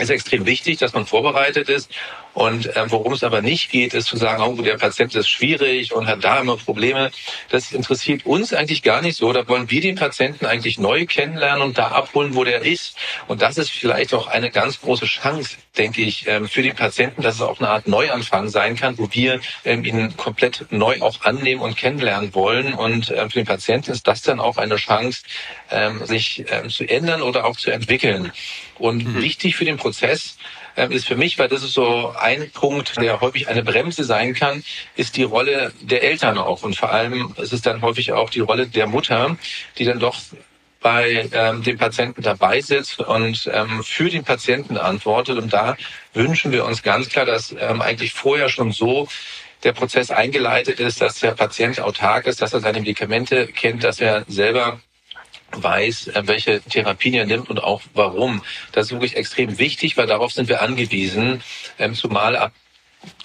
ist 0.00 0.10
extrem 0.10 0.46
wichtig, 0.46 0.78
dass 0.78 0.92
man 0.92 1.06
vorbereitet 1.06 1.68
ist. 1.68 1.90
Und 2.32 2.70
ähm, 2.76 2.90
worum 2.90 3.12
es 3.12 3.24
aber 3.24 3.42
nicht 3.42 3.70
geht, 3.70 3.92
ist 3.92 4.06
zu 4.06 4.16
sagen, 4.16 4.42
oh, 4.42 4.60
der 4.62 4.76
Patient 4.76 5.14
ist 5.14 5.28
schwierig 5.28 5.92
und 5.92 6.06
hat 6.06 6.22
da 6.22 6.40
immer 6.40 6.56
Probleme. 6.56 7.10
Das 7.48 7.72
interessiert 7.72 8.24
uns 8.24 8.54
eigentlich 8.54 8.82
gar 8.82 9.02
nicht 9.02 9.16
so. 9.16 9.32
Da 9.32 9.48
wollen 9.48 9.70
wir 9.70 9.80
den 9.80 9.96
Patienten 9.96 10.46
eigentlich 10.46 10.78
neu 10.78 11.06
kennenlernen 11.06 11.62
und 11.62 11.78
da 11.78 11.88
abholen, 11.88 12.34
wo 12.36 12.44
der 12.44 12.62
ist. 12.62 12.96
Und 13.26 13.42
das 13.42 13.58
ist 13.58 13.70
vielleicht 13.70 14.14
auch 14.14 14.28
eine 14.28 14.50
ganz 14.50 14.80
große 14.80 15.06
Chance, 15.06 15.56
denke 15.76 16.02
ich, 16.02 16.26
ähm, 16.28 16.48
für 16.48 16.62
den 16.62 16.76
Patienten, 16.76 17.22
dass 17.22 17.36
es 17.36 17.42
auch 17.42 17.58
eine 17.58 17.68
Art 17.68 17.88
Neuanfang 17.88 18.48
sein 18.48 18.76
kann, 18.76 18.96
wo 18.96 19.08
wir 19.10 19.40
ähm, 19.64 19.84
ihn 19.84 20.16
komplett 20.16 20.66
neu 20.70 21.00
auch 21.00 21.22
annehmen 21.22 21.60
und 21.60 21.76
kennenlernen 21.76 22.32
wollen. 22.34 22.74
Und 22.74 23.10
ähm, 23.10 23.28
für 23.30 23.40
den 23.40 23.46
Patienten 23.46 23.90
ist 23.90 24.06
das 24.06 24.22
dann 24.22 24.38
auch 24.38 24.56
eine 24.56 24.76
Chance, 24.76 25.22
ähm, 25.70 26.06
sich 26.06 26.44
ähm, 26.48 26.70
zu 26.70 26.88
ändern 26.88 27.22
oder 27.22 27.44
auch 27.44 27.56
zu 27.56 27.72
entwickeln. 27.72 28.32
Und 28.80 29.06
mhm. 29.06 29.22
wichtig 29.22 29.56
für 29.56 29.64
den 29.64 29.76
Prozess 29.76 30.36
ähm, 30.76 30.90
ist 30.90 31.06
für 31.06 31.16
mich, 31.16 31.38
weil 31.38 31.48
das 31.48 31.62
ist 31.62 31.74
so 31.74 32.14
ein 32.18 32.50
Punkt, 32.50 32.96
der 32.96 33.20
häufig 33.20 33.48
eine 33.48 33.62
Bremse 33.62 34.04
sein 34.04 34.34
kann, 34.34 34.64
ist 34.96 35.16
die 35.16 35.22
Rolle 35.22 35.72
der 35.80 36.02
Eltern 36.02 36.38
auch. 36.38 36.62
Und 36.62 36.76
vor 36.76 36.90
allem 36.90 37.34
ist 37.36 37.52
es 37.52 37.62
dann 37.62 37.82
häufig 37.82 38.12
auch 38.12 38.30
die 38.30 38.40
Rolle 38.40 38.66
der 38.66 38.86
Mutter, 38.86 39.36
die 39.78 39.84
dann 39.84 40.00
doch 40.00 40.16
bei 40.80 41.28
ähm, 41.32 41.62
dem 41.62 41.76
Patienten 41.76 42.22
dabei 42.22 42.60
sitzt 42.62 43.00
und 43.00 43.50
ähm, 43.52 43.84
für 43.84 44.08
den 44.08 44.24
Patienten 44.24 44.78
antwortet. 44.78 45.38
Und 45.38 45.52
da 45.52 45.76
wünschen 46.14 46.52
wir 46.52 46.64
uns 46.64 46.82
ganz 46.82 47.08
klar, 47.10 47.26
dass 47.26 47.54
ähm, 47.58 47.82
eigentlich 47.82 48.12
vorher 48.14 48.48
schon 48.48 48.72
so 48.72 49.06
der 49.62 49.72
Prozess 49.72 50.10
eingeleitet 50.10 50.80
ist, 50.80 51.02
dass 51.02 51.20
der 51.20 51.32
Patient 51.32 51.80
autark 51.80 52.26
ist, 52.26 52.40
dass 52.40 52.54
er 52.54 52.60
seine 52.60 52.80
Medikamente 52.80 53.46
kennt, 53.46 53.84
dass 53.84 54.00
er 54.00 54.24
selber 54.26 54.80
weiß, 55.52 56.08
äh, 56.08 56.22
welche 56.26 56.60
Therapien 56.60 57.14
er 57.14 57.26
nimmt 57.26 57.50
und 57.50 57.62
auch 57.62 57.82
warum. 57.94 58.42
Das 58.72 58.86
ist 58.86 58.92
wirklich 58.92 59.16
extrem 59.16 59.58
wichtig, 59.58 59.96
weil 59.96 60.06
darauf 60.06 60.32
sind 60.32 60.48
wir 60.48 60.62
angewiesen, 60.62 61.42
ähm, 61.78 61.94
zumal 61.94 62.36
ab 62.36 62.52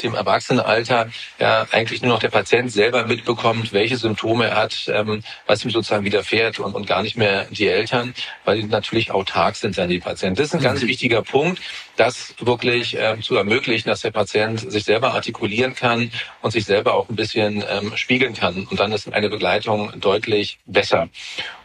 dem 0.02 0.16
Erwachsenenalter 0.16 1.10
ja 1.40 1.68
eigentlich 1.72 2.02
nur 2.02 2.14
noch 2.14 2.20
der 2.20 2.30
Patient 2.30 2.72
selber 2.72 3.06
mitbekommt, 3.06 3.74
welche 3.74 3.98
Symptome 3.98 4.46
er 4.48 4.56
hat, 4.56 4.88
ähm, 4.88 5.22
was 5.48 5.66
ihm 5.66 5.72
sozusagen 5.72 6.06
widerfährt 6.06 6.60
und, 6.60 6.74
und 6.74 6.88
gar 6.88 7.04
nicht 7.04 7.18
mehr 7.18 7.46
die 7.52 7.68
Eltern, 7.68 8.14
weil 8.46 8.62
die 8.62 8.68
natürlich 8.68 9.12
autark 9.12 9.56
sind 9.56 9.78
dann 9.78 9.90
die 9.90 10.00
Patienten. 10.00 10.38
Das 10.38 10.48
ist 10.48 10.56
ein 10.56 10.62
ganz 10.62 10.82
mhm. 10.82 10.88
wichtiger 10.88 11.22
Punkt 11.22 11.62
das 11.96 12.34
wirklich 12.40 12.98
ähm, 13.00 13.22
zu 13.22 13.36
ermöglichen, 13.36 13.90
dass 13.90 14.02
der 14.02 14.12
Patient 14.12 14.72
sich 14.72 14.84
selber 14.84 15.14
artikulieren 15.14 15.76
kann 15.76 16.12
und 16.42 16.52
sich 16.52 16.66
selber 16.66 16.94
auch 16.94 17.10
ein 17.10 17.16
bisschen 17.16 17.64
ähm, 17.70 17.96
spiegeln 17.96 18.34
kann. 18.34 18.68
Und 18.70 18.80
dann 18.80 18.92
ist 18.92 19.12
eine 19.14 19.30
Begleitung 19.30 19.92
deutlich 20.00 20.60
besser. 20.66 21.10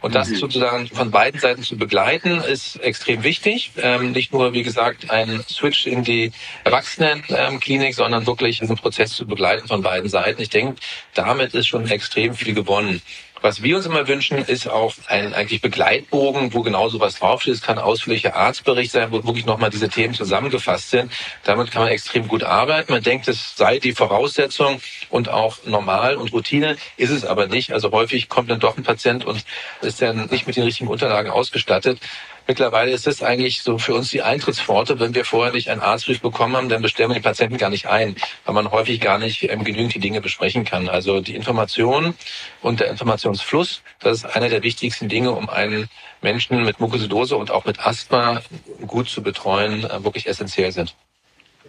Und 0.01 0.15
das 0.15 0.29
mhm. 0.29 0.35
sozusagen 0.35 0.87
von 0.87 1.11
beiden 1.11 1.39
Seiten 1.39 1.63
zu 1.63 1.77
begleiten, 1.77 2.41
ist 2.41 2.77
extrem 2.77 3.23
wichtig. 3.23 3.71
Ähm, 3.77 4.11
nicht 4.11 4.33
nur, 4.33 4.53
wie 4.53 4.63
gesagt, 4.63 5.09
ein 5.09 5.43
Switch 5.49 5.85
in 5.85 6.03
die 6.03 6.31
Erwachsenenklinik, 6.63 7.95
sondern 7.95 8.25
wirklich 8.25 8.59
diesen 8.59 8.77
Prozess 8.77 9.13
zu 9.13 9.25
begleiten 9.25 9.67
von 9.67 9.81
beiden 9.81 10.09
Seiten. 10.09 10.41
Ich 10.41 10.49
denke, 10.49 10.75
damit 11.13 11.53
ist 11.53 11.67
schon 11.67 11.87
extrem 11.89 12.33
viel 12.33 12.53
gewonnen. 12.53 13.01
Was 13.41 13.63
wir 13.63 13.75
uns 13.77 13.87
immer 13.87 14.07
wünschen, 14.07 14.37
ist 14.37 14.67
auch 14.67 14.93
ein 15.07 15.33
eigentlich 15.33 15.61
Begleitbogen, 15.61 16.53
wo 16.53 16.61
genau 16.61 16.89
sowas 16.89 17.15
draufsteht. 17.15 17.55
Es 17.55 17.61
kann 17.63 17.79
ausführlicher 17.79 18.35
Arztbericht 18.35 18.91
sein, 18.91 19.11
wo 19.11 19.23
wirklich 19.23 19.47
nochmal 19.47 19.71
diese 19.71 19.89
Themen 19.89 20.13
zusammengefasst 20.13 20.91
sind. 20.91 21.11
Damit 21.43 21.71
kann 21.71 21.81
man 21.81 21.91
extrem 21.91 22.27
gut 22.27 22.43
arbeiten. 22.43 22.93
Man 22.93 23.01
denkt, 23.01 23.27
es 23.27 23.55
sei 23.55 23.79
die 23.79 23.93
Voraussetzung 23.93 24.79
und 25.09 25.29
auch 25.29 25.57
normal 25.65 26.17
und 26.17 26.31
Routine. 26.33 26.77
Ist 26.97 27.09
es 27.09 27.25
aber 27.25 27.47
nicht. 27.47 27.73
Also 27.73 27.91
häufig 27.91 28.29
kommt 28.29 28.51
dann 28.51 28.59
doch 28.59 28.77
ein 28.77 28.83
Patient 28.83 29.25
und 29.25 29.43
ist 29.81 30.03
dann 30.03 30.27
nicht 30.27 30.45
mit 30.45 30.55
den 30.55 30.63
richtigen 30.63 30.89
Unterlagen 30.89 31.31
ausgestattet. 31.31 31.99
Mittlerweile 32.47 32.91
ist 32.91 33.07
es 33.07 33.23
eigentlich 33.23 33.61
so 33.61 33.77
für 33.77 33.93
uns 33.93 34.09
die 34.09 34.21
Eintrittspforte. 34.21 34.99
Wenn 34.99 35.15
wir 35.15 35.25
vorher 35.25 35.53
nicht 35.53 35.69
einen 35.69 35.81
Arztbrief 35.81 36.21
bekommen 36.21 36.55
haben, 36.55 36.69
dann 36.69 36.81
bestellen 36.81 37.09
wir 37.09 37.15
den 37.15 37.23
Patienten 37.23 37.57
gar 37.57 37.69
nicht 37.69 37.87
ein, 37.87 38.15
weil 38.45 38.55
man 38.55 38.71
häufig 38.71 38.99
gar 38.99 39.19
nicht 39.19 39.43
ähm, 39.43 39.63
genügend 39.63 39.93
die 39.93 39.99
Dinge 39.99 40.21
besprechen 40.21 40.65
kann. 40.65 40.89
Also 40.89 41.21
die 41.21 41.35
Information 41.35 42.15
und 42.61 42.79
der 42.79 42.89
Informationsfluss, 42.89 43.81
das 43.99 44.19
ist 44.19 44.25
einer 44.25 44.49
der 44.49 44.63
wichtigsten 44.63 45.09
Dinge, 45.09 45.31
um 45.31 45.49
einen 45.49 45.89
Menschen 46.21 46.63
mit 46.63 46.79
Mukosidose 46.79 47.35
und 47.35 47.51
auch 47.51 47.65
mit 47.65 47.85
Asthma 47.85 48.41
gut 48.87 49.09
zu 49.09 49.23
betreuen, 49.23 49.83
äh, 49.83 50.03
wirklich 50.03 50.27
essentiell 50.27 50.71
sind. 50.71 50.95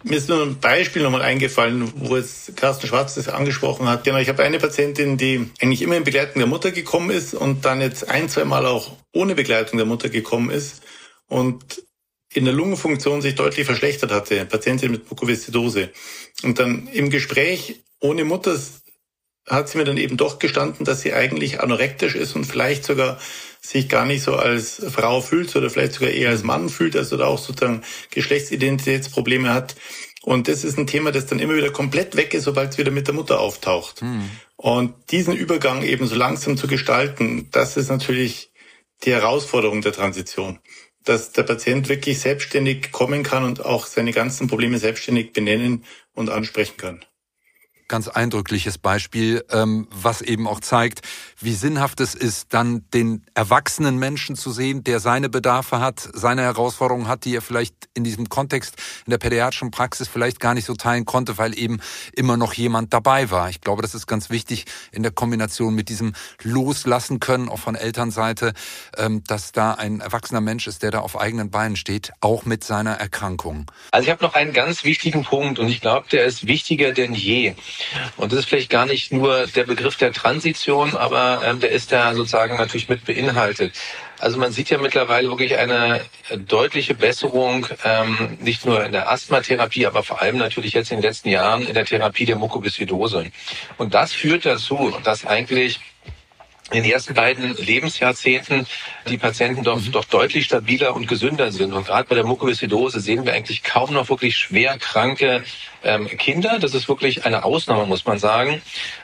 Mir 0.03 0.17
ist 0.17 0.27
nur 0.27 0.41
ein 0.41 0.59
Beispiel 0.59 1.01
nochmal 1.01 1.21
eingefallen, 1.21 1.91
wo 1.95 2.17
jetzt 2.17 2.57
Carsten 2.57 2.87
Schwarz 2.87 3.15
das 3.15 3.29
angesprochen 3.29 3.87
hat. 3.87 4.03
Genau, 4.03 4.17
ich 4.17 4.27
habe 4.27 4.43
eine 4.43 4.59
Patientin, 4.59 5.17
die 5.17 5.49
eigentlich 5.61 5.81
immer 5.81 5.95
in 5.95 6.03
Begleitung 6.03 6.39
der 6.39 6.47
Mutter 6.47 6.71
gekommen 6.71 7.09
ist 7.09 7.33
und 7.33 7.63
dann 7.63 7.79
jetzt 7.79 8.09
ein, 8.09 8.27
zwei 8.27 8.43
Mal 8.43 8.65
auch 8.65 8.97
ohne 9.13 9.33
Begleitung 9.33 9.77
der 9.77 9.85
Mutter 9.85 10.09
gekommen 10.09 10.49
ist 10.49 10.81
und 11.27 11.83
in 12.33 12.43
der 12.43 12.53
Lungenfunktion 12.53 13.21
sich 13.21 13.35
deutlich 13.35 13.65
verschlechtert 13.65 14.11
hatte, 14.11 14.45
Patientin 14.45 14.91
mit 14.91 15.09
Mukoviszidose. 15.09 15.89
Und 16.43 16.59
dann 16.59 16.87
im 16.87 17.09
Gespräch 17.09 17.83
ohne 18.01 18.25
Mutter 18.25 18.59
hat 19.47 19.69
sie 19.69 19.77
mir 19.77 19.85
dann 19.85 19.97
eben 19.97 20.17
doch 20.17 20.39
gestanden, 20.39 20.85
dass 20.85 21.01
sie 21.01 21.13
eigentlich 21.13 21.61
anorektisch 21.61 22.15
ist 22.15 22.35
und 22.35 22.45
vielleicht 22.45 22.83
sogar 22.83 23.19
sich 23.65 23.87
gar 23.87 24.05
nicht 24.05 24.23
so 24.23 24.35
als 24.35 24.81
Frau 24.89 25.21
fühlt 25.21 25.55
oder 25.55 25.69
vielleicht 25.69 25.93
sogar 25.93 26.09
eher 26.09 26.29
als 26.29 26.43
Mann 26.43 26.69
fühlt, 26.69 26.95
also 26.95 27.15
da 27.15 27.25
auch 27.25 27.39
sozusagen 27.39 27.81
Geschlechtsidentitätsprobleme 28.11 29.53
hat. 29.53 29.75
Und 30.21 30.47
das 30.47 30.63
ist 30.63 30.77
ein 30.77 30.87
Thema, 30.87 31.11
das 31.11 31.25
dann 31.25 31.39
immer 31.39 31.55
wieder 31.55 31.71
komplett 31.71 32.15
weg 32.15 32.33
ist, 32.33 32.43
sobald 32.43 32.71
es 32.71 32.77
wieder 32.77 32.91
mit 32.91 33.07
der 33.07 33.13
Mutter 33.13 33.39
auftaucht. 33.39 34.01
Mhm. 34.01 34.29
Und 34.57 34.93
diesen 35.11 35.35
Übergang 35.35 35.81
eben 35.81 36.07
so 36.07 36.15
langsam 36.15 36.57
zu 36.57 36.67
gestalten, 36.67 37.47
das 37.51 37.77
ist 37.77 37.89
natürlich 37.89 38.51
die 39.03 39.11
Herausforderung 39.11 39.81
der 39.81 39.93
Transition. 39.93 40.59
Dass 41.03 41.31
der 41.31 41.43
Patient 41.43 41.89
wirklich 41.89 42.19
selbstständig 42.19 42.91
kommen 42.91 43.23
kann 43.23 43.43
und 43.43 43.65
auch 43.65 43.85
seine 43.85 44.11
ganzen 44.11 44.47
Probleme 44.47 44.77
selbstständig 44.77 45.33
benennen 45.33 45.83
und 46.13 46.29
ansprechen 46.29 46.77
kann 46.77 47.05
ganz 47.87 48.07
eindrückliches 48.07 48.77
Beispiel, 48.77 49.43
ähm, 49.51 49.87
was 49.91 50.21
eben 50.21 50.47
auch 50.47 50.59
zeigt, 50.59 51.01
wie 51.39 51.53
sinnhaft 51.53 51.99
es 51.99 52.15
ist, 52.15 52.53
dann 52.53 52.85
den 52.93 53.25
erwachsenen 53.33 53.97
Menschen 53.97 54.35
zu 54.35 54.51
sehen, 54.51 54.83
der 54.83 54.99
seine 54.99 55.29
Bedarfe 55.29 55.79
hat, 55.79 56.09
seine 56.13 56.41
Herausforderungen 56.41 57.07
hat, 57.07 57.25
die 57.25 57.35
er 57.35 57.41
vielleicht 57.41 57.75
in 57.93 58.03
diesem 58.03 58.29
Kontext 58.29 58.75
in 59.05 59.11
der 59.11 59.17
pädiatrischen 59.17 59.71
Praxis 59.71 60.07
vielleicht 60.07 60.39
gar 60.39 60.53
nicht 60.53 60.65
so 60.65 60.73
teilen 60.73 61.05
konnte, 61.05 61.37
weil 61.37 61.57
eben 61.57 61.79
immer 62.15 62.37
noch 62.37 62.53
jemand 62.53 62.93
dabei 62.93 63.29
war. 63.31 63.49
Ich 63.49 63.61
glaube, 63.61 63.81
das 63.81 63.95
ist 63.95 64.07
ganz 64.07 64.29
wichtig 64.29 64.65
in 64.91 65.03
der 65.03 65.11
Kombination 65.11 65.75
mit 65.75 65.89
diesem 65.89 66.13
Loslassen 66.41 67.19
können, 67.19 67.49
auch 67.49 67.59
von 67.59 67.75
Elternseite, 67.75 68.53
ähm, 68.97 69.23
dass 69.25 69.51
da 69.51 69.73
ein 69.73 69.99
erwachsener 69.99 70.41
Mensch 70.41 70.67
ist, 70.67 70.83
der 70.83 70.91
da 70.91 70.99
auf 70.99 71.19
eigenen 71.19 71.51
Beinen 71.51 71.75
steht, 71.75 72.11
auch 72.21 72.45
mit 72.45 72.63
seiner 72.63 72.93
Erkrankung. 72.93 73.69
Also 73.91 74.05
ich 74.05 74.11
habe 74.11 74.23
noch 74.23 74.33
einen 74.33 74.53
ganz 74.53 74.83
wichtigen 74.83 75.23
Punkt 75.23 75.59
und 75.59 75.67
ich 75.67 75.81
glaube, 75.81 76.07
der 76.11 76.25
ist 76.25 76.47
wichtiger 76.47 76.91
denn 76.91 77.13
je. 77.13 77.55
Und 78.17 78.31
das 78.31 78.39
ist 78.39 78.45
vielleicht 78.49 78.69
gar 78.69 78.85
nicht 78.85 79.11
nur 79.11 79.47
der 79.47 79.63
Begriff 79.63 79.97
der 79.97 80.13
Transition, 80.13 80.95
aber 80.95 81.41
ähm, 81.45 81.59
der 81.59 81.71
ist 81.71 81.91
da 81.91 82.13
sozusagen 82.13 82.57
natürlich 82.57 82.89
mit 82.89 83.05
beinhaltet. 83.05 83.73
Also 84.19 84.37
man 84.37 84.51
sieht 84.51 84.69
ja 84.69 84.77
mittlerweile 84.77 85.27
wirklich 85.27 85.57
eine 85.57 86.01
deutliche 86.47 86.93
Besserung, 86.93 87.67
ähm, 87.83 88.37
nicht 88.39 88.65
nur 88.65 88.85
in 88.85 88.93
der 88.93 89.11
Asthmatherapie, 89.11 89.85
aber 89.85 90.03
vor 90.03 90.21
allem 90.21 90.37
natürlich 90.37 90.73
jetzt 90.73 90.91
in 90.91 90.97
den 90.97 91.03
letzten 91.03 91.29
Jahren 91.29 91.67
in 91.67 91.73
der 91.73 91.85
Therapie 91.85 92.25
der 92.25 92.37
Mukoviszidose. 92.37 93.31
Und 93.77 93.93
das 93.93 94.13
führt 94.13 94.45
dazu, 94.45 94.93
dass 95.03 95.25
eigentlich 95.25 95.81
in 96.73 96.83
den 96.83 96.91
ersten 96.91 97.13
beiden 97.13 97.55
Lebensjahrzehnten 97.55 98.65
die 99.07 99.17
Patienten 99.17 99.63
doch, 99.63 99.79
mhm. 99.79 99.91
doch 99.91 100.05
deutlich 100.05 100.45
stabiler 100.45 100.95
und 100.95 101.07
gesünder 101.07 101.51
sind. 101.51 101.71
Und 101.71 101.85
gerade 101.85 102.07
bei 102.09 102.15
der 102.15 102.25
Mukoviszidose 102.25 102.99
sehen 102.99 103.25
wir 103.25 103.33
eigentlich 103.33 103.63
kaum 103.63 103.93
noch 103.93 104.09
wirklich 104.09 104.35
schwer 104.35 104.77
kranke 104.79 105.43
ähm, 105.83 106.07
Kinder. 106.17 106.57
Das 106.59 106.73
ist 106.73 106.87
wirklich 106.87 107.25
eine 107.25 107.43
Ausnahme, 107.43 107.85
muss 107.85 108.05
man 108.05 108.17
sagen. 108.17 108.61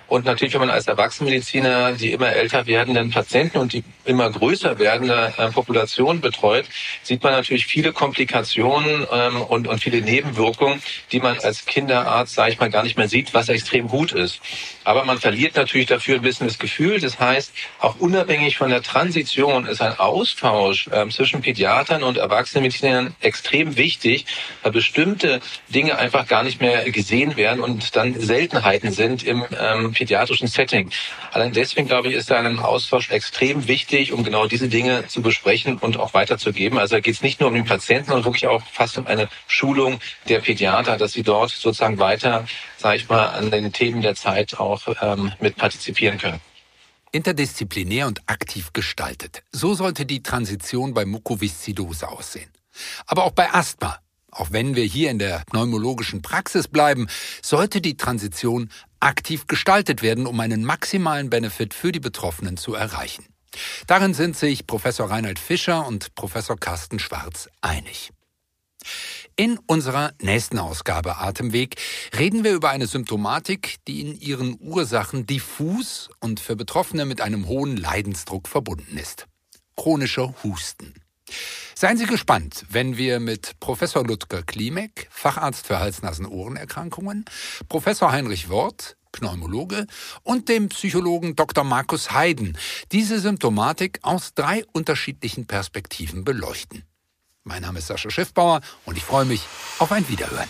Und 0.09 0.25
natürlich, 0.25 0.53
wenn 0.53 0.61
man 0.61 0.71
als 0.71 0.87
Erwachsenenmediziner 0.87 1.93
die 1.93 2.11
immer 2.11 2.29
älter 2.29 2.65
werdenden 2.65 3.11
Patienten 3.11 3.59
und 3.59 3.73
die 3.73 3.83
immer 4.05 4.29
größer 4.29 4.79
werdende 4.79 5.33
äh, 5.37 5.49
Population 5.49 6.19
betreut, 6.19 6.65
sieht 7.03 7.23
man 7.23 7.33
natürlich 7.33 7.67
viele 7.67 7.93
Komplikationen 7.93 9.05
ähm, 9.11 9.41
und, 9.43 9.67
und 9.67 9.79
viele 9.81 10.01
Nebenwirkungen, 10.01 10.81
die 11.11 11.19
man 11.19 11.37
als 11.39 11.65
Kinderarzt, 11.65 12.33
sage 12.33 12.53
ich 12.53 12.59
mal, 12.59 12.71
gar 12.71 12.83
nicht 12.83 12.97
mehr 12.97 13.07
sieht, 13.07 13.33
was 13.35 13.49
extrem 13.49 13.87
gut 13.87 14.11
ist. 14.11 14.41
Aber 14.83 15.05
man 15.05 15.19
verliert 15.19 15.55
natürlich 15.55 15.85
dafür 15.85 16.15
ein 16.15 16.23
bisschen 16.23 16.47
das 16.47 16.57
Gefühl. 16.57 16.99
Das 16.99 17.19
heißt, 17.19 17.53
auch 17.79 17.99
unabhängig 17.99 18.57
von 18.57 18.71
der 18.71 18.81
Transition 18.81 19.67
ist 19.67 19.81
ein 19.81 19.99
Austausch 19.99 20.89
ähm, 20.91 21.11
zwischen 21.11 21.41
Pädiatern 21.41 22.01
und 22.01 22.17
Erwachsenenmedizinern 22.17 23.13
extrem 23.21 23.77
wichtig, 23.77 24.25
weil 24.63 24.71
bestimmte 24.71 25.39
Dinge 25.67 25.99
einfach 25.99 26.27
gar 26.27 26.43
nicht 26.43 26.59
mehr 26.59 26.89
gesehen 26.89 27.37
werden 27.37 27.59
und 27.59 27.95
dann 27.95 28.19
Seltenheiten 28.19 28.91
sind 28.91 29.21
im 29.21 29.45
ähm, 29.59 29.93
pädiatrischen 29.99 30.47
Setting. 30.47 30.89
Allein 31.31 31.51
deswegen, 31.51 31.87
glaube 31.87 32.07
ich, 32.07 32.15
ist 32.15 32.31
da 32.31 32.39
ein 32.39 32.59
Austausch 32.59 33.09
extrem 33.09 33.67
wichtig, 33.67 34.13
um 34.13 34.23
genau 34.23 34.47
diese 34.47 34.69
Dinge 34.69 35.07
zu 35.07 35.21
besprechen 35.21 35.77
und 35.77 35.97
auch 35.97 36.13
weiterzugeben. 36.13 36.79
Also 36.79 36.95
da 36.95 37.01
geht 37.01 37.15
es 37.15 37.21
nicht 37.21 37.41
nur 37.41 37.49
um 37.49 37.55
den 37.55 37.65
Patienten, 37.65 38.07
sondern 38.07 38.25
wirklich 38.25 38.47
auch 38.47 38.63
fast 38.71 38.97
um 38.97 39.07
eine 39.07 39.27
Schulung 39.47 39.99
der 40.29 40.39
Pädiater, 40.39 40.97
dass 40.97 41.11
sie 41.11 41.23
dort 41.23 41.51
sozusagen 41.51 41.99
weiter, 41.99 42.47
sage 42.77 42.97
ich 42.97 43.09
mal, 43.09 43.27
an 43.27 43.51
den 43.51 43.73
Themen 43.73 44.01
der 44.01 44.15
Zeit 44.15 44.57
auch 44.57 44.81
ähm, 45.01 45.33
mit 45.41 45.57
partizipieren 45.57 46.17
können. 46.17 46.39
Interdisziplinär 47.11 48.07
und 48.07 48.21
aktiv 48.27 48.71
gestaltet. 48.71 49.43
So 49.51 49.73
sollte 49.73 50.05
die 50.05 50.23
Transition 50.23 50.93
bei 50.93 51.05
Mukoviszidose 51.05 52.07
aussehen. 52.07 52.51
Aber 53.05 53.25
auch 53.25 53.31
bei 53.31 53.51
Asthma, 53.51 53.97
auch 54.31 54.51
wenn 54.51 54.75
wir 54.75 54.83
hier 54.83 55.09
in 55.09 55.19
der 55.19 55.43
pneumologischen 55.49 56.21
Praxis 56.21 56.67
bleiben, 56.67 57.07
sollte 57.41 57.81
die 57.81 57.97
Transition 57.97 58.69
aktiv 58.99 59.47
gestaltet 59.47 60.01
werden, 60.01 60.25
um 60.25 60.39
einen 60.39 60.63
maximalen 60.63 61.29
Benefit 61.29 61.73
für 61.73 61.91
die 61.91 61.99
Betroffenen 61.99 62.57
zu 62.57 62.73
erreichen. 62.73 63.25
Darin 63.87 64.13
sind 64.13 64.37
sich 64.37 64.67
Professor 64.67 65.09
Reinhard 65.09 65.39
Fischer 65.39 65.87
und 65.87 66.13
Professor 66.15 66.57
Carsten 66.57 66.99
Schwarz 66.99 67.49
einig. 67.61 68.11
In 69.35 69.57
unserer 69.67 70.11
nächsten 70.21 70.59
Ausgabe 70.59 71.17
Atemweg 71.17 71.75
reden 72.17 72.43
wir 72.43 72.53
über 72.53 72.69
eine 72.69 72.87
Symptomatik, 72.87 73.77
die 73.87 74.01
in 74.01 74.19
ihren 74.19 74.57
Ursachen 74.59 75.25
diffus 75.25 76.09
und 76.19 76.39
für 76.39 76.55
Betroffene 76.55 77.05
mit 77.05 77.21
einem 77.21 77.47
hohen 77.47 77.77
Leidensdruck 77.77 78.47
verbunden 78.47 78.97
ist. 78.97 79.27
Chronischer 79.75 80.33
Husten. 80.43 80.93
Seien 81.75 81.97
Sie 81.97 82.05
gespannt, 82.05 82.65
wenn 82.69 82.97
wir 82.97 83.19
mit 83.19 83.59
Professor 83.59 84.05
Ludger 84.05 84.43
Klimek, 84.43 85.07
Facharzt 85.11 85.67
für 85.67 85.79
Hals-Nasen-Ohrenerkrankungen, 85.79 87.25
Professor 87.69 88.11
Heinrich 88.11 88.49
Wort, 88.49 88.97
Pneumologe, 89.11 89.87
und 90.23 90.49
dem 90.49 90.69
Psychologen 90.69 91.35
Dr. 91.35 91.63
Markus 91.63 92.11
Heiden 92.11 92.57
diese 92.91 93.19
Symptomatik 93.19 93.99
aus 94.01 94.33
drei 94.33 94.65
unterschiedlichen 94.73 95.47
Perspektiven 95.47 96.23
beleuchten. 96.23 96.83
Mein 97.43 97.61
Name 97.61 97.79
ist 97.79 97.87
Sascha 97.87 98.09
Schiffbauer 98.09 98.61
und 98.85 98.97
ich 98.97 99.03
freue 99.03 99.25
mich 99.25 99.41
auf 99.79 99.91
ein 99.91 100.07
Wiederhören. 100.09 100.49